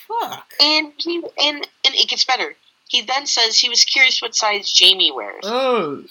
fuck? 0.08 0.52
And 0.60 0.92
he 0.96 1.18
and 1.18 1.56
and 1.84 1.94
it 1.94 2.08
gets 2.08 2.24
better. 2.24 2.54
He 2.88 3.02
then 3.02 3.26
says 3.26 3.58
he 3.58 3.68
was 3.68 3.84
curious 3.84 4.20
what 4.20 4.34
size 4.34 4.70
Jamie 4.70 5.12
wears. 5.12 5.44
Oh. 5.44 6.04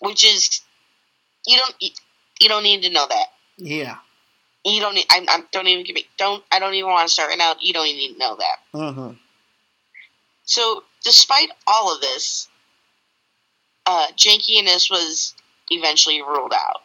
Which 0.00 0.24
is 0.24 0.60
you 1.46 1.56
don't 1.58 1.74
you 2.40 2.48
don't 2.48 2.62
need 2.62 2.82
to 2.82 2.90
know 2.90 3.06
that. 3.08 3.26
Yeah. 3.56 3.96
You 4.64 4.80
don't 4.80 4.94
need. 4.94 5.06
I, 5.10 5.24
I 5.28 5.42
don't 5.50 5.66
even 5.66 5.84
give 5.84 5.94
me. 5.94 6.06
Don't. 6.18 6.42
I 6.52 6.58
don't 6.60 6.74
even 6.74 6.90
want 6.90 7.08
to 7.08 7.12
start 7.12 7.30
right 7.30 7.38
now. 7.38 7.54
You 7.60 7.72
don't 7.72 7.86
even 7.86 7.98
need 7.98 8.12
to 8.12 8.18
know 8.18 8.36
that. 8.36 8.56
Uh-huh. 8.78 9.12
So, 10.44 10.84
despite 11.02 11.48
all 11.66 11.94
of 11.94 12.00
this, 12.00 12.48
uh, 13.86 14.06
jankiness 14.16 14.90
was 14.90 15.34
eventually 15.70 16.22
ruled 16.22 16.52
out. 16.52 16.82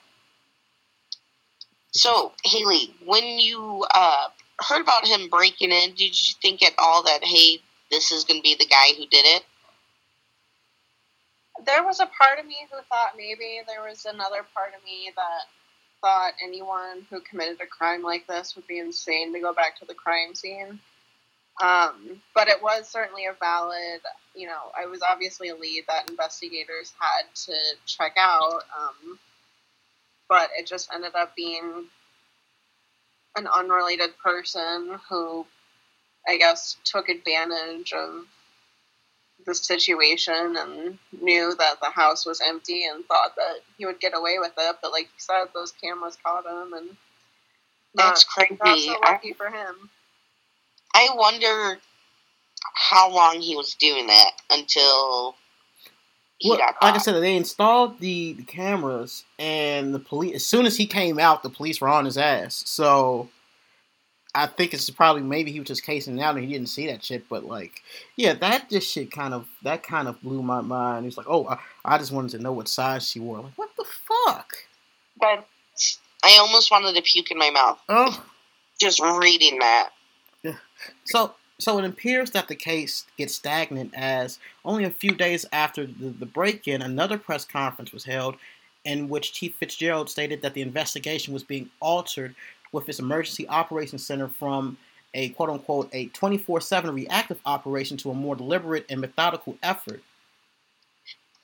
So, 1.92 2.32
Haley, 2.44 2.94
when 3.06 3.24
you 3.40 3.86
uh, 3.94 4.28
heard 4.60 4.82
about 4.82 5.08
him 5.08 5.30
breaking 5.30 5.72
in, 5.72 5.94
did 5.96 6.16
you 6.16 6.36
think 6.42 6.64
at 6.64 6.74
all 6.78 7.04
that, 7.04 7.24
hey, 7.24 7.60
this 7.90 8.12
is 8.12 8.24
going 8.24 8.40
to 8.40 8.44
be 8.44 8.56
the 8.56 8.66
guy 8.66 8.90
who 8.96 9.08
did 9.08 9.26
it? 9.26 9.44
There 11.66 11.84
was 11.84 12.00
a 12.00 12.06
part 12.06 12.40
of 12.40 12.46
me 12.46 12.58
who 12.72 12.78
thought 12.88 13.14
maybe 13.18 13.62
there 13.68 13.82
was 13.82 14.06
another 14.06 14.46
part 14.54 14.74
of 14.78 14.84
me 14.86 15.12
that 15.16 15.46
thought 16.02 16.34
anyone 16.44 17.08
who 17.10 17.20
committed 17.22 17.60
a 17.62 17.66
crime 17.66 18.04
like 18.04 18.28
this 18.28 18.56
would 18.56 18.68
be 18.68 18.78
insane 18.78 19.34
to 19.34 19.40
go 19.40 19.54
back 19.54 19.80
to 19.80 19.86
the 19.86 19.96
crime 19.96 20.36
scene. 20.36 20.80
Um, 21.64 22.22
but 22.36 22.48
it 22.48 22.62
was 22.62 22.88
certainly 22.88 23.26
a 23.26 23.34
valid, 23.34 24.02
you 24.36 24.48
know, 24.48 24.72
I 24.80 24.86
was 24.86 25.02
obviously 25.02 25.50
a 25.50 25.56
lead 25.56 25.86
that 25.88 26.10
investigators 26.10 26.94
had 27.00 27.24
to 27.46 27.56
check 27.86 28.14
out. 28.18 28.64
Um, 28.78 29.20
but 30.30 30.50
it 30.58 30.68
just 30.68 30.90
ended 30.94 31.16
up 31.16 31.36
being 31.36 31.86
an 33.36 33.48
unrelated 33.48 34.18
person 34.24 35.00
who, 35.10 35.46
I 36.28 36.38
guess, 36.38 36.78
took 36.84 37.10
advantage 37.10 37.94
of 37.94 38.26
the 39.46 39.56
situation 39.56 40.58
and 40.58 40.98
knew 41.22 41.56
that 41.56 41.80
the 41.82 41.90
house 41.90 42.26
was 42.26 42.42
empty 42.46 42.86
and 42.86 43.06
thought 43.06 43.36
that 43.36 43.60
he 43.78 43.86
would 43.86 44.00
get 44.00 44.16
away 44.16 44.38
with 44.40 44.54
it. 44.58 44.76
But 44.82 44.92
like 44.92 45.06
you 45.06 45.20
said, 45.20 45.46
those 45.54 45.72
cameras 45.72 46.18
caught 46.24 46.46
him, 46.46 46.74
and 46.74 46.98
that's 47.96 48.24
crazy. 48.24 48.58
Not 48.62 48.80
so 48.80 48.92
lucky 49.04 49.32
I, 49.32 49.38
for 49.38 49.48
him. 49.48 49.90
I 50.98 51.10
wonder 51.14 51.80
how 52.74 53.14
long 53.14 53.40
he 53.40 53.56
was 53.56 53.76
doing 53.76 54.08
that 54.08 54.32
until 54.50 55.36
he 56.40 56.50
well, 56.50 56.58
got 56.58 56.80
caught. 56.80 56.88
Like 56.88 56.96
I 56.96 56.98
said, 56.98 57.22
they 57.22 57.36
installed 57.36 58.00
the, 58.00 58.34
the 58.34 58.44
cameras, 58.44 59.24
and 59.38 59.94
the 59.94 60.00
police. 60.00 60.38
As 60.38 60.46
soon 60.46 60.66
as 60.66 60.76
he 60.76 60.88
came 60.88 61.20
out, 61.20 61.44
the 61.44 61.52
police 61.52 61.80
were 61.80 61.88
on 61.88 62.06
his 62.06 62.18
ass. 62.18 62.64
So 62.66 63.30
I 64.34 64.48
think 64.48 64.74
it's 64.74 64.90
probably 64.90 65.22
maybe 65.22 65.52
he 65.52 65.60
was 65.60 65.68
just 65.68 65.84
casing 65.86 66.20
out 66.20 66.36
and 66.36 66.44
he 66.44 66.52
didn't 66.52 66.70
see 66.70 66.88
that 66.88 67.04
shit. 67.04 67.30
But 67.30 67.46
like, 67.46 67.84
yeah, 68.16 68.34
that 68.34 68.68
just 68.72 68.92
shit 68.92 69.12
kind 69.12 69.36
of 69.36 69.48
that 69.62 69.84
kind 69.84 70.08
of 70.08 70.20
blew 70.24 70.42
my 70.42 70.62
mind. 70.62 71.06
He's 71.06 71.18
like, 71.18 71.30
oh, 71.30 71.48
I, 71.48 71.60
I 71.86 72.00
just 72.00 72.12
wanted 72.12 72.32
to 72.32 72.40
know 72.40 72.54
what 72.54 72.68
size 72.68 73.08
she 73.08 73.20
wore. 73.20 73.42
Like, 73.42 73.56
what 73.56 73.70
the 73.78 73.86
fuck? 73.86 74.52
But 75.20 75.48
I 76.24 76.38
almost 76.40 76.72
wanted 76.72 76.96
to 76.96 77.04
puke 77.04 77.30
in 77.30 77.38
my 77.38 77.52
mouth. 77.52 77.80
Oh, 77.88 78.26
just 78.80 79.00
reading 79.00 79.60
that. 79.60 79.90
So, 81.06 81.34
so 81.60 81.80
it 81.80 81.86
appears 81.86 82.32
that 82.32 82.48
the 82.48 82.56
case 82.56 83.06
gets 83.18 83.36
stagnant 83.36 83.94
as 83.96 84.40
only 84.64 84.84
a 84.84 84.92
few 84.92 85.12
days 85.12 85.46
after 85.52 85.86
the, 85.86 86.10
the 86.10 86.26
break 86.26 86.68
in, 86.68 86.82
another 86.82 87.18
press 87.18 87.46
conference 87.46 87.92
was 87.92 88.06
held 88.06 88.36
in 88.86 89.10
which 89.10 89.34
Chief 89.34 89.56
Fitzgerald 89.56 90.10
stated 90.10 90.42
that 90.42 90.54
the 90.54 90.62
investigation 90.62 91.34
was 91.34 91.44
being 91.44 91.70
altered 91.82 92.36
with 92.72 92.88
its 92.88 93.00
emergency 93.00 93.48
operations 93.50 94.06
center 94.06 94.28
from 94.28 94.78
a 95.14 95.30
quote 95.30 95.50
unquote 95.50 95.90
a 95.94 96.08
24 96.08 96.62
7 96.62 96.94
reactive 96.94 97.40
operation 97.46 97.98
to 97.98 98.12
a 98.12 98.14
more 98.14 98.36
deliberate 98.36 98.86
and 98.90 99.02
methodical 99.02 99.58
effort. 99.64 100.02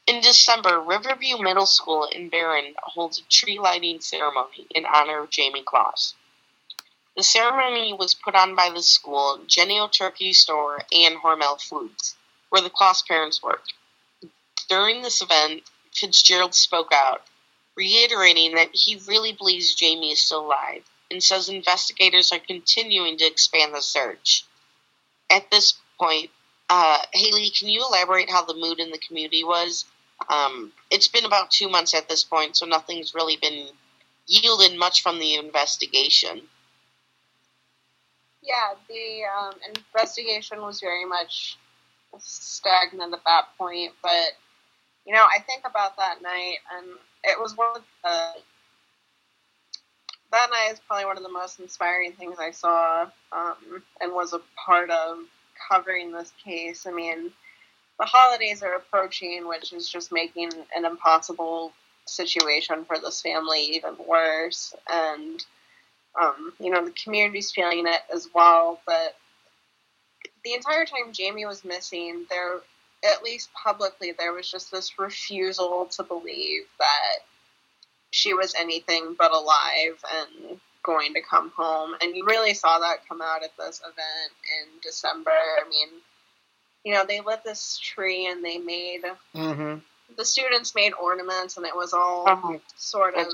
In 0.06 0.22
December, 0.22 0.82
Riverview 0.82 1.38
Middle 1.42 1.66
School 1.66 2.10
in 2.12 2.30
Barron 2.30 2.74
holds 2.84 3.20
a 3.20 3.24
tree 3.30 3.58
lighting 3.58 4.02
ceremony 4.02 4.68
in 4.76 4.86
honor 4.86 5.24
of 5.24 5.30
Jamie 5.30 5.64
Closs. 5.64 6.16
The 7.16 7.24
ceremony 7.24 7.94
was 7.94 8.16
put 8.16 8.34
on 8.34 8.56
by 8.56 8.72
the 8.72 8.82
school, 8.82 9.40
Jennie-O 9.46 9.88
Turkey 9.90 10.34
Store, 10.34 10.82
and 10.92 11.16
Hormel 11.18 11.62
Foods, 11.62 12.16
where 12.50 12.62
the 12.62 12.72
Closs 12.72 13.04
parents 13.04 13.42
worked. 13.42 13.74
During 14.68 15.02
this 15.02 15.22
event, 15.22 15.64
Fitzgerald 15.94 16.56
spoke 16.56 16.92
out, 16.92 17.22
reiterating 17.76 18.56
that 18.56 18.70
he 18.74 19.00
really 19.08 19.34
believes 19.34 19.76
Jamie 19.76 20.12
is 20.12 20.24
still 20.24 20.46
alive 20.46 20.84
and 21.12 21.22
says 21.22 21.50
investigators 21.50 22.32
are 22.32 22.40
continuing 22.40 23.18
to 23.18 23.26
expand 23.26 23.76
the 23.76 23.82
search. 23.82 24.46
At 25.30 25.52
this 25.52 25.76
point, 26.00 26.32
uh, 26.70 27.00
Haley, 27.14 27.52
can 27.52 27.70
you 27.70 27.86
elaborate 27.88 28.30
how 28.30 28.44
the 28.44 28.56
mood 28.56 28.80
in 28.80 28.90
the 28.90 28.98
community 28.98 29.44
was? 29.44 29.86
Um, 30.30 30.72
it's 30.90 31.08
been 31.08 31.26
about 31.26 31.52
two 31.52 31.70
months 31.70 31.94
at 31.94 32.10
this 32.10 32.24
point, 32.24 32.58
so 32.58 32.66
nothing's 32.66 33.14
really 33.14 33.38
been 33.38 33.68
yielded 34.26 34.78
much 34.78 35.04
from 35.04 35.20
the 35.20 35.36
investigation. 35.36 36.42
Yeah, 38.44 38.74
the 38.90 39.22
um, 39.26 39.54
investigation 39.94 40.62
was 40.62 40.80
very 40.82 41.06
much 41.06 41.58
stagnant 42.18 43.14
at 43.14 43.24
that 43.26 43.46
point, 43.58 43.94
but 44.02 44.34
you 45.06 45.14
know, 45.14 45.24
I 45.24 45.40
think 45.42 45.64
about 45.66 45.98
that 45.98 46.22
night, 46.22 46.58
and 46.78 46.88
it 47.24 47.40
was 47.40 47.58
one 47.58 47.76
of 47.76 47.84
the 48.04 48.42
that 50.32 50.48
night 50.50 50.74
is 50.74 50.80
probably 50.88 51.06
one 51.06 51.18
of 51.18 51.24
the 51.24 51.30
most 51.32 51.60
inspiring 51.60 52.12
things 52.14 52.38
I 52.40 52.52
saw 52.52 53.08
um, 53.32 53.84
and 54.02 54.12
was 54.14 54.34
a 54.34 54.42
part 54.66 54.90
of 54.90 55.20
covering 55.70 56.12
this 56.12 56.34
case. 56.44 56.88
I 56.88 56.92
mean, 56.92 57.32
the 58.00 58.06
holidays 58.06 58.64
are 58.64 58.74
approaching, 58.74 59.48
which 59.48 59.72
is 59.74 59.88
just 59.88 60.12
making 60.12 60.50
an 60.76 60.86
impossible 60.86 61.72
situation 62.06 62.84
for 62.86 62.98
this 63.00 63.22
family 63.22 63.62
even 63.76 63.96
worse. 64.08 64.74
And, 64.92 65.40
um, 66.22 66.54
you 66.60 66.70
know, 66.70 66.86
the 66.86 66.92
community's 66.92 67.52
feeling 67.52 67.86
it 67.88 68.02
as 68.14 68.28
well. 68.34 68.80
But 68.86 69.16
the 70.44 70.54
entire 70.54 70.86
time 70.86 71.12
Jamie 71.14 71.46
was 71.46 71.64
missing, 71.66 72.26
there, 72.30 72.58
at 73.04 73.24
least 73.24 73.50
publicly, 73.54 74.14
there 74.18 74.34
was 74.34 74.50
just 74.50 74.72
this 74.72 75.00
refusal 75.00 75.88
to 75.92 76.04
believe 76.04 76.64
that 76.80 77.20
she 78.12 78.34
was 78.34 78.54
anything 78.56 79.16
but 79.18 79.32
alive 79.32 80.04
and 80.16 80.60
going 80.84 81.14
to 81.16 81.22
come 81.22 81.52
home. 81.56 81.96
And 82.02 82.16
you 82.16 82.26
really 82.26 82.54
saw 82.54 82.80
that 82.80 83.08
come 83.08 83.22
out 83.22 83.44
at 83.44 83.56
this 83.58 83.80
event 83.80 84.32
in 84.62 84.80
December. 84.82 85.32
I 85.32 85.68
mean, 85.70 85.88
you 86.84 86.94
know, 86.94 87.06
they 87.08 87.22
lit 87.22 87.44
this 87.44 87.80
tree 87.82 88.28
and 88.28 88.44
they 88.44 88.58
made 88.58 89.02
Mm-hmm. 89.34 89.80
the 90.18 90.26
students 90.26 90.76
made 90.76 90.94
ornaments, 90.94 91.58
and 91.58 91.66
it 91.66 91.76
was 91.76 91.94
all 91.94 92.26
Oh, 92.28 92.62
sort 92.76 93.16
of 93.16 93.28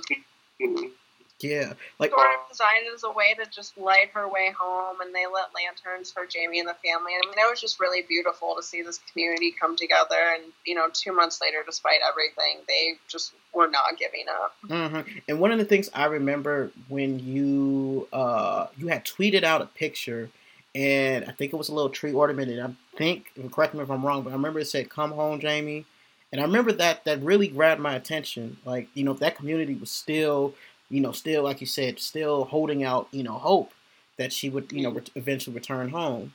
Yeah, 1.41 1.73
like 1.99 2.11
sort 2.11 2.27
of 2.27 2.49
designed 2.49 2.85
as 2.93 3.03
a 3.03 3.11
way 3.11 3.33
to 3.35 3.49
just 3.49 3.77
light 3.77 4.09
her 4.13 4.27
way 4.27 4.53
home. 4.59 4.97
And 5.01 5.15
they 5.15 5.25
lit 5.25 5.45
lanterns 5.55 6.11
for 6.11 6.25
Jamie 6.25 6.59
and 6.59 6.67
the 6.67 6.75
family. 6.83 7.13
I 7.13 7.25
mean, 7.25 7.35
it 7.37 7.49
was 7.49 7.61
just 7.61 7.79
really 7.79 8.01
beautiful 8.01 8.55
to 8.55 8.63
see 8.63 8.81
this 8.81 8.99
community 9.11 9.53
come 9.57 9.75
together. 9.77 10.17
And 10.35 10.51
you 10.65 10.75
know, 10.75 10.87
two 10.91 11.13
months 11.13 11.39
later, 11.41 11.63
despite 11.65 11.99
everything, 12.07 12.59
they 12.67 12.95
just 13.07 13.33
were 13.53 13.67
not 13.69 13.97
giving 13.97 14.25
up. 14.29 14.53
hmm 14.67 15.21
And 15.27 15.39
one 15.39 15.51
of 15.51 15.59
the 15.59 15.65
things 15.65 15.89
I 15.93 16.05
remember 16.05 16.71
when 16.89 17.19
you 17.19 18.07
uh, 18.11 18.67
you 18.77 18.87
had 18.87 19.05
tweeted 19.05 19.43
out 19.43 19.61
a 19.61 19.65
picture, 19.65 20.29
and 20.75 21.25
I 21.25 21.31
think 21.31 21.53
it 21.53 21.55
was 21.55 21.69
a 21.69 21.73
little 21.73 21.89
tree 21.89 22.11
ornament, 22.13 22.51
and 22.51 22.61
I 22.61 22.97
think, 22.97 23.31
and 23.35 23.51
correct 23.51 23.73
me 23.73 23.81
if 23.81 23.89
I'm 23.89 24.05
wrong, 24.05 24.23
but 24.23 24.31
I 24.31 24.33
remember 24.33 24.59
it 24.59 24.65
said 24.67 24.89
"Come 24.89 25.11
home, 25.11 25.39
Jamie," 25.39 25.85
and 26.31 26.41
I 26.41 26.43
remember 26.43 26.71
that 26.73 27.05
that 27.05 27.21
really 27.21 27.47
grabbed 27.47 27.81
my 27.81 27.95
attention. 27.95 28.57
Like 28.65 28.89
you 28.93 29.03
know, 29.03 29.13
that 29.13 29.35
community 29.35 29.75
was 29.75 29.89
still, 29.89 30.53
you 30.89 31.01
know, 31.01 31.11
still 31.11 31.43
like 31.43 31.61
you 31.61 31.67
said, 31.67 31.99
still 31.99 32.45
holding 32.45 32.83
out, 32.83 33.07
you 33.11 33.23
know, 33.23 33.33
hope 33.33 33.73
that 34.17 34.33
she 34.33 34.49
would, 34.49 34.71
you 34.71 34.81
know, 34.83 34.91
ret- 34.91 35.09
eventually 35.15 35.55
return 35.55 35.89
home. 35.89 36.33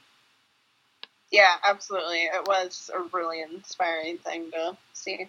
Yeah, 1.31 1.55
absolutely. 1.65 2.25
It 2.25 2.47
was 2.47 2.91
a 2.95 3.01
really 3.17 3.43
inspiring 3.43 4.19
thing 4.19 4.51
to 4.53 4.77
see. 4.93 5.29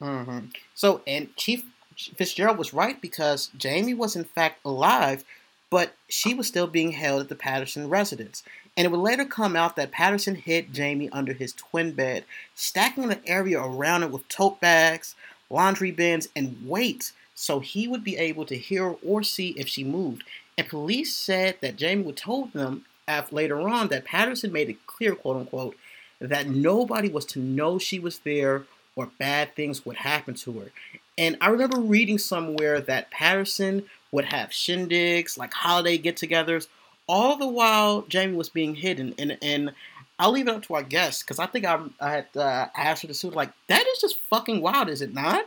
hmm 0.00 0.38
So, 0.74 1.02
and 1.06 1.34
Chief 1.36 1.64
Fitzgerald 1.96 2.58
was 2.58 2.74
right 2.74 3.00
because 3.00 3.50
Jamie 3.56 3.94
was 3.94 4.16
in 4.16 4.24
fact 4.24 4.60
alive, 4.64 5.24
but 5.70 5.94
she 6.08 6.34
was 6.34 6.48
still 6.48 6.66
being 6.66 6.92
held 6.92 7.22
at 7.22 7.28
the 7.28 7.34
Patterson 7.36 7.88
residence. 7.88 8.42
And 8.76 8.84
it 8.84 8.90
would 8.90 8.98
later 9.00 9.24
come 9.24 9.54
out 9.54 9.76
that 9.76 9.92
Patterson 9.92 10.34
hid 10.34 10.74
Jamie 10.74 11.08
under 11.10 11.32
his 11.32 11.52
twin 11.52 11.92
bed, 11.92 12.24
stacking 12.56 13.06
the 13.08 13.20
area 13.26 13.60
around 13.60 14.02
it 14.02 14.10
with 14.10 14.28
tote 14.28 14.60
bags, 14.60 15.14
laundry 15.48 15.92
bins, 15.92 16.28
and 16.34 16.56
weights 16.66 17.12
so 17.34 17.60
he 17.60 17.88
would 17.88 18.04
be 18.04 18.16
able 18.16 18.44
to 18.46 18.56
hear 18.56 18.94
or 19.04 19.22
see 19.22 19.50
if 19.50 19.68
she 19.68 19.84
moved. 19.84 20.24
And 20.56 20.68
police 20.68 21.14
said 21.14 21.56
that 21.60 21.76
Jamie 21.76 22.04
would 22.04 22.16
told 22.16 22.52
them 22.52 22.84
later 23.30 23.60
on 23.60 23.88
that 23.88 24.04
Patterson 24.04 24.52
made 24.52 24.70
it 24.70 24.86
clear, 24.86 25.14
quote 25.14 25.36
unquote, 25.36 25.76
that 26.20 26.48
nobody 26.48 27.08
was 27.08 27.24
to 27.26 27.38
know 27.38 27.78
she 27.78 27.98
was 27.98 28.20
there 28.20 28.64
or 28.96 29.10
bad 29.18 29.54
things 29.54 29.84
would 29.84 29.96
happen 29.96 30.34
to 30.34 30.52
her. 30.60 30.70
And 31.18 31.36
I 31.40 31.48
remember 31.48 31.78
reading 31.80 32.18
somewhere 32.18 32.80
that 32.80 33.10
Patterson 33.10 33.84
would 34.12 34.26
have 34.26 34.50
shindigs, 34.50 35.36
like 35.36 35.52
holiday 35.52 35.98
get 35.98 36.16
togethers, 36.16 36.68
all 37.08 37.36
the 37.36 37.48
while 37.48 38.02
Jamie 38.02 38.36
was 38.36 38.48
being 38.48 38.76
hidden. 38.76 39.14
And, 39.18 39.36
and 39.42 39.72
I'll 40.18 40.30
leave 40.30 40.48
it 40.48 40.54
up 40.54 40.62
to 40.64 40.74
our 40.74 40.82
guests 40.82 41.22
because 41.22 41.38
I 41.38 41.46
think 41.46 41.64
I, 41.64 41.80
I 42.00 42.10
had 42.10 42.26
uh, 42.36 42.68
asked 42.76 43.02
her 43.02 43.08
to 43.08 43.14
suit, 43.14 43.34
like, 43.34 43.50
that 43.66 43.86
is 43.86 44.00
just 44.00 44.20
fucking 44.20 44.60
wild, 44.60 44.88
is 44.88 45.02
it 45.02 45.12
not? 45.12 45.44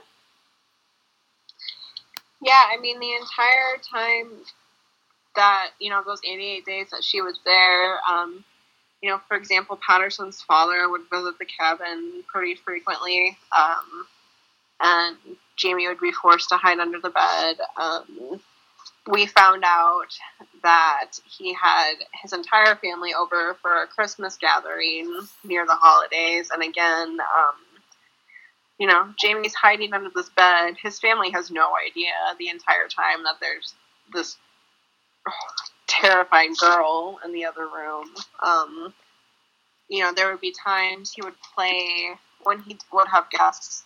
Yeah, 2.48 2.64
I 2.74 2.78
mean, 2.80 2.98
the 3.02 3.12
entire 3.12 3.76
time 3.92 4.32
that, 5.36 5.72
you 5.82 5.90
know, 5.90 6.02
those 6.06 6.22
88 6.24 6.66
days 6.66 6.90
that 6.92 7.04
she 7.04 7.20
was 7.22 7.38
there, 7.44 8.00
um, 8.10 8.46
you 9.02 9.10
know, 9.10 9.20
for 9.28 9.36
example, 9.36 9.78
Patterson's 9.86 10.42
father 10.42 10.90
would 10.90 11.02
visit 11.12 11.38
the 11.40 11.46
cabin 11.46 12.24
pretty 12.26 12.56
frequently, 12.56 13.38
um, 13.56 14.08
and 14.80 15.18
Jamie 15.58 15.90
would 15.90 16.00
be 16.00 16.14
forced 16.14 16.48
to 16.50 16.56
hide 16.56 16.80
under 16.80 17.02
the 17.02 17.10
bed. 17.10 17.58
Um, 17.76 18.40
we 19.12 19.26
found 19.26 19.64
out 19.66 20.18
that 20.64 21.12
he 21.26 21.54
had 21.54 21.96
his 22.22 22.32
entire 22.32 22.76
family 22.78 23.14
over 23.14 23.56
for 23.62 23.84
a 23.84 23.88
Christmas 23.88 24.38
gathering 24.38 25.28
near 25.44 25.66
the 25.66 25.76
holidays, 25.76 26.50
and 26.54 26.64
again, 26.64 27.10
um, 27.20 27.56
you 28.80 28.88
know, 28.88 29.14
Jamie's 29.20 29.56
hiding 29.56 29.94
under 29.94 30.10
this 30.14 30.30
bed. 30.30 30.76
His 30.82 31.00
family 31.00 31.32
has 31.32 31.50
no 31.50 31.72
idea 31.88 32.12
the 32.38 32.50
entire 32.50 32.88
time 32.88 33.24
that 33.24 33.36
there's 33.42 33.74
this 34.14 34.38
terrifying 35.88 36.54
girl 36.60 37.20
in 37.26 37.34
the 37.34 37.46
other 37.46 37.68
room. 37.68 38.08
Um, 38.44 38.94
you 39.90 40.04
know, 40.04 40.14
there 40.14 40.30
would 40.30 40.42
be 40.42 40.54
times 40.64 41.12
he 41.12 41.22
would 41.24 41.34
play 41.56 42.12
when 42.44 42.60
he 42.60 42.78
would 42.94 43.08
have 43.08 43.30
guests 43.32 43.84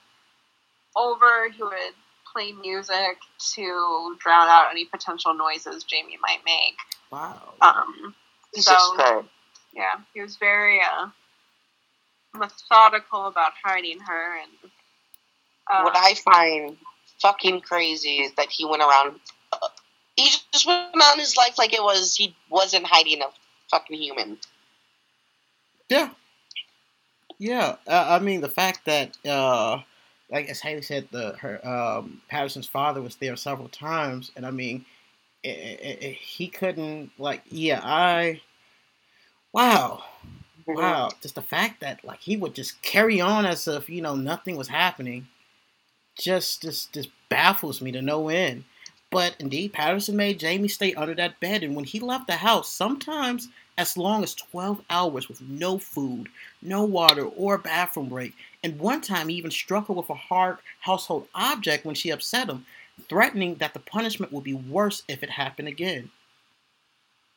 over. 0.96 1.50
He 1.50 1.64
would 1.64 1.96
play 2.34 2.52
music 2.52 3.18
to 3.56 4.16
drown 4.20 4.48
out 4.48 4.68
any 4.72 4.86
potential 4.86 5.34
noises 5.34 5.84
Jamie 5.84 6.18
might 6.22 6.42
make. 6.46 6.76
Wow. 7.12 7.54
Um, 7.62 8.16
so 8.56 9.26
yeah, 9.74 9.96
he 10.14 10.22
was 10.22 10.36
very 10.38 10.82
uh, 10.82 11.08
methodical 12.36 13.28
about 13.28 13.54
hiding 13.64 14.00
her 14.00 14.38
and. 14.38 14.72
Uh, 15.70 15.82
what 15.82 15.96
I 15.96 16.16
find 16.16 16.78
fucking 17.22 17.62
crazy 17.62 18.22
is 18.22 18.34
that 18.34 18.50
he 18.50 18.66
went 18.66 18.82
around. 18.82 19.20
Uh, 19.54 19.68
he 20.16 20.30
just 20.52 20.66
went 20.66 20.96
around 20.96 21.20
his 21.20 21.38
life 21.38 21.58
like 21.58 21.74
it 21.74 21.84
was 21.84 22.16
he 22.16 22.36
wasn't 22.50 22.86
hiding 22.86 23.22
a 23.22 23.28
fucking 23.70 24.00
human. 24.00 24.38
Yeah. 25.90 26.10
Yeah. 27.40 27.76
Uh, 27.88 28.06
I 28.10 28.20
mean, 28.20 28.42
the 28.42 28.50
fact 28.50 28.86
that, 28.86 29.18
uh, 29.26 29.80
like 30.30 30.48
as 30.48 30.62
Haley 30.62 30.82
said, 30.82 31.08
the 31.12 31.36
her 31.40 31.66
um, 31.68 32.22
Patterson's 32.30 32.68
father 32.68 33.02
was 33.02 33.16
there 33.18 33.36
several 33.36 33.68
times, 33.68 34.32
and 34.36 34.46
I 34.46 34.52
mean, 34.52 34.86
i 35.44 35.50
i 35.50 35.98
i 36.02 36.18
he 36.20 36.48
couldn't 36.48 37.12
like. 37.18 37.44
Yeah, 37.50 37.82
I. 37.84 38.42
Wow. 39.54 40.04
Wow. 40.66 41.10
Just 41.22 41.36
the 41.36 41.42
fact 41.42 41.82
that 41.82 42.06
like 42.06 42.20
he 42.20 42.38
would 42.38 42.54
just 42.54 42.82
carry 42.82 43.20
on 43.20 43.46
as 43.46 43.68
if 43.68 43.90
you 43.90 44.02
know 44.02 44.16
nothing 44.16 44.56
was 44.56 44.70
happening, 44.70 45.28
just 46.18 46.62
just 46.62 46.94
just 46.94 47.10
baffles 47.30 47.82
me 47.82 47.92
to 47.92 48.02
no 48.02 48.30
end. 48.30 48.64
But 49.10 49.36
indeed, 49.40 49.74
Patterson 49.74 50.16
made 50.16 50.40
Jamie 50.40 50.70
stay 50.70 50.94
under 50.94 51.14
that 51.16 51.40
bed, 51.42 51.64
and 51.64 51.76
when 51.76 51.84
he 51.84 52.00
left 52.00 52.28
the 52.28 52.38
house, 52.38 52.72
sometimes 52.72 53.50
as 53.78 53.98
long 53.98 54.24
as 54.24 54.36
12 54.36 54.82
hours 54.90 55.28
with 55.28 55.42
no 55.42 55.78
food, 55.78 56.30
no 56.62 56.84
water, 56.84 57.26
or 57.26 57.58
bathroom 57.58 58.10
break. 58.10 58.34
And 58.64 58.80
one 58.80 59.02
time 59.02 59.28
he 59.28 59.36
even 59.36 59.52
struck 59.52 59.88
her 59.88 59.94
with 59.94 60.10
a 60.10 60.16
hard 60.16 60.60
household 60.80 61.28
object 61.34 61.86
when 61.86 61.96
she 61.96 62.10
upset 62.10 62.48
him, 62.48 62.66
threatening 63.10 63.56
that 63.56 63.74
the 63.74 63.80
punishment 63.80 64.32
would 64.32 64.44
be 64.44 64.54
worse 64.54 65.04
if 65.08 65.24
it 65.24 65.32
happened 65.32 65.68
again. 65.68 66.12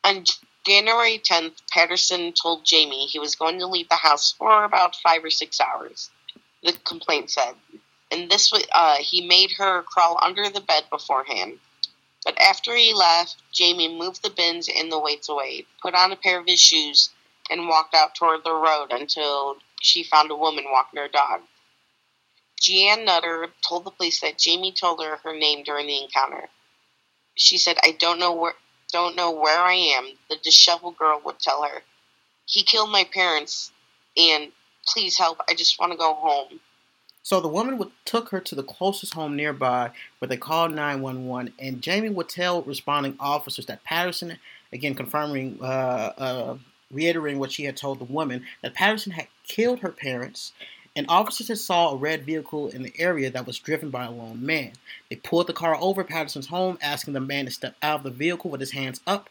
On 0.05 0.23
January 0.67 1.19
10th, 1.19 1.63
Patterson 1.73 2.33
told 2.33 2.65
Jamie 2.65 3.07
he 3.07 3.19
was 3.19 3.35
going 3.35 3.59
to 3.59 3.67
leave 3.67 3.89
the 3.89 3.97
house 3.97 4.33
for 4.33 4.65
about 4.65 4.97
five 4.97 5.25
or 5.25 5.31
six 5.31 5.61
hours. 5.61 6.11
The 6.63 6.75
complaint 6.85 7.31
said, 7.31 7.55
and 8.14 8.31
this 8.31 8.53
was 8.53 8.64
uh, 8.72 8.96
he 8.96 9.27
made 9.27 9.50
her 9.53 9.83
crawl 9.83 10.18
under 10.22 10.48
the 10.48 10.61
bed 10.61 10.85
beforehand. 10.90 11.59
But 12.24 12.40
after 12.40 12.74
he 12.74 12.94
left, 12.94 13.37
Jamie 13.53 13.98
moved 13.98 14.22
the 14.22 14.31
bins 14.31 14.68
and 14.74 14.90
the 14.90 14.98
weights 14.98 15.29
away, 15.29 15.66
put 15.83 15.94
on 15.94 16.12
a 16.12 16.16
pair 16.16 16.38
of 16.38 16.46
his 16.46 16.61
shoes, 16.61 17.11
and 17.50 17.68
walked 17.68 17.94
out 17.94 18.14
toward 18.14 18.44
the 18.44 18.55
road 18.55 18.92
until 18.92 19.57
she 19.83 20.03
found 20.03 20.31
a 20.31 20.37
woman 20.37 20.64
walking 20.70 21.00
her 21.00 21.09
dog. 21.09 21.42
Jeanne 22.61 23.05
Nutter 23.05 23.48
told 23.68 23.85
the 23.85 23.90
police 23.90 24.20
that 24.20 24.38
Jamie 24.38 24.72
told 24.72 25.03
her 25.03 25.16
her 25.16 25.37
name 25.37 25.64
during 25.64 25.87
the 25.87 26.03
encounter. 26.03 26.48
She 27.35 27.59
said, 27.59 27.77
"I 27.83 27.90
don't 27.92 28.18
know 28.18 28.33
where." 28.33 28.55
don't 28.94 29.16
know 29.16 29.33
where 29.33 29.59
I 29.59 29.74
am, 29.74 30.12
the 30.31 30.37
disheveled 30.37 30.96
girl 30.96 31.20
would 31.24 31.40
tell 31.40 31.64
her. 31.64 31.83
He 32.46 32.62
killed 32.62 32.90
my 32.90 33.03
parents, 33.03 33.72
and 34.16 34.53
please 34.87 35.18
help. 35.18 35.40
I 35.48 35.55
just 35.55 35.81
want 35.81 35.90
to 35.90 35.98
go 35.98 36.14
home. 36.14 36.61
So 37.25 37.41
the 37.41 37.49
woman 37.49 37.79
would, 37.79 37.91
took 38.05 38.29
her 38.29 38.41
to 38.41 38.55
the 38.55 38.63
closest 38.63 39.15
home 39.15 39.35
nearby 39.35 39.91
where 40.19 40.29
they 40.29 40.37
called 40.37 40.73
911, 40.73 41.55
and 41.59 41.81
Jamie 41.81 42.11
would 42.11 42.29
tell 42.29 42.63
responding 42.63 43.17
officers 43.19 43.65
that 43.67 43.83
Patterson, 43.83 44.39
again 44.75 44.95
confirming, 44.95 45.59
uh, 45.63 46.13
uh, 46.19 46.57
reiterating 46.91 47.41
what 47.41 47.51
she 47.51 47.65
had 47.65 47.79
told 47.79 47.99
the 47.99 48.05
woman, 48.05 48.45
that 48.61 48.75
Patterson 48.75 49.13
had 49.13 49.29
killed 49.49 49.79
her 49.79 49.89
parents, 49.89 50.53
and 50.95 51.07
officers 51.09 51.49
had 51.49 51.57
saw 51.57 51.93
a 51.93 51.97
red 51.97 52.27
vehicle 52.27 52.69
in 52.69 52.83
the 52.83 52.93
area 52.99 53.31
that 53.31 53.47
was 53.47 53.59
driven 53.59 53.89
by 53.89 54.05
a 54.05 54.11
lone 54.11 54.45
man. 54.45 54.73
They 55.09 55.17
pulled 55.17 55.47
the 55.47 55.55
car 55.55 55.79
over 55.81 56.05
Patterson's 56.05 56.49
home, 56.49 56.77
asking 56.83 57.15
the 57.15 57.21
man 57.21 57.47
to 57.47 57.51
step 57.51 57.75
out 57.83 58.01
of 58.01 58.03
the 58.05 58.11
vehicle 58.11 58.51
with 58.51 58.61
his 58.61 58.73
hands 58.73 59.01
up, 59.07 59.31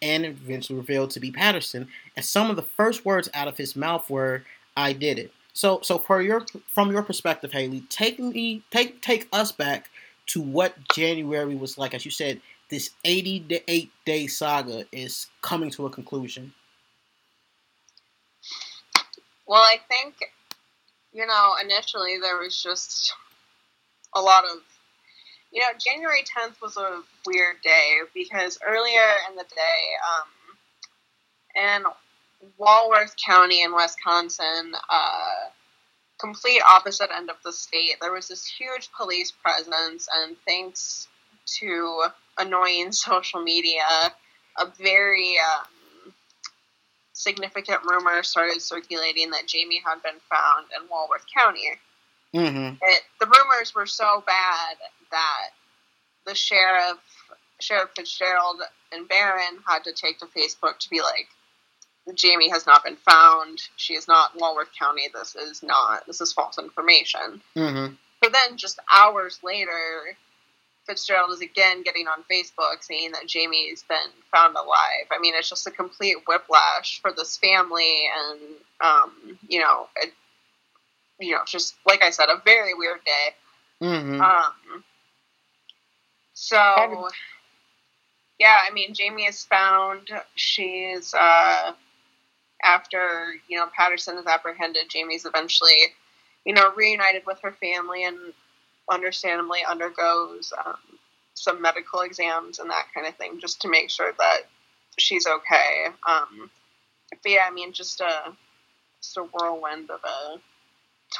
and 0.00 0.24
eventually 0.24 0.78
revealed 0.78 1.10
to 1.10 1.20
be 1.20 1.30
Patterson. 1.30 1.88
And 2.16 2.24
some 2.24 2.48
of 2.48 2.56
the 2.56 2.62
first 2.62 3.04
words 3.04 3.28
out 3.34 3.48
of 3.48 3.58
his 3.58 3.76
mouth 3.76 4.08
were, 4.08 4.44
"I 4.74 4.94
did 4.94 5.18
it." 5.18 5.30
So, 5.54 5.80
so 5.82 5.98
for 5.98 6.20
your 6.20 6.44
from 6.66 6.90
your 6.90 7.02
perspective, 7.02 7.52
Haley, 7.52 7.84
take 7.88 8.18
me 8.18 8.62
take 8.70 9.00
take 9.00 9.28
us 9.32 9.52
back 9.52 9.88
to 10.26 10.42
what 10.42 10.74
January 10.92 11.54
was 11.54 11.78
like. 11.78 11.94
As 11.94 12.04
you 12.04 12.10
said, 12.10 12.40
this 12.70 12.90
eighty-eight 13.04 13.92
day 14.04 14.26
saga 14.26 14.84
is 14.90 15.28
coming 15.42 15.70
to 15.70 15.86
a 15.86 15.90
conclusion. 15.90 16.52
Well, 19.46 19.62
I 19.62 19.76
think 19.88 20.16
you 21.12 21.24
know 21.24 21.54
initially 21.62 22.18
there 22.20 22.38
was 22.38 22.60
just 22.60 23.14
a 24.12 24.20
lot 24.20 24.42
of 24.44 24.58
you 25.52 25.60
know 25.60 25.68
January 25.78 26.24
tenth 26.26 26.60
was 26.60 26.76
a 26.76 27.00
weird 27.26 27.62
day 27.62 28.00
because 28.12 28.58
earlier 28.66 29.06
in 29.30 29.36
the 29.36 29.44
day, 29.54 29.92
um, 30.18 31.76
in 31.76 31.84
Walworth 32.56 33.14
County 33.24 33.62
in 33.62 33.74
Wisconsin, 33.74 34.72
uh, 34.90 35.50
complete 36.18 36.62
opposite 36.68 37.10
end 37.14 37.30
of 37.30 37.36
the 37.44 37.52
state, 37.52 37.96
there 38.00 38.12
was 38.12 38.28
this 38.28 38.46
huge 38.46 38.90
police 38.96 39.30
presence, 39.30 40.08
and 40.14 40.36
thanks 40.46 41.08
to 41.58 42.04
annoying 42.38 42.92
social 42.92 43.42
media, 43.42 43.82
a 44.58 44.66
very 44.78 45.36
um, 45.38 46.12
significant 47.12 47.80
rumor 47.84 48.22
started 48.22 48.60
circulating 48.60 49.30
that 49.30 49.46
Jamie 49.46 49.82
had 49.84 50.02
been 50.02 50.20
found 50.30 50.66
in 50.76 50.88
Walworth 50.88 51.26
County. 51.36 51.70
Mm-hmm. 52.34 52.76
It, 52.82 53.02
the 53.20 53.26
rumors 53.26 53.74
were 53.74 53.86
so 53.86 54.22
bad 54.26 54.76
that 55.10 55.50
the 56.26 56.34
sheriff, 56.34 56.98
Sheriff 57.60 57.90
Fitzgerald 57.96 58.60
and 58.92 59.08
Barron 59.08 59.58
had 59.66 59.84
to 59.84 59.92
take 59.92 60.18
to 60.18 60.26
Facebook 60.26 60.78
to 60.80 60.90
be 60.90 61.00
like, 61.00 61.28
Jamie 62.12 62.50
has 62.50 62.66
not 62.66 62.84
been 62.84 62.96
found. 62.96 63.60
She 63.76 63.94
is 63.94 64.06
not 64.06 64.34
in 64.34 64.40
Walworth 64.40 64.68
County. 64.78 65.08
This 65.12 65.34
is 65.34 65.62
not. 65.62 66.06
This 66.06 66.20
is 66.20 66.32
false 66.32 66.58
information. 66.58 67.40
Mm-hmm. 67.56 67.94
But 68.20 68.32
then, 68.32 68.58
just 68.58 68.78
hours 68.94 69.40
later, 69.42 70.16
Fitzgerald 70.86 71.30
is 71.32 71.40
again 71.40 71.82
getting 71.82 72.06
on 72.06 72.24
Facebook 72.30 72.82
saying 72.82 73.12
that 73.12 73.26
Jamie's 73.26 73.84
been 73.88 73.96
found 74.30 74.54
alive. 74.54 75.06
I 75.10 75.18
mean, 75.18 75.34
it's 75.34 75.48
just 75.48 75.66
a 75.66 75.70
complete 75.70 76.16
whiplash 76.26 77.00
for 77.00 77.12
this 77.12 77.38
family, 77.38 78.06
and 78.30 78.40
um, 78.80 79.38
you 79.48 79.60
know, 79.60 79.88
it, 79.96 80.12
you 81.18 81.32
know, 81.32 81.40
just 81.46 81.74
like 81.86 82.02
I 82.02 82.10
said, 82.10 82.28
a 82.28 82.42
very 82.44 82.74
weird 82.74 83.00
day. 83.04 83.86
Mm-hmm. 83.86 84.20
Um, 84.20 84.84
so, 86.34 87.08
yeah, 88.38 88.58
I 88.68 88.72
mean, 88.72 88.92
Jamie 88.92 89.26
is 89.26 89.44
found. 89.44 90.10
She's 90.34 91.14
uh, 91.14 91.72
after 92.64 93.34
you 93.48 93.58
know 93.58 93.66
Patterson 93.76 94.18
is 94.18 94.26
apprehended. 94.26 94.88
Jamie's 94.90 95.24
eventually, 95.26 95.94
you 96.44 96.54
know, 96.54 96.72
reunited 96.74 97.22
with 97.26 97.40
her 97.42 97.52
family 97.52 98.04
and 98.04 98.16
understandably 98.90 99.60
undergoes 99.68 100.52
um, 100.64 100.76
some 101.34 101.60
medical 101.62 102.00
exams 102.00 102.58
and 102.58 102.70
that 102.70 102.86
kind 102.94 103.06
of 103.06 103.14
thing 103.16 103.40
just 103.40 103.60
to 103.62 103.68
make 103.68 103.90
sure 103.90 104.12
that 104.18 104.40
she's 104.98 105.26
okay. 105.26 105.86
Um, 106.08 106.50
but 107.10 107.30
yeah, 107.30 107.46
I 107.48 107.52
mean, 107.52 107.72
just 107.72 108.00
a 108.00 108.34
just 109.02 109.16
a 109.16 109.22
whirlwind 109.22 109.90
of 109.90 110.00
a 110.04 110.38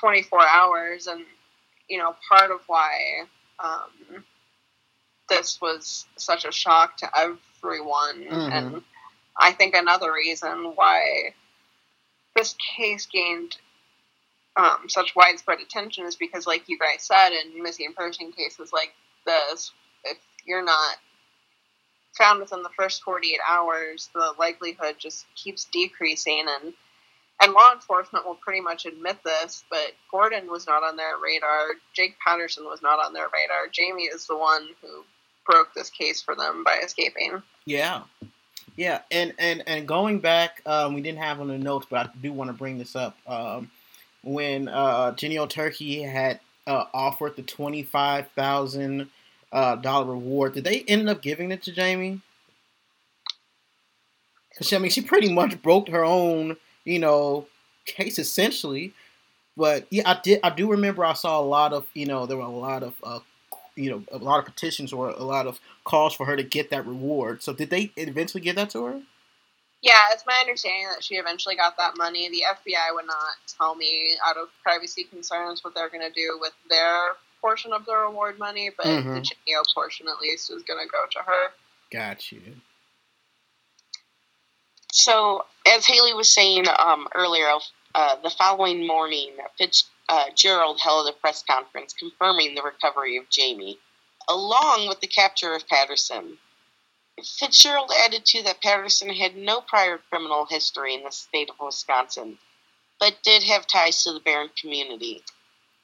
24 0.00 0.40
hours, 0.46 1.07
and 1.07 1.24
you 1.88 1.98
know, 1.98 2.14
part 2.28 2.50
of 2.50 2.61
why 2.66 3.24
um, 3.62 4.24
this 5.28 5.61
was 5.61 6.07
such 6.16 6.44
a 6.44 6.52
shock 6.52 6.96
to 6.98 7.11
everyone, 7.18 8.24
Mhm. 8.24 8.52
and 8.52 8.85
I 9.38 9.53
think 9.53 9.75
another 9.75 10.12
reason 10.12 10.73
why 10.75 11.35
this 12.37 12.55
case 12.77 13.07
gained 13.07 13.57
um, 14.57 14.88
such 14.88 15.16
widespread 15.16 15.61
attention 15.61 16.07
is 16.07 16.16
because, 16.16 16.47
like 16.47 16.68
you 16.68 16.79
guys 16.79 17.03
said, 17.03 17.31
in 17.31 17.62
missing 17.62 17.92
person 17.97 18.33
cases 18.33 18.73
like 18.73 18.94
this, 19.27 19.73
if 20.05 20.18
you're 20.47 20.64
not 20.64 20.97
found 22.16 22.40
within 22.40 22.62
the 22.62 22.70
first 22.79 23.03
48 23.03 23.40
hours, 23.49 24.11
the 24.14 24.33
likelihood 24.38 24.97
just 24.99 25.27
keeps 25.35 25.64
decreasing, 25.66 26.47
and 26.62 26.75
and 27.42 27.53
law 27.53 27.73
enforcement 27.75 28.25
will 28.25 28.37
pretty 28.37 28.61
much 28.61 28.87
admit 28.87 29.18
this. 29.25 29.64
But 29.68 29.92
Gordon 30.11 30.49
was 30.49 30.68
not 30.68 30.85
on 30.85 30.97
their 30.97 31.18
radar. 31.18 31.70
Jake 31.92 32.16
Patterson 32.25 32.64
was 32.64 32.81
not 32.81 33.05
on 33.05 33.12
their 33.12 33.27
radar. 33.27 33.66
Jamie 33.73 34.05
is 34.05 34.27
the 34.27 34.37
one 34.37 34.68
who 34.81 35.05
broke 35.44 35.75
this 35.75 35.90
case 35.90 36.23
for 36.23 36.37
them 36.37 36.62
by 36.62 36.79
escaping. 36.85 37.42
Yeah, 37.66 38.05
yeah, 38.77 39.01
and 39.11 39.35
and 39.39 39.63
and 39.67 39.87
going 39.87 40.21
back, 40.21 40.63
um, 40.67 40.95
we 40.95 41.01
didn't 41.01 41.19
have 41.19 41.41
on 41.41 41.49
the 41.49 41.59
notes, 41.59 41.87
but 41.89 42.07
I 42.07 42.11
do 42.21 42.33
want 42.33 42.49
to 42.49 42.55
bring 42.55 42.79
this 42.79 42.97
up. 42.97 43.17
Um, 43.27 43.71
when 44.23 44.69
uh, 44.69 45.13
Jennie-O 45.13 45.47
Turkey 45.47 46.03
had 46.03 46.41
uh, 46.67 46.85
offered 46.95 47.37
the 47.37 47.43
twenty 47.43 47.83
five 47.83 48.29
thousand 48.31 49.11
uh, 49.53 49.77
dollar 49.77 50.07
reward, 50.07 50.55
did 50.55 50.65
they 50.65 50.81
end 50.81 51.09
up 51.09 51.23
giving 51.23 51.53
it 51.53 51.63
to 51.63 51.73
Jamie? 51.73 52.21
Because 54.51 54.73
I 54.73 54.79
mean, 54.79 54.91
she 54.91 55.03
pretty 55.03 55.33
much 55.33 55.61
broke 55.63 55.89
her 55.89 56.05
own, 56.05 56.57
you 56.85 56.99
know, 56.99 57.47
case 57.85 58.19
essentially. 58.19 58.93
But 59.57 59.87
yeah, 59.91 60.03
I 60.07 60.21
did. 60.23 60.41
I 60.43 60.51
do 60.51 60.71
remember 60.71 61.05
I 61.05 61.13
saw 61.13 61.41
a 61.41 61.43
lot 61.43 61.73
of, 61.73 61.87
you 61.95 62.07
know, 62.07 62.27
there 62.27 62.37
were 62.37 62.43
a 62.43 62.49
lot 62.49 62.83
of, 62.83 62.95
uh, 63.05 63.21
you 63.77 63.91
know, 63.91 64.05
a 64.13 64.19
lot 64.19 64.39
of 64.39 64.45
petitions 64.45 64.93
or 64.93 65.09
a 65.09 65.25
lot 65.25 65.47
of 65.47 65.61
calls 65.85 66.15
for 66.15 66.27
her 66.27 66.37
to 66.37 66.43
get 66.43 66.71
that 66.71 66.87
reward. 66.87 67.43
So 67.43 67.53
did 67.53 67.71
they 67.71 67.93
eventually 67.97 68.41
give 68.41 68.57
that 68.57 68.71
to 68.71 68.85
her? 68.85 69.03
Yeah, 69.83 70.07
it's 70.13 70.25
my 70.27 70.39
understanding 70.41 70.89
that 70.95 71.05
she 71.05 71.17
eventually 71.17 71.57
got 71.57 71.77
that 71.77 71.99
money. 71.99 72.29
The 72.31 72.43
FBI 72.49 72.95
would 72.95 73.07
not 73.07 73.35
tell 73.47 73.75
me 73.75 74.17
out 74.27 74.37
of 74.39 74.49
privacy 74.63 75.05
concerns 75.05 75.63
what 75.63 75.75
they're 75.75 75.91
going 75.91 76.09
to 76.09 76.13
do 76.15 76.39
with 76.41 76.53
their 76.71 76.99
portion 77.41 77.73
of 77.75 77.85
the 77.85 77.95
reward 77.95 78.39
money, 78.39 78.71
but 78.75 78.87
Mhm. 78.87 79.13
the 79.13 79.21
Jennie-O 79.21 79.63
portion 79.75 80.09
at 80.09 80.19
least 80.21 80.51
is 80.51 80.63
going 80.63 80.83
to 80.83 80.91
go 80.91 81.05
to 81.11 81.19
her. 81.19 81.53
Got 81.91 82.33
you. 82.33 82.57
So, 84.91 85.45
as 85.67 85.85
Haley 85.85 86.15
was 86.15 86.33
saying 86.33 86.65
um, 86.79 87.07
earlier, 87.15 87.51
uh, 87.95 88.17
the 88.23 88.31
following 88.31 88.87
morning, 88.87 89.37
Uh, 90.09 90.27
Fitzgerald 90.27 90.81
held 90.81 91.09
a 91.09 91.12
press 91.12 91.43
conference 91.43 91.93
confirming 91.93 92.55
the 92.55 92.62
recovery 92.62 93.17
of 93.17 93.31
Jamie, 93.31 93.79
along 94.29 94.87
with 94.88 95.01
the 95.01 95.07
capture 95.07 95.55
of 95.55 95.67
Patterson. 95.67 96.38
Fitzgerald 97.23 97.93
added 97.97 98.27
to 98.27 98.43
that 98.43 98.61
Patterson 98.61 99.11
had 99.11 99.37
no 99.37 99.61
prior 99.61 99.99
criminal 99.99 100.47
history 100.47 100.95
in 100.95 101.05
the 101.05 101.11
state 101.11 101.49
of 101.49 101.61
Wisconsin, 101.61 102.38
but 102.99 103.23
did 103.23 103.45
have 103.45 103.67
ties 103.67 104.03
to 104.03 104.12
the 104.12 104.21
Barron 104.21 104.51
community. 104.61 105.23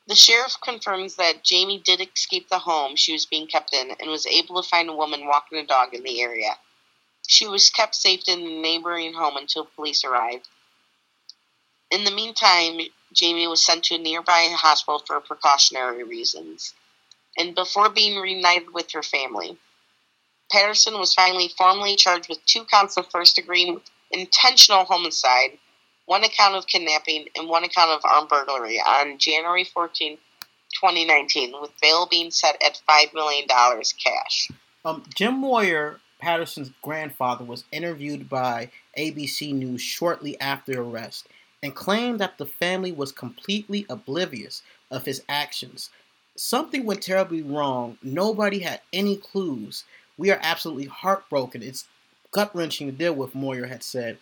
The 0.07 0.17
sheriff 0.17 0.57
confirms 0.61 1.15
that 1.17 1.45
Jamie 1.45 1.79
did 1.79 2.01
escape 2.01 2.49
the 2.49 2.59
home 2.59 2.97
she 2.97 3.13
was 3.13 3.27
being 3.27 3.47
kept 3.47 3.73
in 3.73 3.93
and 3.93 4.11
was 4.11 4.27
able 4.27 4.61
to 4.61 4.69
find 4.69 4.89
a 4.89 4.97
woman 4.97 5.27
walking 5.27 5.59
a 5.59 5.65
dog 5.65 5.95
in 5.95 6.03
the 6.03 6.21
area. 6.21 6.59
She 7.29 7.47
was 7.47 7.71
kept 7.71 7.95
safe 7.95 8.27
in 8.27 8.41
the 8.41 8.61
neighboring 8.61 9.15
home 9.15 9.37
until 9.37 9.67
police 9.67 10.03
arrived. 10.03 10.49
In 11.93 12.03
the 12.03 12.11
meantime, 12.11 12.81
Jamie 13.13 13.47
was 13.47 13.65
sent 13.65 13.85
to 13.85 13.97
a 13.97 13.99
nearby 13.99 14.49
hospital 14.53 15.03
for 15.07 15.21
precautionary 15.21 16.05
reasons, 16.05 16.75
and 17.37 17.55
before 17.55 17.91
being 17.91 18.21
reunited 18.21 18.73
with 18.73 18.93
her 18.93 19.03
family. 19.03 19.59
Patterson 20.51 20.99
was 20.99 21.15
finally 21.15 21.49
formally 21.57 21.95
charged 21.95 22.29
with 22.29 22.45
two 22.45 22.65
counts 22.65 22.97
of 22.97 23.09
first 23.11 23.37
degree 23.37 23.79
intentional 24.11 24.85
homicide, 24.85 25.59
one 26.07 26.25
account 26.25 26.57
of 26.57 26.67
kidnapping, 26.67 27.27
and 27.37 27.49
one 27.49 27.65
account 27.65 27.91
of 27.91 28.01
armed 28.05 28.29
burglary 28.29 28.81
on 28.81 29.19
January 29.19 29.65
14, 29.65 30.17
2019, 30.17 31.55
with 31.61 31.71
bail 31.81 32.07
being 32.11 32.31
set 32.31 32.61
at 32.65 32.81
$5 32.89 33.15
million 33.15 33.47
cash. 33.47 34.51
Um, 34.85 35.05
Jim 35.15 35.39
Moyer, 35.39 36.01
Patterson's 36.19 36.73
grandfather, 36.83 37.45
was 37.45 37.65
interviewed 37.71 38.29
by 38.29 38.71
ABC 38.99 39.53
News 39.53 39.81
shortly 39.81 40.41
after 40.41 40.83
arrest 40.83 41.29
and 41.63 41.75
claimed 41.75 42.19
that 42.21 42.39
the 42.39 42.47
family 42.47 42.93
was 42.93 43.13
completely 43.13 43.87
oblivious 43.89 44.63
of 44.91 45.05
his 45.05 45.23
actions. 45.29 45.91
Something 46.37 46.85
went 46.85 47.03
terribly 47.03 47.43
wrong. 47.43 47.99
Nobody 48.03 48.61
had 48.61 48.81
any 48.93 49.17
clues. 49.17 49.85
We 50.17 50.31
are 50.31 50.41
absolutely 50.43 50.87
heartbroken. 50.87 51.63
It's 51.63 51.87
gut 52.31 52.55
wrenching 52.55 52.87
to 52.87 52.93
deal 52.93 53.15
with, 53.15 53.35
Moyer 53.35 53.67
had 53.67 53.83
said. 53.83 54.19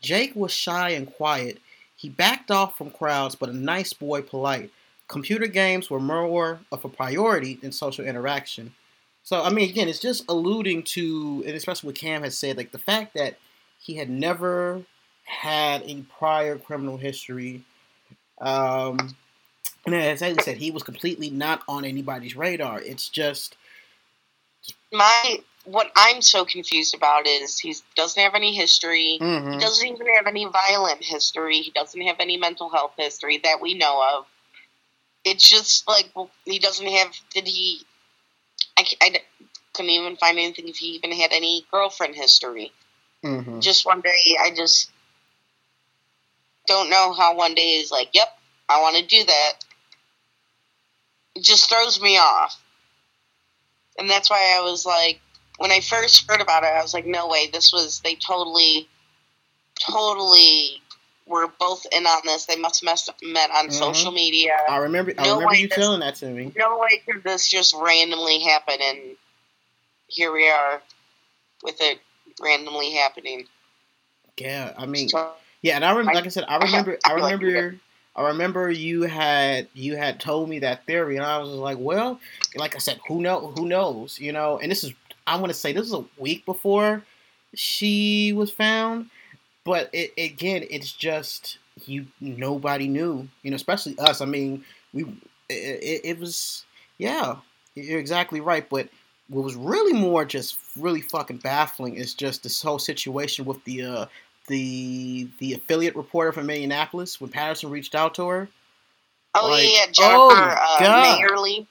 Jake 0.00 0.34
was 0.34 0.52
shy 0.52 0.90
and 0.90 1.06
quiet. 1.10 1.60
He 1.96 2.08
backed 2.08 2.50
off 2.50 2.76
from 2.76 2.90
crowds, 2.90 3.36
but 3.36 3.48
a 3.48 3.56
nice 3.56 3.92
boy, 3.92 4.22
polite. 4.22 4.70
Computer 5.08 5.46
games 5.46 5.88
were 5.88 6.00
more 6.00 6.60
of 6.72 6.84
a 6.84 6.88
priority 6.88 7.54
than 7.54 7.70
social 7.70 8.04
interaction. 8.04 8.74
So, 9.22 9.42
I 9.42 9.50
mean, 9.50 9.70
again, 9.70 9.88
it's 9.88 10.00
just 10.00 10.24
alluding 10.28 10.82
to, 10.84 11.44
and 11.46 11.54
especially 11.54 11.88
what 11.88 11.96
Cam 11.96 12.24
has 12.24 12.36
said, 12.36 12.56
like 12.56 12.72
the 12.72 12.78
fact 12.78 13.14
that 13.14 13.38
he 13.78 13.94
had 13.94 14.10
never 14.10 14.82
had 15.24 15.82
a 15.82 16.02
prior 16.18 16.58
criminal 16.58 16.96
history. 16.96 17.62
Um, 18.40 19.14
and 19.86 19.94
as 19.94 20.22
I 20.22 20.34
said, 20.34 20.56
he 20.58 20.70
was 20.70 20.82
completely 20.82 21.30
not 21.30 21.62
on 21.68 21.84
anybody's 21.84 22.36
radar. 22.36 22.80
It's 22.80 23.08
just 23.08 23.56
my 24.92 25.40
what 25.64 25.90
I'm 25.96 26.22
so 26.22 26.44
confused 26.44 26.94
about 26.94 27.26
is 27.26 27.58
he 27.58 27.74
doesn't 27.94 28.20
have 28.20 28.34
any 28.34 28.54
history. 28.54 29.18
mhm. 29.20 29.54
He 29.54 29.60
doesn't 29.60 29.86
even 29.86 30.06
have 30.14 30.26
any 30.26 30.44
violent 30.44 31.02
history. 31.04 31.58
He 31.60 31.70
doesn't 31.70 32.00
have 32.00 32.16
any 32.20 32.36
mental 32.36 32.68
health 32.68 32.94
history 32.96 33.38
that 33.44 33.60
we 33.60 33.74
know 33.74 34.02
of. 34.18 34.26
It's 35.24 35.48
just 35.48 35.86
like 35.86 36.10
well, 36.14 36.30
he 36.44 36.58
doesn't 36.58 36.86
have. 36.86 37.12
Did 37.32 37.46
he? 37.46 37.86
I 38.76 39.20
couldn't 39.72 39.90
even 39.90 40.16
find 40.16 40.38
anything 40.38 40.68
if 40.68 40.76
he 40.76 40.88
even 40.88 41.12
had 41.12 41.32
any 41.32 41.64
girlfriend 41.70 42.14
history. 42.14 42.72
Mhm. 43.24 43.60
Just 43.60 43.86
one 43.86 44.00
day, 44.00 44.36
I 44.40 44.50
just 44.50 44.90
don't 46.66 46.90
know 46.90 47.12
how 47.12 47.34
one 47.36 47.54
day 47.54 47.72
is 47.72 47.90
like, 47.90 48.10
yep, 48.12 48.28
I 48.68 48.80
want 48.80 48.96
to 48.96 49.04
do 49.06 49.24
that. 49.24 49.52
It 51.34 51.42
just 51.44 51.68
throws 51.68 52.00
me 52.00 52.18
off. 52.18 52.60
And 53.98 54.08
that's 54.08 54.30
why 54.30 54.54
I 54.58 54.62
was 54.62 54.86
like, 54.86 55.20
when 55.58 55.70
I 55.70 55.80
first 55.80 56.28
heard 56.28 56.40
about 56.40 56.62
it, 56.64 56.68
I 56.68 56.82
was 56.82 56.94
like, 56.94 57.06
no 57.06 57.28
way, 57.28 57.48
this 57.52 57.72
was, 57.72 58.00
they 58.00 58.14
totally, 58.16 58.88
totally 59.80 60.80
were 61.26 61.48
both 61.60 61.86
in 61.92 62.06
on 62.06 62.22
this. 62.24 62.46
They 62.46 62.56
must 62.56 62.82
have 62.84 63.14
met 63.22 63.50
on 63.50 63.68
Mhm. 63.68 63.72
social 63.72 64.12
media. 64.12 64.58
I 64.68 64.76
remember. 64.78 65.14
I 65.18 65.24
No 65.24 65.34
remember 65.34 65.54
you 65.54 65.68
this- 65.68 65.78
telling 65.78 66.00
that 66.00 66.16
to 66.16 66.26
me. 66.26 66.52
No 66.56 66.78
way 66.78 66.98
could 67.06 67.22
this 67.22 67.48
just 67.48 67.74
randomly 67.74 68.40
happen, 68.40 68.80
and 68.80 69.16
here 70.08 70.32
we 70.32 70.48
are 70.48 70.82
with 71.62 71.80
it 71.80 72.00
randomly 72.40 72.90
happening. 72.92 73.48
Yeah, 74.36 74.74
I 74.76 74.86
mean, 74.86 75.08
So, 75.10 75.32
yeah, 75.62 75.76
and 75.76 75.84
I 75.84 75.90
remember, 75.90 76.14
like 76.14 76.26
I 76.26 76.28
said, 76.28 76.44
I 76.48 76.56
remember, 76.56 76.98
I 77.04 77.12
I 77.12 77.14
feel 77.14 77.22
like 77.22 77.40
remember, 77.40 77.78
I 78.16 78.28
remember 78.28 78.70
you 78.70 79.02
had 79.02 79.68
you 79.74 79.96
had 79.96 80.20
told 80.20 80.48
me 80.48 80.58
that 80.58 80.84
theory, 80.86 81.16
and 81.16 81.24
I 81.24 81.38
was 81.38 81.48
like, 81.50 81.78
well, 81.80 82.20
like 82.56 82.74
I 82.74 82.78
said, 82.78 83.00
who 83.08 83.20
know, 83.20 83.52
who 83.56 83.66
knows, 83.66 84.18
you 84.18 84.32
know? 84.32 84.58
And 84.58 84.70
this 84.70 84.84
is, 84.84 84.92
I 85.26 85.36
want 85.36 85.48
to 85.48 85.58
say, 85.58 85.72
this 85.72 85.86
is 85.86 85.94
a 85.94 86.04
week 86.18 86.44
before 86.44 87.02
she 87.54 88.32
was 88.32 88.50
found, 88.50 89.08
but 89.64 89.88
it 89.92 90.12
again, 90.18 90.64
it's 90.68 90.92
just 90.92 91.58
you. 91.86 92.06
Nobody 92.20 92.88
knew, 92.88 93.28
you 93.42 93.50
know, 93.50 93.56
especially 93.56 93.96
us. 93.98 94.20
I 94.20 94.26
mean, 94.26 94.64
we, 94.92 95.04
it, 95.48 96.00
it 96.04 96.18
was, 96.18 96.64
yeah, 96.98 97.36
you're 97.74 98.00
exactly 98.00 98.40
right, 98.40 98.68
but. 98.68 98.88
What 99.28 99.44
was 99.44 99.54
really 99.54 99.94
more 99.94 100.26
just 100.26 100.58
really 100.76 101.00
fucking 101.00 101.38
baffling 101.38 101.94
is 101.94 102.12
just 102.12 102.42
this 102.42 102.60
whole 102.60 102.78
situation 102.78 103.46
with 103.46 103.64
the 103.64 103.82
uh, 103.82 104.06
the 104.48 105.28
the 105.38 105.54
affiliate 105.54 105.96
reporter 105.96 106.32
from 106.32 106.46
Minneapolis 106.46 107.20
when 107.20 107.30
Patterson 107.30 107.70
reached 107.70 107.94
out 107.94 108.14
to 108.16 108.28
her. 108.28 108.48
oh 109.34 109.48
Like, 109.48 109.64
yeah, 109.64 109.86
oh 110.00 110.30
Jennifer 110.30 110.84
my 110.84 111.16
uh, 111.16 111.18
Mayerle. 111.18 111.66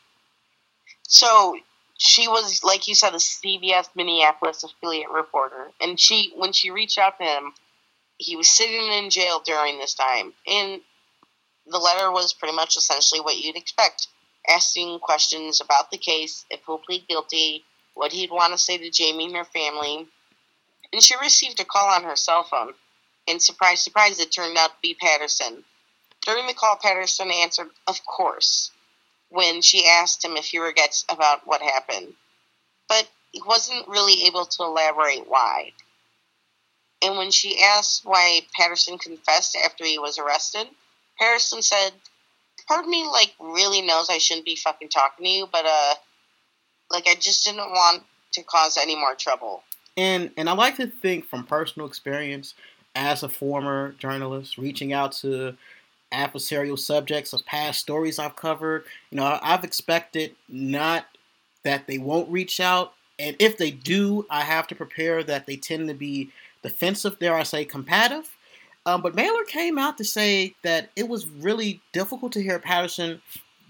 So 1.07 1.57
she 1.97 2.27
was, 2.27 2.63
like 2.63 2.87
you 2.87 2.95
said, 2.95 3.13
a 3.13 3.17
CBS 3.17 3.89
Minneapolis 3.95 4.63
affiliate 4.63 5.09
reporter, 5.09 5.69
and 5.79 5.99
she 5.99 6.33
when 6.35 6.53
she 6.53 6.71
reached 6.71 6.97
out 6.97 7.17
to 7.19 7.23
him, 7.23 7.53
he 8.17 8.35
was 8.35 8.49
sitting 8.49 8.91
in 8.93 9.09
jail 9.09 9.41
during 9.45 9.77
this 9.77 9.93
time, 9.93 10.33
and 10.47 10.81
the 11.67 11.77
letter 11.77 12.11
was 12.11 12.33
pretty 12.33 12.55
much 12.55 12.77
essentially 12.77 13.21
what 13.21 13.37
you'd 13.37 13.55
expect, 13.55 14.07
asking 14.49 14.99
questions 14.99 15.61
about 15.61 15.91
the 15.91 15.97
case, 15.97 16.45
if 16.49 16.61
he'll 16.65 16.77
plead 16.77 17.07
guilty, 17.07 17.63
what 17.93 18.11
he'd 18.11 18.31
want 18.31 18.53
to 18.53 18.57
say 18.57 18.77
to 18.77 18.89
Jamie 18.89 19.25
and 19.25 19.35
her 19.35 19.43
family. 19.43 20.07
And 20.93 21.01
she 21.01 21.15
received 21.17 21.59
a 21.59 21.65
call 21.65 21.89
on 21.89 22.03
her 22.03 22.15
cell 22.15 22.43
phone. 22.43 22.73
And 23.27 23.41
surprise, 23.41 23.81
surprise, 23.81 24.19
it 24.19 24.31
turned 24.31 24.57
out 24.57 24.71
to 24.71 24.81
be 24.81 24.93
Patterson. 24.93 25.63
During 26.25 26.47
the 26.47 26.53
call, 26.53 26.75
Patterson 26.75 27.31
answered, 27.31 27.69
Of 27.87 28.05
course, 28.05 28.71
when 29.29 29.61
she 29.61 29.87
asked 29.87 30.23
him 30.23 30.35
if 30.35 30.45
he 30.45 30.59
regrets 30.59 31.05
about 31.09 31.47
what 31.47 31.61
happened. 31.61 32.13
But 32.87 33.07
he 33.31 33.41
wasn't 33.41 33.87
really 33.87 34.25
able 34.25 34.45
to 34.45 34.63
elaborate 34.63 35.27
why. 35.27 35.71
And 37.01 37.17
when 37.17 37.31
she 37.31 37.61
asked 37.61 38.05
why 38.05 38.41
Patterson 38.53 38.97
confessed 38.97 39.55
after 39.55 39.85
he 39.85 39.97
was 39.97 40.19
arrested, 40.19 40.67
Patterson 41.17 41.61
said, 41.61 41.93
Part 42.67 42.83
of 42.83 42.89
me, 42.89 43.07
like, 43.07 43.33
really 43.39 43.81
knows 43.81 44.09
I 44.09 44.19
shouldn't 44.19 44.45
be 44.45 44.55
fucking 44.55 44.89
talking 44.89 45.25
to 45.25 45.29
you, 45.29 45.47
but, 45.51 45.65
uh, 45.65 45.95
like, 46.91 47.07
I 47.07 47.15
just 47.15 47.43
didn't 47.45 47.71
want 47.71 48.03
to 48.33 48.43
cause 48.43 48.77
any 48.77 48.95
more 48.95 49.15
trouble. 49.15 49.63
And 49.97 50.31
and 50.37 50.49
I 50.49 50.53
like 50.53 50.77
to 50.77 50.87
think 50.87 51.25
from 51.25 51.45
personal 51.45 51.87
experience 51.87 52.53
as 52.95 53.23
a 53.23 53.29
former 53.29 53.93
journalist 53.93 54.57
reaching 54.57 54.93
out 54.93 55.13
to 55.13 55.55
adversarial 56.13 56.77
subjects 56.77 57.31
of 57.31 57.45
past 57.45 57.79
stories 57.79 58.19
I've 58.19 58.35
covered, 58.35 58.83
you 59.11 59.17
know, 59.17 59.39
I've 59.41 59.63
expected 59.63 60.35
not 60.49 61.05
that 61.63 61.87
they 61.87 61.97
won't 61.97 62.29
reach 62.29 62.59
out 62.59 62.93
and 63.21 63.35
if 63.37 63.57
they 63.57 63.69
do, 63.69 64.25
I 64.31 64.41
have 64.41 64.65
to 64.67 64.75
prepare 64.75 65.23
that 65.23 65.45
they 65.45 65.55
tend 65.55 65.87
to 65.89 65.93
be 65.93 66.31
defensive, 66.63 67.19
dare 67.19 67.35
I 67.35 67.43
say 67.43 67.65
combative. 67.65 68.35
Um, 68.87 69.03
but 69.03 69.15
Mayerle 69.15 69.45
came 69.45 69.77
out 69.77 69.99
to 69.99 70.03
say 70.03 70.55
that 70.63 70.89
it 70.95 71.07
was 71.07 71.27
really 71.27 71.81
difficult 71.93 72.31
to 72.31 72.41
hear 72.41 72.57
Patterson 72.57 73.21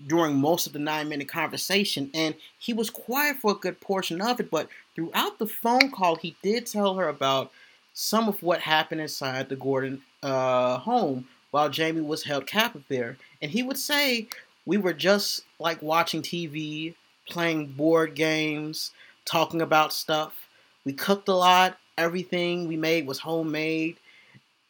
during 0.08 0.38
most 0.38 0.68
of 0.68 0.74
the 0.74 0.80
nine 0.80 1.10
minute 1.10 1.28
conversation, 1.28 2.10
and 2.14 2.34
he 2.58 2.72
was 2.72 2.90
quiet 2.90 3.38
for 3.38 3.52
a 3.52 3.56
good 3.56 3.82
portion 3.82 4.22
of 4.22 4.40
it. 4.40 4.50
But 4.50 4.70
throughout 4.96 5.40
the 5.40 5.48
phone 5.48 5.92
call, 5.92 6.16
he 6.16 6.36
did 6.42 6.66
tell 6.66 6.96
her 6.96 7.08
about 7.08 7.52
some 7.94 8.28
of 8.28 8.42
what 8.42 8.62
happened 8.62 9.02
inside 9.02 9.50
the 9.50 9.56
Gordon 9.56 10.02
uh, 10.24 10.78
home 10.78 11.28
while 11.52 11.70
Jamie 11.70 12.02
was 12.02 12.24
held 12.24 12.48
captive 12.48 12.84
there. 12.88 13.18
And 13.42 13.52
he 13.52 13.64
would 13.64 13.78
say, 13.78 14.28
We 14.66 14.78
were 14.78 14.94
just 14.94 15.44
like 15.60 15.82
watching 15.82 16.22
TV, 16.22 16.96
playing 17.28 17.68
board 17.68 18.16
games, 18.16 18.92
talking 19.26 19.62
about 19.62 19.94
stuff. 19.94 20.48
We 20.86 20.94
cooked 20.94 21.28
a 21.28 21.36
lot, 21.36 21.78
everything 21.98 22.68
we 22.68 22.78
made 22.78 23.06
was 23.06 23.20
homemade. 23.20 23.98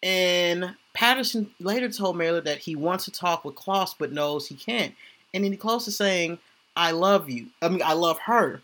And 0.04 0.76
Patterson 0.94 1.52
later 1.60 1.90
told 1.90 2.16
Mayerle 2.16 2.44
that 2.44 2.58
he 2.58 2.76
wants 2.76 3.06
to 3.06 3.12
talk 3.12 3.46
with 3.46 3.56
Closs 3.56 3.94
but 3.94 4.12
knows 4.12 4.48
he 4.48 4.56
can't. 4.56 4.94
And 5.34 5.44
then 5.44 5.56
Closs 5.58 5.88
is 5.88 5.96
saying, 5.96 6.40
I 6.76 6.92
love 6.92 7.30
you. 7.30 7.48
I 7.62 7.70
mean, 7.70 7.84
I 7.84 7.94
love 7.94 8.20
her. 8.20 8.62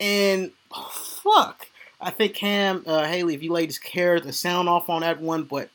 And 0.00 0.52
oh, 0.72 0.90
fuck. 0.92 1.68
I 2.00 2.10
think 2.10 2.34
Cam, 2.34 2.84
uh, 2.86 3.04
Haley, 3.04 3.34
if 3.34 3.42
you 3.42 3.52
ladies 3.52 3.78
care 3.78 4.20
to 4.20 4.32
sound 4.32 4.68
off 4.68 4.90
on 4.90 5.00
that 5.00 5.20
one, 5.20 5.44
but 5.44 5.70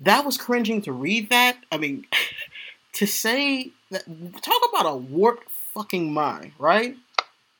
that 0.00 0.24
was 0.24 0.36
cringing 0.36 0.82
to 0.82 0.92
read 0.92 1.30
that. 1.30 1.56
I 1.70 1.78
mean, 1.78 2.06
to 2.94 3.06
say 3.06 3.70
that, 3.90 4.04
talk 4.42 4.62
about 4.72 4.86
a 4.86 4.96
warped 4.96 5.50
fucking 5.74 6.12
mind, 6.12 6.52
right? 6.58 6.96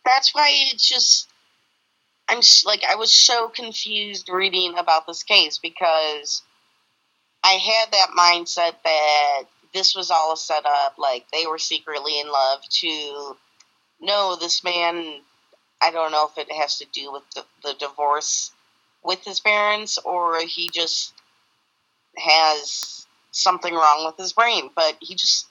That's 0.04 0.34
why 0.34 0.50
it's 0.72 0.88
just, 0.88 1.28
I'm 2.28 2.38
s- 2.38 2.64
like, 2.66 2.82
I 2.88 2.96
was 2.96 3.12
so 3.12 3.48
confused 3.48 4.28
reading 4.28 4.76
about 4.76 5.06
this 5.06 5.22
case 5.22 5.58
because 5.58 6.42
I 7.44 7.52
had 7.52 7.92
that 7.92 8.10
mindset 8.18 8.74
that 8.84 9.42
this 9.72 9.94
was 9.94 10.10
all 10.10 10.32
a 10.32 10.36
setup, 10.36 10.94
like 10.98 11.26
they 11.32 11.46
were 11.46 11.58
secretly 11.58 12.18
in 12.20 12.30
love 12.30 12.60
to 12.80 13.36
no, 14.00 14.36
this 14.36 14.62
man, 14.64 15.20
I 15.84 15.90
don't 15.90 16.12
know 16.12 16.28
if 16.28 16.38
it 16.38 16.50
has 16.52 16.78
to 16.78 16.86
do 16.92 17.12
with 17.12 17.22
the, 17.34 17.44
the 17.62 17.74
divorce 17.78 18.52
with 19.02 19.22
his 19.24 19.40
parents 19.40 19.98
or 19.98 20.38
he 20.46 20.70
just 20.72 21.12
has 22.16 23.06
something 23.32 23.74
wrong 23.74 24.04
with 24.06 24.16
his 24.16 24.32
brain, 24.32 24.70
but 24.74 24.96
he 25.00 25.14
just, 25.14 25.46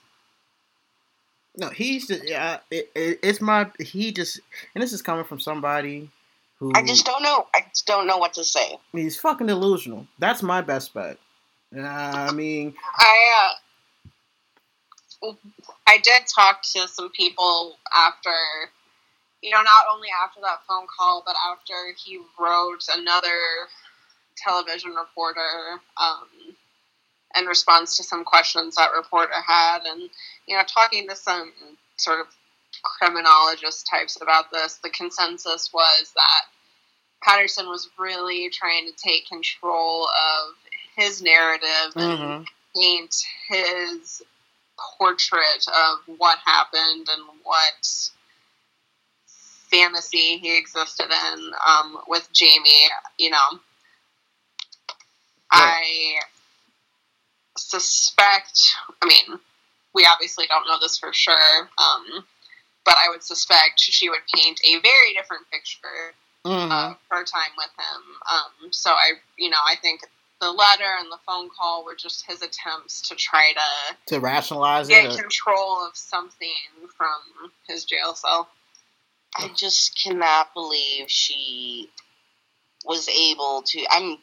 No, 1.58 1.70
he's 1.70 2.08
just, 2.08 2.28
yeah, 2.28 2.60
it, 2.72 2.90
it, 2.96 3.20
it's 3.22 3.42
my, 3.42 3.70
he 3.80 4.12
just, 4.12 4.40
and 4.74 4.82
this 4.82 4.94
is 4.94 5.02
coming 5.02 5.26
from 5.26 5.40
somebody 5.40 6.10
who, 6.58 6.72
I 6.74 6.84
just 6.84 7.06
don't 7.06 7.22
know. 7.22 7.46
I 7.54 7.66
just 7.70 7.86
don't 7.86 8.08
know 8.08 8.18
what 8.18 8.34
to 8.34 8.44
say. 8.44 8.78
he's 8.92 9.20
fucking 9.20 9.48
delusional. 9.48 10.08
That's 10.18 10.42
my 10.42 10.62
best 10.62 10.94
bet. 10.94 11.18
Uh, 11.76 11.82
I 11.82 12.32
mean, 12.32 12.76
I 12.98 13.50
uh, 15.24 15.34
I 15.88 15.98
did 15.98 16.24
talk 16.28 16.62
to 16.74 16.88
some 16.88 17.10
people 17.12 17.78
after, 17.96 18.32
you 19.44 19.52
know, 19.52 19.62
not 19.62 19.86
only 19.94 20.08
after 20.26 20.40
that 20.42 20.60
phone 20.68 20.88
call, 20.98 21.22
but 21.26 21.36
after 21.52 21.74
he 22.04 22.20
wrote 22.40 22.80
another 22.96 23.38
television 24.38 24.92
reporter 24.92 25.80
um, 26.02 26.56
in 27.38 27.46
response 27.46 27.98
to 27.98 28.04
some 28.04 28.24
questions 28.24 28.76
that 28.76 28.92
reporter 28.96 29.34
had, 29.46 29.80
and 29.86 30.10
you 30.48 30.56
know, 30.56 30.64
talking 30.66 31.08
to 31.10 31.16
some 31.16 31.52
sort 31.98 32.22
of 32.22 32.28
criminologist 32.84 33.86
types 33.88 34.18
about 34.22 34.52
this. 34.52 34.80
The 34.84 34.90
consensus 34.90 35.72
was 35.74 36.14
that 36.16 36.44
Patterson 37.22 37.68
was 37.68 37.90
really 38.00 38.50
trying 38.50 38.88
to 38.88 38.94
take 38.94 39.28
control 39.28 40.08
of 40.08 40.56
his 40.96 41.22
narrative 41.22 41.94
and 41.96 42.20
Mm-hmm. 42.20 42.44
paint 42.76 43.16
his 43.50 44.22
portrait 44.98 45.66
of 45.68 46.18
what 46.18 46.40
happened 46.46 47.08
and 47.12 47.24
what 47.44 48.10
fantasy 49.78 50.38
he 50.38 50.58
existed 50.58 51.08
in 51.10 51.52
um, 51.68 51.98
with 52.08 52.30
Jamie. 52.32 52.88
You 53.18 53.32
know, 53.32 53.60
I 55.52 56.16
suspect. 57.58 58.60
I 59.02 59.06
mean, 59.08 59.40
we 59.94 60.06
obviously 60.12 60.46
don't 60.48 60.68
know 60.68 60.78
this 60.82 60.98
for 60.98 61.12
sure, 61.14 61.70
um, 61.78 62.26
but 62.86 62.96
I 63.04 63.10
would 63.10 63.24
suspect 63.24 63.80
she 63.80 64.10
would 64.10 64.20
paint 64.34 64.60
a 64.66 64.74
very 64.82 65.14
different 65.16 65.44
picture 65.52 66.14
Mm-hmm. 66.46 66.74
of 66.74 66.98
her 67.10 67.24
time 67.24 67.52
with 67.58 67.70
him. 67.80 68.02
Um, 68.30 68.74
so 68.74 68.90
I, 68.92 69.12
you 69.38 69.50
know, 69.50 69.60
I 69.66 69.76
think 69.78 70.02
the 70.42 70.52
letter 70.52 70.84
and 71.00 71.10
the 71.10 71.18
phone 71.26 71.48
call 71.58 71.86
were 71.86 71.96
just 71.96 72.26
his 72.28 72.42
attempts 72.42 73.02
to 73.08 73.16
try 73.16 73.54
to 73.54 73.96
to 74.14 74.20
rationalize 74.20 74.90
get 74.90 75.06
it. 75.06 75.14
or- 75.14 75.22
control 75.22 75.88
of 75.88 75.96
something 75.96 76.50
from 76.98 77.50
his 77.70 77.86
jail 77.86 78.14
cell. 78.14 78.50
I 79.36 79.50
just 79.56 80.00
cannot 80.02 80.54
believe 80.54 81.10
she 81.10 81.90
was 82.86 83.08
able 83.10 83.64
to. 83.66 83.86
I'm 83.90 84.18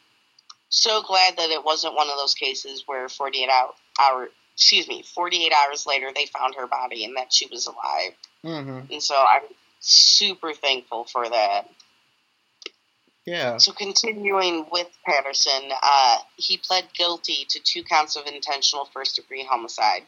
so 0.69 1.01
glad 1.01 1.37
that 1.37 1.49
it 1.49 1.63
wasn't 1.63 1.95
one 1.95 2.09
of 2.09 2.15
those 2.17 2.33
cases 2.33 2.83
where 2.85 3.09
48 3.09 3.49
hour, 3.49 3.71
hour 3.99 4.29
excuse 4.55 4.87
me, 4.87 5.03
48 5.03 5.51
hours 5.51 5.85
later 5.85 6.11
they 6.13 6.27
found 6.27 6.55
her 6.55 6.67
body 6.67 7.03
and 7.03 7.17
that 7.17 7.33
she 7.33 7.47
was 7.47 7.67
alive. 7.67 8.13
Mhm. 8.43 8.91
And 8.91 9.03
so 9.03 9.15
I'm 9.15 9.43
super 9.79 10.53
thankful 10.53 11.05
for 11.05 11.27
that. 11.27 11.69
Yeah. 13.25 13.57
So 13.57 13.71
continuing 13.71 14.67
with 14.71 14.87
Patterson, 15.05 15.71
uh, 15.81 16.17
he 16.37 16.57
pled 16.57 16.91
guilty 16.93 17.45
to 17.49 17.59
two 17.59 17.83
counts 17.83 18.15
of 18.15 18.25
intentional 18.25 18.85
first 18.85 19.15
degree 19.15 19.43
homicide 19.43 20.05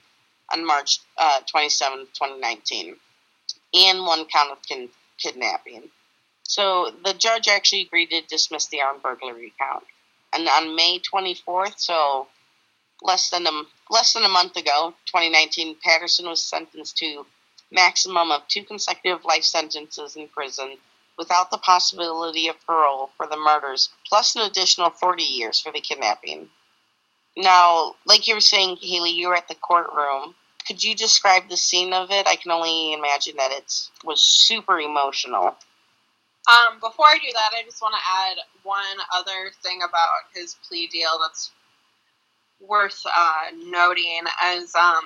on 0.51 0.66
March 0.66 0.99
uh, 1.18 1.41
27, 1.41 2.08
2019, 2.14 2.95
and 3.74 4.05
one 4.05 4.26
count 4.26 4.51
of 4.51 4.61
kin- 4.61 4.89
kidnapping. 5.17 5.89
So 6.43 6.91
the 7.03 7.13
judge 7.13 7.47
actually 7.47 7.82
agreed 7.82 8.09
to 8.11 8.21
dismiss 8.21 8.67
the 8.67 8.82
armed 8.82 9.01
burglary 9.01 9.53
count. 9.59 9.86
And 10.34 10.47
on 10.47 10.76
May 10.76 10.99
24th, 10.99 11.80
so 11.80 12.28
less 13.01 13.30
than 13.30 13.45
a 13.47 13.63
less 13.89 14.13
than 14.13 14.24
a 14.24 14.30
month 14.30 14.55
ago, 14.55 14.93
2019, 15.05 15.78
Patterson 15.84 16.28
was 16.28 16.43
sentenced 16.43 16.97
to 16.97 17.26
maximum 17.71 18.32
of 18.32 18.47
two 18.47 18.63
consecutive 18.63 19.26
life 19.26 19.43
sentences 19.43 20.15
in 20.15 20.28
prison 20.28 20.78
without 21.17 21.51
the 21.51 21.57
possibility 21.57 22.47
of 22.47 22.65
parole 22.65 23.11
for 23.17 23.28
the 23.28 23.38
murders, 23.38 23.89
plus 24.07 24.36
an 24.36 24.41
additional 24.41 24.89
40 24.89 25.24
years 25.24 25.59
for 25.59 25.71
the 25.71 25.82
kidnapping. 25.82 26.49
Now, 27.36 27.95
like 28.05 28.28
you 28.28 28.36
were 28.36 28.41
saying, 28.41 28.78
Haley, 28.82 29.11
you 29.11 29.28
were 29.28 29.36
at 29.36 29.47
the 29.47 29.55
courtroom. 29.55 30.36
Could 30.68 30.84
you 30.84 30.95
describe 30.95 31.49
the 31.49 31.57
scene 31.57 31.93
of 31.93 32.11
it? 32.11 32.28
I 32.28 32.36
can 32.36 32.51
only 32.51 32.93
imagine 32.93 33.36
that 33.38 33.51
it 33.51 33.72
was 34.03 34.22
super 34.22 34.80
emotional. 34.80 35.55
Um, 36.47 36.80
before 36.82 37.05
I 37.07 37.18
do 37.18 37.32
that, 37.34 37.57
I 37.57 37.64
just 37.64 37.82
want 37.82 37.95
to 37.95 38.32
add 38.32 38.38
one 38.64 38.97
other 39.14 39.51
thing 39.61 39.82
about 39.82 40.09
his 40.34 40.55
plea 40.68 40.88
deal 40.88 41.11
that's 41.22 41.51
worth 42.59 43.01
uh, 43.05 43.45
noting 43.66 44.22
as 44.41 44.74
um, 44.76 45.03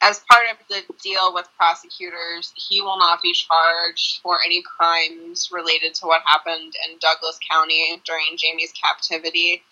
as 0.00 0.22
part 0.30 0.44
of 0.50 0.58
the 0.68 0.82
deal 1.02 1.34
with 1.34 1.48
prosecutors, 1.56 2.52
he 2.54 2.80
will 2.80 2.98
not 2.98 3.20
be 3.20 3.32
charged 3.32 4.20
for 4.22 4.38
any 4.44 4.62
crimes 4.62 5.50
related 5.52 5.94
to 5.94 6.06
what 6.06 6.22
happened 6.24 6.72
in 6.88 6.98
Douglas 7.00 7.38
County 7.50 8.00
during 8.06 8.36
Jamie's 8.36 8.72
captivity. 8.72 9.62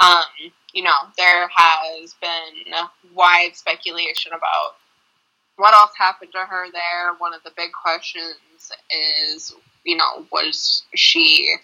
Um, 0.00 0.52
you 0.72 0.82
know, 0.82 0.94
there 1.16 1.48
has 1.54 2.14
been 2.20 2.74
wide 3.14 3.56
speculation 3.56 4.32
about 4.32 4.76
what 5.56 5.74
else 5.74 5.90
happened 5.98 6.30
to 6.32 6.38
her 6.38 6.66
there. 6.72 7.14
One 7.18 7.34
of 7.34 7.42
the 7.42 7.50
big 7.56 7.70
questions 7.72 8.70
is, 8.90 9.52
you 9.84 9.96
know, 9.96 10.26
was 10.30 10.84
she 10.94 11.54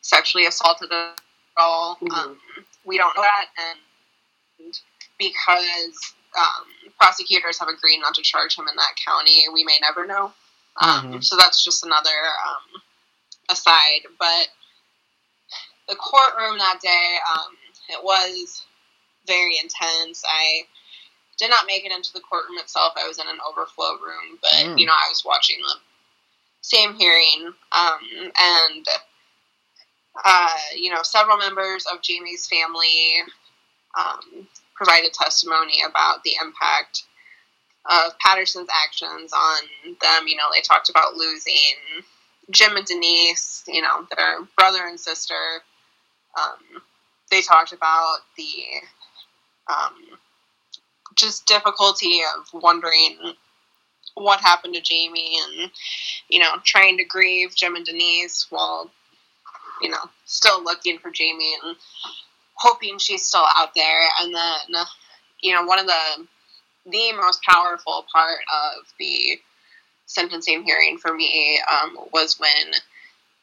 sexually 0.00 0.46
assaulted 0.46 0.90
at 0.92 1.20
all? 1.56 1.96
Mhm. 2.02 2.12
Um, 2.12 2.40
we 2.84 2.98
don't 2.98 3.14
know 3.16 3.22
that, 3.22 3.46
and 3.58 4.78
because 5.18 6.14
um, 6.36 6.92
prosecutors 6.98 7.58
have 7.58 7.68
agreed 7.68 7.98
not 7.98 8.14
to 8.14 8.22
charge 8.22 8.56
him 8.58 8.68
in 8.68 8.76
that 8.76 8.96
county, 9.04 9.48
we 9.52 9.64
may 9.64 9.78
never 9.80 10.06
know. 10.06 10.34
Um, 10.80 11.12
Mhm. 11.14 11.24
So 11.24 11.36
that's 11.36 11.64
just 11.64 11.84
another 11.84 12.36
um, 12.46 12.82
aside. 13.48 14.02
But 14.18 14.48
the 15.88 15.96
courtroom 15.96 16.58
that 16.58 16.80
day, 16.80 17.18
um, 17.32 17.56
it 17.88 18.02
was 18.02 18.64
very 19.26 19.58
intense. 19.62 20.22
I 20.28 20.62
did 21.38 21.50
not 21.50 21.66
make 21.66 21.84
it 21.84 21.92
into 21.92 22.12
the 22.12 22.20
courtroom 22.20 22.58
itself. 22.58 22.94
I 22.96 23.06
was 23.06 23.18
in 23.18 23.28
an 23.28 23.38
overflow 23.48 23.94
room, 23.98 24.38
but 24.42 24.52
Mm. 24.52 24.78
you 24.78 24.86
know, 24.86 24.92
I 24.94 25.08
was 25.08 25.24
watching 25.24 25.60
the 25.60 25.74
same 26.62 26.94
hearing, 26.94 27.54
um, 27.72 28.32
and 28.40 28.86
uh, 30.24 30.50
you 30.74 30.90
know, 30.92 31.02
several 31.02 31.36
members 31.36 31.86
of 31.86 32.02
Jamie's 32.02 32.46
family 32.48 33.22
um, 33.98 34.48
provided 34.74 35.12
testimony 35.12 35.82
about 35.88 36.22
the 36.24 36.36
impact 36.40 37.04
of 37.90 38.18
Patterson's 38.18 38.68
actions 38.86 39.32
on 39.32 39.58
them. 40.00 40.26
You 40.28 40.36
know, 40.36 40.48
they 40.52 40.60
talked 40.60 40.88
about 40.90 41.14
losing 41.16 42.02
Jim 42.50 42.76
and 42.76 42.86
Denise, 42.86 43.64
you 43.68 43.82
know, 43.82 44.06
their 44.16 44.40
brother 44.56 44.86
and 44.86 44.98
sister. 44.98 45.62
Um, 46.38 46.82
they 47.30 47.42
talked 47.42 47.72
about 47.72 48.18
the 48.36 48.52
um, 49.68 50.18
just 51.14 51.46
difficulty 51.46 52.20
of 52.36 52.62
wondering 52.62 53.18
what 54.14 54.40
happened 54.40 54.74
to 54.74 54.80
Jamie 54.80 55.38
and, 55.42 55.70
you 56.28 56.38
know, 56.38 56.54
trying 56.64 56.96
to 56.98 57.04
grieve 57.04 57.54
Jim 57.54 57.74
and 57.76 57.84
Denise 57.84 58.46
while, 58.50 58.90
you 59.82 59.90
know, 59.90 60.10
still 60.24 60.62
looking 60.62 60.98
for 60.98 61.10
Jamie 61.10 61.54
and 61.64 61.76
hoping 62.54 62.98
she's 62.98 63.26
still 63.26 63.44
out 63.56 63.74
there. 63.74 64.08
And 64.20 64.34
then, 64.34 64.84
you 65.42 65.54
know, 65.54 65.64
one 65.64 65.78
of 65.78 65.86
the 65.86 66.26
the 66.88 67.12
most 67.12 67.42
powerful 67.42 68.06
part 68.12 68.38
of 68.52 68.86
the 68.98 69.38
sentencing 70.06 70.62
hearing 70.64 70.98
for 70.98 71.12
me 71.12 71.60
um, 71.70 71.98
was 72.12 72.38
when 72.38 72.72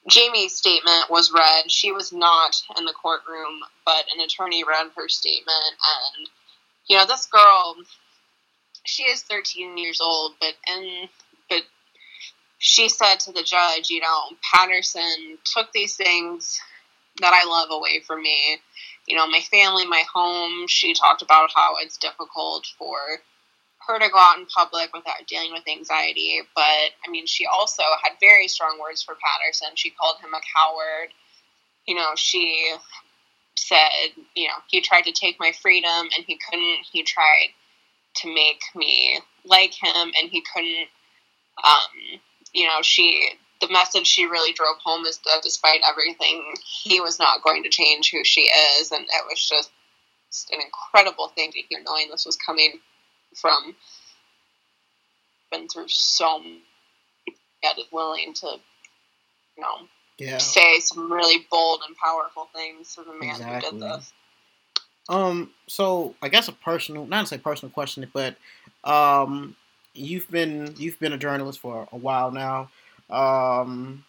Jamie's 0.10 0.56
statement 0.56 1.10
was 1.10 1.32
read. 1.32 1.72
She 1.72 1.92
was 1.92 2.12
not 2.12 2.62
in 2.78 2.86
the 2.86 2.94
courtroom, 2.94 3.62
but 3.86 4.06
an 4.14 4.22
attorney 4.22 4.64
read 4.64 4.92
her 4.96 5.08
statement. 5.08 5.76
And, 6.18 6.30
you 6.88 6.98
know, 6.98 7.06
this 7.06 7.26
girl, 7.28 7.76
she 8.84 9.04
is 9.04 9.24
13 9.24 9.78
years 9.78 10.02
old, 10.02 10.34
but, 10.40 10.54
and, 10.68 11.10
but 11.50 11.62
she 12.58 12.90
said 12.90 13.16
to 13.22 13.32
the 13.32 13.44
judge, 13.44 13.90
you 13.90 14.02
know, 14.02 14.30
Patterson 14.54 15.38
took 15.46 15.72
these 15.72 15.96
things 15.96 16.60
that 17.22 17.34
I 17.34 17.48
love 17.48 17.70
away 17.72 18.02
from 18.06 18.22
me. 18.22 18.58
You 19.08 19.16
know, 19.16 19.28
my 19.28 19.42
family, 19.42 19.86
my 19.86 20.04
home. 20.14 20.68
She 20.68 20.94
talked 20.94 21.22
about 21.22 21.52
how 21.56 21.76
it's 21.82 21.98
difficult 21.98 22.68
for 22.78 22.98
her 23.88 24.00
to 24.00 24.10
go 24.10 24.18
out 24.18 24.38
in 24.38 24.46
public 24.46 24.94
without 24.94 25.28
dealing 25.28 25.52
with 25.52 25.64
anxiety. 25.68 26.42
But 26.56 26.92
I 27.06 27.10
mean, 27.10 27.26
she 27.28 27.46
also 27.46 27.84
had 28.04 28.14
very 28.20 28.48
strong 28.48 28.80
words 28.80 29.04
for 29.04 29.16
Patterson. 29.16 29.70
She 29.76 29.90
called 29.92 30.18
him 30.20 30.34
a 30.34 30.42
coward. 30.56 31.14
You 31.86 31.96
know, 31.96 32.12
she 32.16 32.74
said, 33.56 34.12
you 34.36 34.48
know, 34.48 34.56
he 34.68 34.82
tried 34.82 35.04
to 35.04 35.12
take 35.12 35.40
my 35.40 35.52
freedom 35.52 36.10
and 36.16 36.26
he 36.26 36.40
couldn't. 36.50 36.80
He 36.92 37.04
tried 37.04 37.50
to 38.18 38.34
make 38.34 38.62
me 38.76 39.20
like 39.46 39.74
him 39.74 40.12
and 40.20 40.30
he 40.30 40.44
couldn't. 40.54 40.88
Um, 41.64 42.20
you 42.54 42.66
know, 42.66 42.82
she 42.82 43.30
the 43.62 43.72
message 43.72 44.08
she 44.08 44.26
really 44.26 44.54
drove 44.54 44.78
home 44.84 45.06
is 45.06 45.20
that 45.20 45.42
despite 45.42 45.82
everything, 45.88 46.54
he 46.66 47.00
was 47.00 47.18
not 47.18 47.44
going 47.44 47.64
to 47.64 47.70
change 47.70 48.12
who 48.12 48.24
she 48.24 48.42
is, 48.42 48.92
and 48.92 49.04
it 49.04 49.26
was 49.26 49.48
just 49.48 49.72
an 50.52 50.60
incredible 50.60 51.30
thing 51.30 51.52
to 51.52 51.60
hear, 51.70 51.80
knowing 51.86 52.10
this 52.10 52.26
was 52.26 52.36
coming 52.36 52.80
from 53.36 53.76
been 55.52 55.68
through 55.68 55.88
so 55.88 56.42
yet 57.62 57.78
is 57.78 57.86
willing 57.92 58.34
to, 58.34 58.48
you 59.58 59.64
know, 59.64 59.88
Yeah. 60.18 60.38
say 60.38 60.80
some 60.80 61.12
really 61.12 61.46
bold 61.50 61.82
and 61.88 61.96
powerful 61.98 62.50
things 62.54 62.96
to 62.96 63.04
the 63.04 63.14
man 63.14 63.42
who 63.42 63.72
did 63.72 63.80
this. 63.80 64.14
Um. 65.10 65.54
So 65.68 66.16
I 66.22 66.30
guess 66.30 66.48
a 66.48 66.54
personal, 66.54 67.06
not 67.06 67.22
to 67.22 67.28
say 67.28 67.38
personal 67.38 67.72
question, 67.72 68.10
but 68.14 68.38
um, 68.86 69.56
you've 69.94 70.30
been 70.32 70.76
you've 70.78 71.00
been 71.00 71.12
a 71.14 71.18
journalist 71.18 71.60
for 71.60 71.88
a 71.92 71.98
while 71.98 72.32
now. 72.32 72.70
Um, 73.10 74.06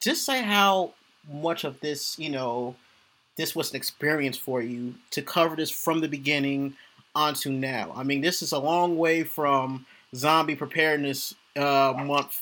just 0.00 0.26
say 0.26 0.42
how 0.42 0.94
much 1.30 1.62
of 1.62 1.78
this, 1.80 2.18
you 2.18 2.28
know, 2.28 2.74
this 3.36 3.54
was 3.54 3.70
an 3.70 3.76
experience 3.76 4.36
for 4.36 4.60
you 4.60 4.94
to 5.10 5.22
cover 5.22 5.54
this 5.54 5.70
from 5.70 6.00
the 6.00 6.08
beginning 6.08 6.76
onto 7.14 7.50
now. 7.50 7.92
I 7.94 8.02
mean, 8.02 8.20
this 8.20 8.42
is 8.42 8.52
a 8.52 8.58
long 8.58 8.96
way 8.96 9.24
from 9.24 9.86
Zombie 10.14 10.56
Preparedness 10.56 11.34
uh, 11.56 11.94
Month 11.96 12.38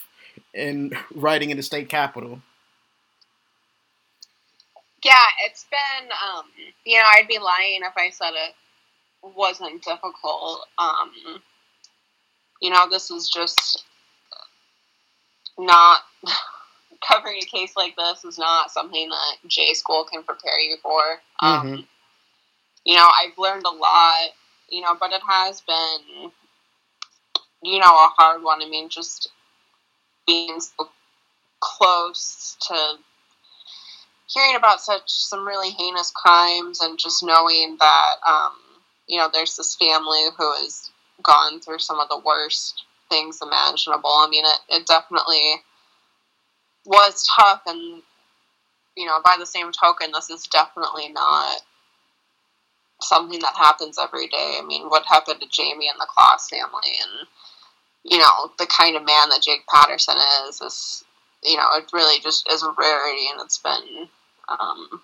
and 0.55 0.97
writing 1.15 1.51
in 1.51 1.57
the 1.57 1.63
state 1.63 1.89
capitol. 1.89 2.41
Yeah, 5.05 5.15
it's 5.47 5.67
been, 5.71 6.11
um, 6.11 6.45
you 6.85 6.99
know, 6.99 7.05
I'd 7.07 7.27
be 7.29 7.39
lying 7.39 7.81
if 7.83 7.93
I 7.97 8.11
said 8.11 8.33
it 8.35 8.55
wasn't 9.35 9.83
difficult. 9.83 10.67
Um, 10.79 11.11
you 12.61 12.71
know, 12.71 12.87
this 12.91 13.11
is 13.11 13.29
just 13.29 13.85
not 15.59 16.01
covering 17.09 17.39
a 17.43 17.47
case 17.47 17.73
like 17.77 17.97
this 17.97 18.25
is 18.25 18.39
not 18.39 18.71
something 18.71 19.09
that 19.09 19.49
J 19.49 19.73
school 19.75 20.05
can 20.05 20.23
prepare 20.23 20.59
you 20.61 20.77
for. 20.83 21.03
Um, 21.41 21.67
Mhm. 21.67 21.87
You 22.85 22.97
know, 22.97 23.09
I've 23.09 23.37
learned 23.37 23.65
a 23.67 23.71
lot, 23.71 24.31
you 24.71 24.81
know, 24.81 24.97
but 24.99 25.13
it 25.13 25.23
has 25.27 25.61
been, 25.63 26.31
you 27.63 27.79
know, 27.79 27.87
a 27.87 28.13
hard 28.17 28.43
one. 28.43 28.63
I 28.63 28.69
mean, 28.69 28.89
just 28.89 29.31
being 30.27 30.61
so 30.61 30.89
close 31.61 32.57
to 32.69 32.95
hearing 34.29 34.57
about 34.57 34.81
such 34.81 35.11
some 35.11 35.47
really 35.47 35.71
heinous 35.71 36.13
crimes 36.15 36.81
and 36.81 36.99
just 36.99 37.23
knowing 37.23 37.77
that, 37.81 38.15
um, 38.27 38.53
you 39.09 39.19
know, 39.19 39.29
there's 39.33 39.57
this 39.57 39.77
family 39.77 40.25
who 40.39 40.53
has 40.63 40.91
gone 41.23 41.61
through 41.61 41.79
some 41.79 41.99
of 41.99 42.09
the 42.09 42.21
worst 42.25 42.85
things 43.09 43.41
imaginable. 43.43 44.11
I 44.11 44.29
mean, 44.31 44.45
it, 44.45 44.77
it 44.77 44.87
definitely 44.87 45.63
was 46.87 47.29
tough 47.37 47.63
and 47.67 48.03
you 48.97 49.07
know 49.07 49.19
by 49.25 49.37
the 49.39 49.47
same 49.47 49.71
token 49.73 50.11
this 50.13 50.31
is 50.31 50.45
definitely 50.45 51.09
not 51.09 51.61
something 53.03 53.41
that 53.41 53.57
happens 53.57 53.99
every 53.99 54.29
day 54.29 54.57
i 54.59 54.65
mean 54.67 54.89
what 54.89 55.05
happened 55.07 55.41
to 55.41 55.49
jamie 55.49 55.89
and 55.89 56.01
the 56.01 56.09
Closs 56.09 56.49
family 56.49 56.97
and 57.03 57.29
you 58.05 58.19
know 58.19 58.51
the 58.59 58.67
kind 58.67 58.97
of 58.97 59.05
man 59.05 59.29
that 59.29 59.43
jake 59.43 59.67
patterson 59.67 60.17
is 60.49 60.61
is 60.61 61.05
you 61.43 61.57
know 61.57 61.67
it 61.75 61.91
really 61.93 62.21
just 62.21 62.51
is 62.51 62.63
a 62.63 62.75
rarity 62.79 63.27
and 63.33 63.41
it's 63.41 63.59
been 63.59 64.09
um 64.49 65.01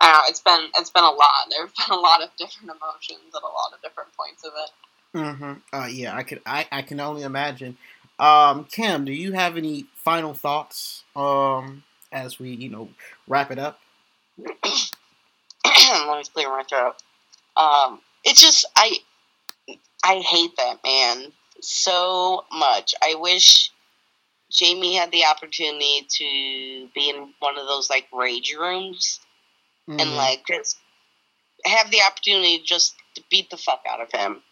I 0.00 0.06
don't 0.06 0.14
know. 0.14 0.22
It's 0.28 0.40
been 0.40 0.70
it's 0.78 0.90
been 0.90 1.04
a 1.04 1.10
lot. 1.10 1.46
There 1.50 1.60
have 1.60 1.74
been 1.74 1.98
a 1.98 2.00
lot 2.00 2.22
of 2.22 2.30
different 2.38 2.70
emotions 2.70 3.34
at 3.34 3.42
a 3.42 3.46
lot 3.46 3.72
of 3.74 3.82
different 3.82 4.08
points 4.16 4.44
of 4.44 4.52
it. 4.56 4.70
Mm-hmm. 5.18 5.52
Uh, 5.76 5.86
yeah, 5.86 6.16
I 6.16 6.22
could. 6.22 6.40
I, 6.46 6.66
I 6.72 6.82
can 6.82 7.00
only 7.00 7.22
imagine. 7.22 7.76
Um, 8.18 8.64
Cam, 8.64 9.04
do 9.04 9.12
you 9.12 9.32
have 9.32 9.56
any 9.56 9.86
final 9.94 10.32
thoughts? 10.32 11.04
Um, 11.14 11.84
as 12.12 12.38
we 12.38 12.50
you 12.50 12.70
know 12.70 12.88
wrap 13.28 13.50
it 13.50 13.58
up. 13.58 13.80
Let 15.64 16.18
me 16.18 16.24
clear 16.32 16.48
my 16.48 16.64
throat. 16.64 16.94
Um, 17.56 18.00
it's 18.24 18.40
just 18.40 18.66
I 18.76 18.98
I 20.04 20.16
hate 20.18 20.56
that 20.56 20.82
man 20.84 21.32
so 21.60 22.44
much. 22.52 22.94
I 23.02 23.14
wish 23.16 23.70
Jamie 24.50 24.94
had 24.96 25.12
the 25.12 25.24
opportunity 25.26 26.06
to 26.08 26.88
be 26.94 27.10
in 27.10 27.34
one 27.38 27.58
of 27.58 27.66
those 27.66 27.90
like 27.90 28.08
rage 28.12 28.54
rooms 28.58 29.20
and 29.88 30.10
Mhm. 30.10 30.16
like 30.16 30.46
just 30.46 30.78
have 31.64 31.90
the 31.90 32.02
opportunity 32.02 32.60
just 32.64 32.94
to 33.14 33.22
beat 33.30 33.50
the 33.50 33.56
fuck 33.56 33.82
out 33.88 34.00
of 34.00 34.10
him. 34.12 34.42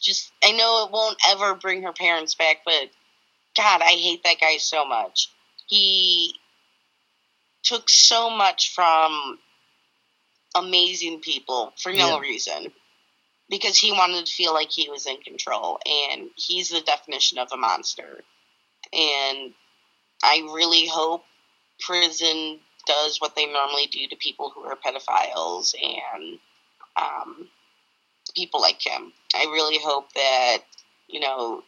Just 0.00 0.32
I 0.44 0.52
know 0.52 0.84
it 0.84 0.92
won't 0.92 1.18
ever 1.28 1.54
bring 1.54 1.82
her 1.82 1.92
parents 1.92 2.34
back, 2.34 2.58
but 2.64 2.90
God, 3.56 3.82
I 3.82 3.92
hate 3.92 4.22
that 4.24 4.40
guy 4.40 4.58
so 4.58 4.84
much. 4.84 5.30
He 5.66 6.38
took 7.62 7.88
so 7.88 8.30
much 8.30 8.72
from 8.74 9.38
amazing 10.56 11.20
people 11.20 11.72
for 11.76 11.92
no 11.92 12.16
Yeah. 12.16 12.20
reason. 12.20 12.72
Because 13.50 13.78
he 13.78 13.92
wanted 13.92 14.26
to 14.26 14.32
feel 14.32 14.52
like 14.52 14.70
he 14.70 14.90
was 14.90 15.06
in 15.06 15.18
control 15.22 15.80
and 15.86 16.30
he's 16.36 16.68
the 16.70 16.82
definition 16.82 17.38
of 17.38 17.48
a 17.52 17.56
monster. 17.56 18.22
And 18.92 19.54
I 20.22 20.40
really 20.52 20.86
hope 20.86 21.24
prison 21.80 22.60
does 22.86 23.20
what 23.20 23.36
they 23.36 23.46
normally 23.46 23.86
do 23.86 24.06
to 24.08 24.16
people 24.16 24.50
who 24.50 24.62
are 24.64 24.76
pedophiles 24.76 25.74
and 25.82 26.38
um, 26.96 27.48
people 28.34 28.60
like 28.60 28.84
him. 28.84 29.12
I 29.34 29.44
really 29.44 29.78
hope 29.78 30.12
that 30.14 30.58
you 31.08 31.20
know 31.20 31.62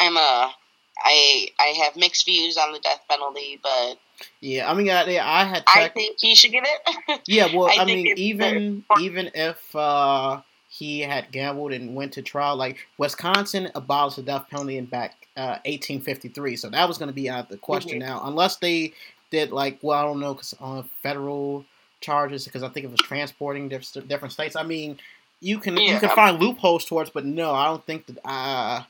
I'm 0.00 0.16
a 0.16 0.54
I 0.98 1.48
I 1.58 1.66
have 1.84 1.96
mixed 1.96 2.24
views 2.26 2.56
on 2.56 2.72
the 2.72 2.78
death 2.80 3.00
penalty, 3.08 3.58
but 3.62 3.98
yeah, 4.40 4.70
I 4.70 4.74
mean, 4.74 4.90
I, 4.90 5.02
I 5.18 5.44
had 5.44 5.64
I 5.66 5.88
think 5.88 6.18
he 6.20 6.34
should 6.34 6.52
get 6.52 6.64
it. 6.66 7.20
yeah, 7.26 7.54
well, 7.54 7.68
I 7.68 7.82
I, 7.82 7.84
mean, 7.84 8.06
even 8.16 8.84
even 9.00 9.30
if 9.34 9.74
uh, 9.74 10.40
he 10.68 11.00
had 11.00 11.32
gambled 11.32 11.72
and 11.72 11.94
went 11.94 12.12
to 12.14 12.22
trial, 12.22 12.56
like 12.56 12.78
Wisconsin 12.98 13.70
abolished 13.74 14.16
the 14.16 14.22
death 14.22 14.46
penalty 14.50 14.78
in 14.78 14.84
back 14.86 15.26
uh, 15.36 15.58
1853, 15.64 16.56
so 16.56 16.70
that 16.70 16.86
was 16.86 16.98
going 16.98 17.08
to 17.08 17.14
be 17.14 17.28
out 17.28 17.44
of 17.44 17.48
the 17.48 17.56
question 17.56 17.98
Mhm. 17.98 18.06
now, 18.06 18.20
unless 18.24 18.56
they 18.56 18.92
did 19.30 19.50
like, 19.50 19.78
well, 19.82 19.98
I 19.98 20.02
don't 20.02 20.20
know, 20.20 20.34
because 20.34 20.54
on 20.60 20.88
federal 21.02 21.64
charges, 22.00 22.44
because 22.44 22.62
I 22.62 22.68
think 22.68 22.84
it 22.84 22.90
was 22.90 23.00
transporting 23.00 23.68
diff- 23.68 23.92
different 24.08 24.32
states. 24.32 24.56
I 24.56 24.62
mean, 24.62 24.98
you 25.40 25.58
can 25.58 25.76
you 25.76 25.98
can 25.98 26.08
Yeah. 26.10 26.14
find 26.14 26.38
loopholes 26.40 26.84
towards, 26.84 27.10
but 27.10 27.24
no, 27.24 27.52
I 27.54 27.64
don't 27.66 27.84
think 27.86 28.06
that 28.06 28.18
uh, 28.28 28.82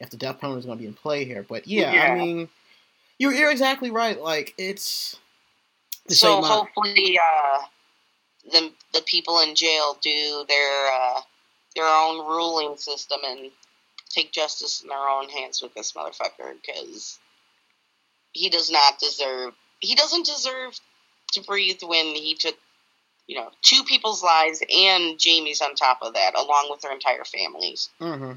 if 0.00 0.10
the 0.10 0.16
death 0.16 0.40
penalty 0.40 0.60
is 0.60 0.66
going 0.66 0.78
to 0.78 0.82
be 0.82 0.88
in 0.88 0.94
play 0.94 1.24
here. 1.24 1.44
But 1.48 1.66
yeah, 1.66 2.08
I 2.10 2.14
mean, 2.14 2.48
you're 3.18 3.32
you're 3.32 3.50
exactly 3.50 3.90
right. 3.90 4.20
Like 4.20 4.54
it's. 4.58 5.18
so 6.08 6.36
ain't 6.36 6.44
hopefully, 6.44 7.18
uh, 7.18 7.58
the 8.52 8.72
the 8.94 9.02
people 9.02 9.40
in 9.40 9.54
jail 9.54 9.96
do 10.02 10.44
their 10.48 10.86
uh, 10.92 11.20
their 11.74 11.86
own 11.86 12.26
ruling 12.26 12.76
system 12.76 13.20
and 13.24 13.50
take 14.08 14.32
justice 14.32 14.82
in 14.82 14.88
their 14.88 15.08
own 15.08 15.28
hands 15.28 15.60
with 15.60 15.74
this 15.74 15.92
motherfucker 15.92 16.54
because 16.60 17.18
he 18.32 18.48
does 18.48 18.70
not 18.70 18.98
deserve. 18.98 19.54
He 19.80 19.94
doesn't 19.94 20.26
deserve 20.26 20.78
to 21.32 21.42
breathe 21.42 21.82
when 21.82 22.06
he 22.06 22.34
took, 22.34 22.56
you 23.26 23.36
know, 23.36 23.50
two 23.62 23.84
people's 23.84 24.22
lives 24.22 24.62
and 24.74 25.18
Jamie's 25.18 25.60
on 25.60 25.74
top 25.74 25.98
of 26.02 26.14
that, 26.14 26.34
along 26.36 26.68
with 26.70 26.80
their 26.80 26.92
entire 26.92 27.24
families. 27.24 27.90
hmm 27.98 28.32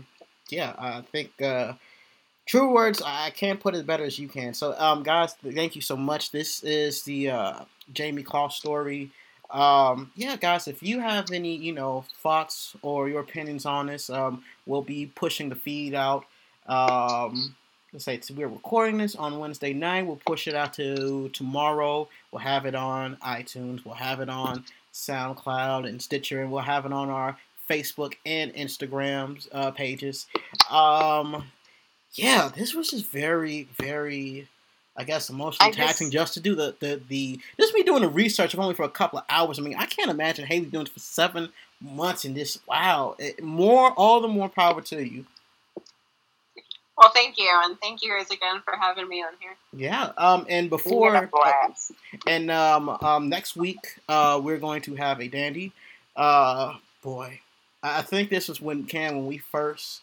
Yeah, 0.52 0.74
I 0.78 1.02
think 1.02 1.42
uh, 1.42 1.74
true 2.46 2.72
words. 2.74 3.02
I 3.06 3.30
can't 3.32 3.60
put 3.60 3.76
it 3.76 3.86
better 3.86 4.04
as 4.04 4.20
you 4.20 4.28
can. 4.28 4.54
So, 4.54 4.78
um, 4.78 5.04
guys, 5.04 5.34
thank 5.34 5.76
you 5.76 5.82
so 5.82 5.96
much. 5.96 6.32
This 6.32 6.64
is 6.64 7.04
the 7.04 7.30
uh, 7.30 7.60
Jamie 7.94 8.24
Closs 8.24 8.58
story. 8.58 9.12
Um, 9.50 10.12
yeah, 10.16 10.38
guys, 10.38 10.68
if 10.68 10.82
you 10.82 11.00
have 11.00 11.32
any, 11.32 11.56
you 11.56 11.74
know, 11.74 12.06
thoughts 12.22 12.76
or 12.82 13.10
your 13.10 13.22
opinions 13.22 13.66
on 13.66 13.88
this, 13.88 14.10
um, 14.10 14.44
we'll 14.66 14.82
be 14.82 15.06
pushing 15.08 15.50
the 15.50 15.56
feed 15.56 15.94
out. 15.94 16.26
Um, 16.68 17.56
let's 17.92 18.06
say 18.06 18.20
we're 18.34 18.48
recording 18.48 18.98
this 18.98 19.16
on 19.16 19.40
Wednesday 19.40 19.74
night. 19.74 20.06
We'll 20.06 20.22
push 20.26 20.48
it 20.48 20.56
out 20.56 20.74
to 20.76 21.30
tomorrow. 21.30 22.08
We'll 22.32 22.40
have 22.40 22.66
it 22.66 22.76
on 22.76 23.18
iTunes. 23.18 23.84
We'll 23.84 23.96
have 23.96 24.22
it 24.22 24.30
on 24.30 24.64
SoundCloud 24.94 25.88
and 25.88 26.02
Stitcher, 26.02 26.42
and 26.42 26.52
we'll 26.52 26.62
have 26.62 26.86
it 26.86 26.94
on 26.94 27.10
our 27.10 27.38
Facebook 27.72 28.16
and 28.26 28.54
Instagrams 28.54 29.48
uh, 29.54 29.72
pages. 29.72 30.28
Um, 30.70 31.46
yeah, 32.14 32.50
this 32.56 32.74
was 32.74 32.90
just 32.90 33.10
very, 33.10 33.70
very, 33.78 34.50
I 34.98 35.04
guess, 35.04 35.30
emotionally 35.30 35.72
I 35.72 35.74
taxing 35.74 36.12
just 36.12 36.34
to 36.34 36.40
do 36.42 36.56
the, 36.56 36.76
the 36.80 37.02
the 37.08 37.40
just 37.60 37.74
me 37.74 37.84
doing 37.84 38.02
the 38.02 38.10
research 38.10 38.56
only 38.58 38.76
for 38.76 38.84
a 38.84 38.90
couple 38.90 39.20
of 39.20 39.26
hours. 39.30 39.58
I 39.58 39.62
mean, 39.62 39.76
I 39.78 39.86
can't 39.86 40.12
imagine 40.12 40.46
Haley 40.46 40.66
doing 40.66 40.86
it 40.86 40.92
for 40.92 41.00
seven 41.00 41.50
months 41.80 42.26
and 42.26 42.36
this. 42.36 42.60
Wow, 42.68 43.16
it, 43.18 43.42
more, 43.42 43.92
all 43.92 44.20
the 44.20 44.28
more 44.28 44.50
power 44.50 44.82
to 44.82 45.04
you. 45.04 45.26
Well, 46.98 47.12
thank 47.16 47.38
you, 47.38 47.50
and 47.64 47.80
thank 47.82 48.04
you 48.04 48.12
guys 48.12 48.30
again 48.30 48.62
for 48.64 48.76
having 48.76 49.08
me 49.08 49.24
on 49.24 49.34
here. 49.40 49.56
Yeah. 49.74 50.12
Um, 50.18 50.46
and 50.48 50.70
We 50.70 50.78
had 50.78 51.16
a 51.16 51.22
before. 51.22 51.50
And 52.28 52.52
um, 52.52 52.90
um, 52.90 53.30
next 53.30 53.56
week, 53.56 53.80
uh, 54.08 54.40
we're 54.44 54.60
going 54.60 54.84
to 54.84 54.96
have 54.96 55.20
a 55.20 55.28
dandy. 55.28 55.72
Uh, 56.16 56.76
boy, 57.02 57.40
I 57.84 58.02
think 58.02 58.30
this 58.30 58.48
was 58.48 58.62
when 58.62 58.86
Cam, 58.86 59.16
when 59.16 59.26
we 59.26 59.38
first 59.38 60.02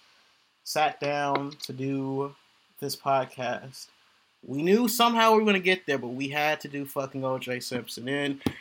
sat 0.64 1.00
down 1.00 1.52
to 1.62 1.72
do 1.72 2.34
this 2.80 2.96
podcast. 2.96 3.86
We 4.46 4.62
knew 4.62 4.88
somehow 4.88 5.32
we 5.32 5.38
were 5.38 5.44
going 5.44 5.54
to 5.54 5.60
get 5.60 5.86
there, 5.86 5.98
but 5.98 6.08
we 6.08 6.28
had 6.28 6.60
to 6.60 6.68
do 6.68 6.84
fucking 6.84 7.22
OJ 7.22 7.62
Simpson. 7.62 8.08
And 8.08 8.40
Of 8.44 8.52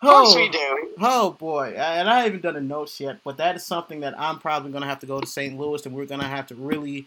course 0.00 0.34
oh, 0.34 0.36
we 0.36 0.48
do. 0.48 0.94
oh 1.00 1.32
boy, 1.32 1.74
and 1.76 2.08
I 2.08 2.22
haven't 2.22 2.42
done 2.42 2.54
the 2.54 2.60
notes 2.60 2.98
yet, 2.98 3.18
but 3.24 3.36
that 3.36 3.56
is 3.56 3.64
something 3.64 4.00
that 4.00 4.18
I'm 4.18 4.38
probably 4.38 4.72
going 4.72 4.82
to 4.82 4.88
have 4.88 5.00
to 5.00 5.06
go 5.06 5.20
to 5.20 5.26
St. 5.26 5.58
Louis, 5.58 5.84
and 5.84 5.94
we're 5.94 6.06
going 6.06 6.20
to 6.20 6.26
have 6.26 6.46
to 6.48 6.54
really 6.54 7.06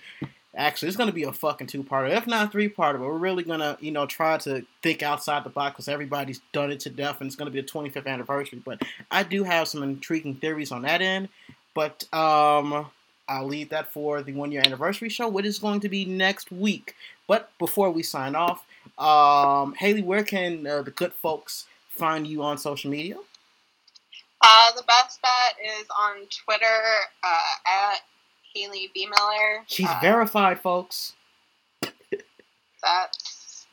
Actually, 0.55 0.87
it's 0.89 0.97
going 0.97 1.09
to 1.09 1.15
be 1.15 1.23
a 1.23 1.31
fucking 1.31 1.65
two-parter, 1.65 2.15
if 2.15 2.27
not 2.27 2.51
three-parter. 2.51 2.99
But 2.99 3.07
we're 3.07 3.17
really 3.17 3.43
going 3.43 3.59
to, 3.59 3.75
you 3.79 3.91
know, 3.91 4.05
try 4.05 4.37
to 4.39 4.63
think 4.83 5.01
outside 5.01 5.43
the 5.43 5.49
box 5.49 5.73
because 5.73 5.87
everybody's 5.87 6.41
done 6.51 6.71
it 6.71 6.81
to 6.81 6.89
death, 6.91 7.21
and 7.21 7.27
it's 7.27 7.35
going 7.35 7.51
to 7.51 7.51
be 7.51 7.61
the 7.61 7.67
25th 7.67 8.05
anniversary. 8.05 8.61
But 8.63 8.83
I 9.09 9.23
do 9.23 9.43
have 9.43 9.67
some 9.67 9.81
intriguing 9.81 10.35
theories 10.35 10.71
on 10.71 10.83
that 10.83 11.01
end. 11.01 11.29
But 11.73 12.03
um, 12.13 12.85
I'll 13.27 13.47
leave 13.47 13.69
that 13.69 13.91
for 13.91 14.21
the 14.21 14.33
one-year 14.33 14.61
anniversary 14.63 15.09
show, 15.09 15.27
which 15.27 15.45
is 15.45 15.57
going 15.57 15.79
to 15.79 15.89
be 15.89 16.05
next 16.05 16.51
week. 16.51 16.95
But 17.27 17.49
before 17.57 17.89
we 17.89 18.03
sign 18.03 18.35
off, 18.35 18.63
um, 18.97 19.73
Haley, 19.73 20.03
where 20.03 20.23
can 20.23 20.67
uh, 20.67 20.83
the 20.83 20.91
good 20.91 21.13
folks 21.13 21.65
find 21.89 22.27
you 22.27 22.43
on 22.43 22.57
social 22.57 22.91
media? 22.91 23.15
Uh, 24.41 24.71
the 24.75 24.83
best 24.83 25.21
bet 25.21 25.55
is 25.79 25.87
on 25.97 26.27
Twitter 26.29 26.81
uh, 27.23 27.91
at 27.91 28.01
Haley 28.53 28.91
B. 28.93 29.07
Miller. 29.07 29.63
She's 29.67 29.89
Uh, 29.89 29.99
verified, 30.01 30.61
folks. 30.61 31.13
That's 32.83 33.65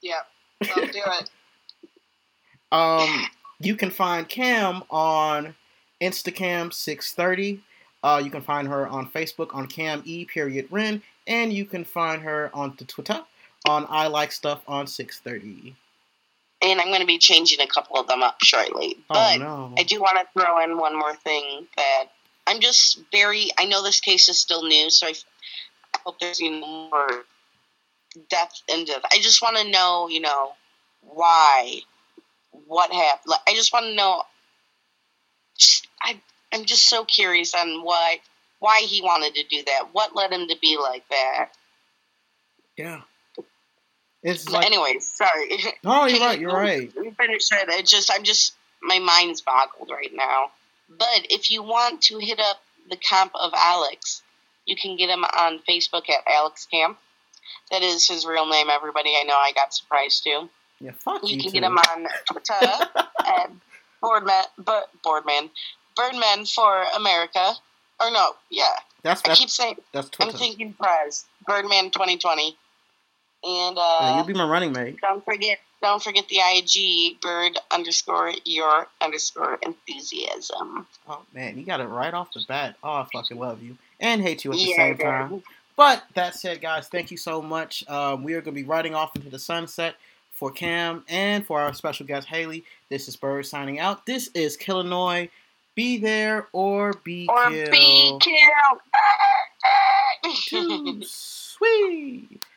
yep. 0.00 0.28
Don't 0.62 0.92
do 0.92 1.02
it. 1.04 1.30
Um, 2.72 3.26
you 3.60 3.76
can 3.76 3.90
find 3.92 4.28
Cam 4.28 4.82
on 4.90 5.54
Instacam630. 6.00 7.60
Uh, 8.02 8.20
you 8.24 8.30
can 8.32 8.42
find 8.42 8.66
her 8.66 8.88
on 8.88 9.08
Facebook 9.08 9.54
on 9.54 9.68
Cam 9.68 10.02
E 10.04 10.24
period 10.24 10.66
Ren, 10.72 11.00
and 11.28 11.52
you 11.52 11.66
can 11.66 11.84
find 11.84 12.22
her 12.22 12.50
on 12.52 12.74
the 12.76 12.84
Twitter 12.84 13.22
on 13.68 13.86
I 13.88 14.08
Like 14.08 14.32
Stuff 14.32 14.62
on 14.66 14.88
630. 14.88 15.76
And 16.62 16.80
I'm 16.80 16.88
going 16.88 17.00
to 17.00 17.06
be 17.06 17.18
changing 17.18 17.60
a 17.60 17.66
couple 17.68 17.96
of 17.96 18.08
them 18.08 18.24
up 18.24 18.42
shortly. 18.42 18.96
Oh 19.08 19.14
But 19.14 19.38
no! 19.38 19.72
I 19.78 19.84
do 19.84 20.00
want 20.00 20.18
to 20.18 20.26
throw 20.40 20.60
in 20.64 20.76
one 20.76 20.98
more 20.98 21.14
thing 21.14 21.68
that 21.76 22.06
I'm 22.46 22.60
just 22.60 23.00
very. 23.10 23.50
I 23.58 23.64
know 23.66 23.82
this 23.82 24.00
case 24.00 24.28
is 24.28 24.38
still 24.38 24.64
new, 24.64 24.90
so 24.90 25.06
I, 25.06 25.10
f- 25.10 25.24
I 25.94 25.98
hope 26.04 26.18
there's 26.20 26.40
even 26.42 26.60
more 26.60 27.24
depth 28.28 28.62
into 28.68 28.92
it. 28.92 29.02
I 29.12 29.18
just 29.18 29.42
want 29.42 29.56
to 29.56 29.70
know, 29.70 30.08
you 30.08 30.20
know, 30.20 30.52
why, 31.00 31.80
what 32.66 32.92
happened. 32.92 33.26
Like, 33.26 33.40
I 33.48 33.54
just 33.54 33.72
want 33.72 33.86
to 33.86 33.94
know. 33.94 34.22
I 36.02 36.20
I'm 36.52 36.64
just 36.64 36.88
so 36.88 37.04
curious 37.04 37.54
on 37.54 37.82
why 37.82 38.20
why 38.58 38.80
he 38.80 39.02
wanted 39.02 39.34
to 39.34 39.44
do 39.44 39.62
that. 39.66 39.88
What 39.92 40.14
led 40.14 40.32
him 40.32 40.48
to 40.48 40.56
be 40.60 40.78
like 40.80 41.08
that? 41.08 41.50
Yeah. 42.76 43.02
It's 44.22 44.48
like 44.48 44.66
anyways, 44.66 45.06
sorry. 45.06 45.58
no, 45.84 46.06
you're 46.06 46.20
right. 46.20 46.40
You're 46.40 46.52
right. 46.52 46.92
We 46.96 47.10
finished 47.10 47.52
it. 47.52 47.68
It 47.68 47.86
just 47.86 48.10
I'm 48.12 48.24
just 48.24 48.54
my 48.82 48.98
mind's 48.98 49.42
boggled 49.42 49.90
right 49.90 50.12
now. 50.14 50.50
But 50.88 51.26
if 51.30 51.50
you 51.50 51.62
want 51.62 52.02
to 52.02 52.18
hit 52.18 52.38
up 52.40 52.62
the 52.90 52.96
camp 52.96 53.32
of 53.34 53.52
Alex, 53.54 54.22
you 54.66 54.76
can 54.76 54.96
get 54.96 55.10
him 55.10 55.24
on 55.24 55.60
Facebook 55.68 56.08
at 56.10 56.24
Alex 56.26 56.66
Camp. 56.66 56.98
That 57.70 57.82
is 57.82 58.06
his 58.06 58.26
real 58.26 58.46
name. 58.46 58.68
Everybody, 58.70 59.10
I 59.18 59.24
know 59.24 59.34
I 59.34 59.52
got 59.54 59.74
surprised 59.74 60.24
too. 60.24 60.48
Yeah, 60.80 60.92
fuck 60.92 61.22
you, 61.22 61.36
You 61.36 61.42
can 61.42 61.50
too. 61.52 61.60
get 61.60 61.64
him 61.64 61.78
on 61.78 62.06
Twitter 62.30 62.54
at 63.26 63.50
Boardman, 64.02 64.44
but 64.58 64.90
Boardman, 65.02 65.50
Birdman 65.96 66.44
for 66.46 66.84
America. 66.96 67.52
Or 68.00 68.10
no, 68.10 68.32
yeah, 68.50 68.64
That's 69.02 69.22
I 69.24 69.34
keep 69.34 69.48
saying 69.50 69.76
that's 69.92 70.10
I'm 70.20 70.32
thinking 70.32 70.72
prize 70.74 71.24
Birdman 71.46 71.90
2020, 71.90 72.56
and 73.44 73.78
uh, 73.78 73.80
Yeah, 74.00 74.16
you'll 74.16 74.24
be 74.26 74.34
my 74.34 74.46
running 74.46 74.72
mate. 74.72 74.98
don't 75.00 75.24
forget, 75.24 75.58
don't 75.84 76.02
forget 76.02 76.26
the 76.28 76.38
IG 76.38 77.20
bird 77.20 77.58
underscore 77.70 78.32
your 78.44 78.86
underscore 79.00 79.58
enthusiasm. 79.62 80.86
Oh 81.08 81.22
man, 81.34 81.58
you 81.58 81.64
got 81.64 81.80
it 81.80 81.84
right 81.86 82.12
off 82.14 82.32
the 82.32 82.42
bat. 82.48 82.76
Oh, 82.82 82.92
I 82.94 83.06
fucking 83.12 83.38
love 83.38 83.62
you 83.62 83.76
and 84.00 84.22
hate 84.22 84.44
you 84.44 84.52
at 84.52 84.56
the 84.58 84.64
Yeah, 84.64 84.76
same 84.76 84.98
time. 84.98 85.42
But 85.76 86.04
that 86.14 86.34
said, 86.36 86.60
guys, 86.60 86.88
thank 86.88 87.10
you 87.10 87.16
so 87.16 87.42
much. 87.42 87.84
Um, 87.88 88.22
we 88.22 88.34
are 88.34 88.40
going 88.40 88.54
to 88.54 88.60
be 88.62 88.66
riding 88.66 88.94
off 88.94 89.14
into 89.16 89.28
the 89.28 89.38
sunset 89.40 89.96
for 90.32 90.50
Cam 90.50 91.04
and 91.08 91.44
for 91.44 91.60
our 91.60 91.74
special 91.74 92.06
guest 92.06 92.28
Haley. 92.28 92.64
This 92.90 93.08
is 93.08 93.16
Bird 93.16 93.44
signing 93.46 93.78
out. 93.80 94.06
This 94.06 94.28
is 94.34 94.56
Killinois. 94.56 95.28
Be 95.74 95.98
there 95.98 96.46
or 96.52 96.92
be 97.02 97.26
Or 97.28 97.50
killed. 97.50 97.70
be 97.72 98.18
killed. 98.20 98.80
Too 100.46 101.02
sweet. 101.06 102.44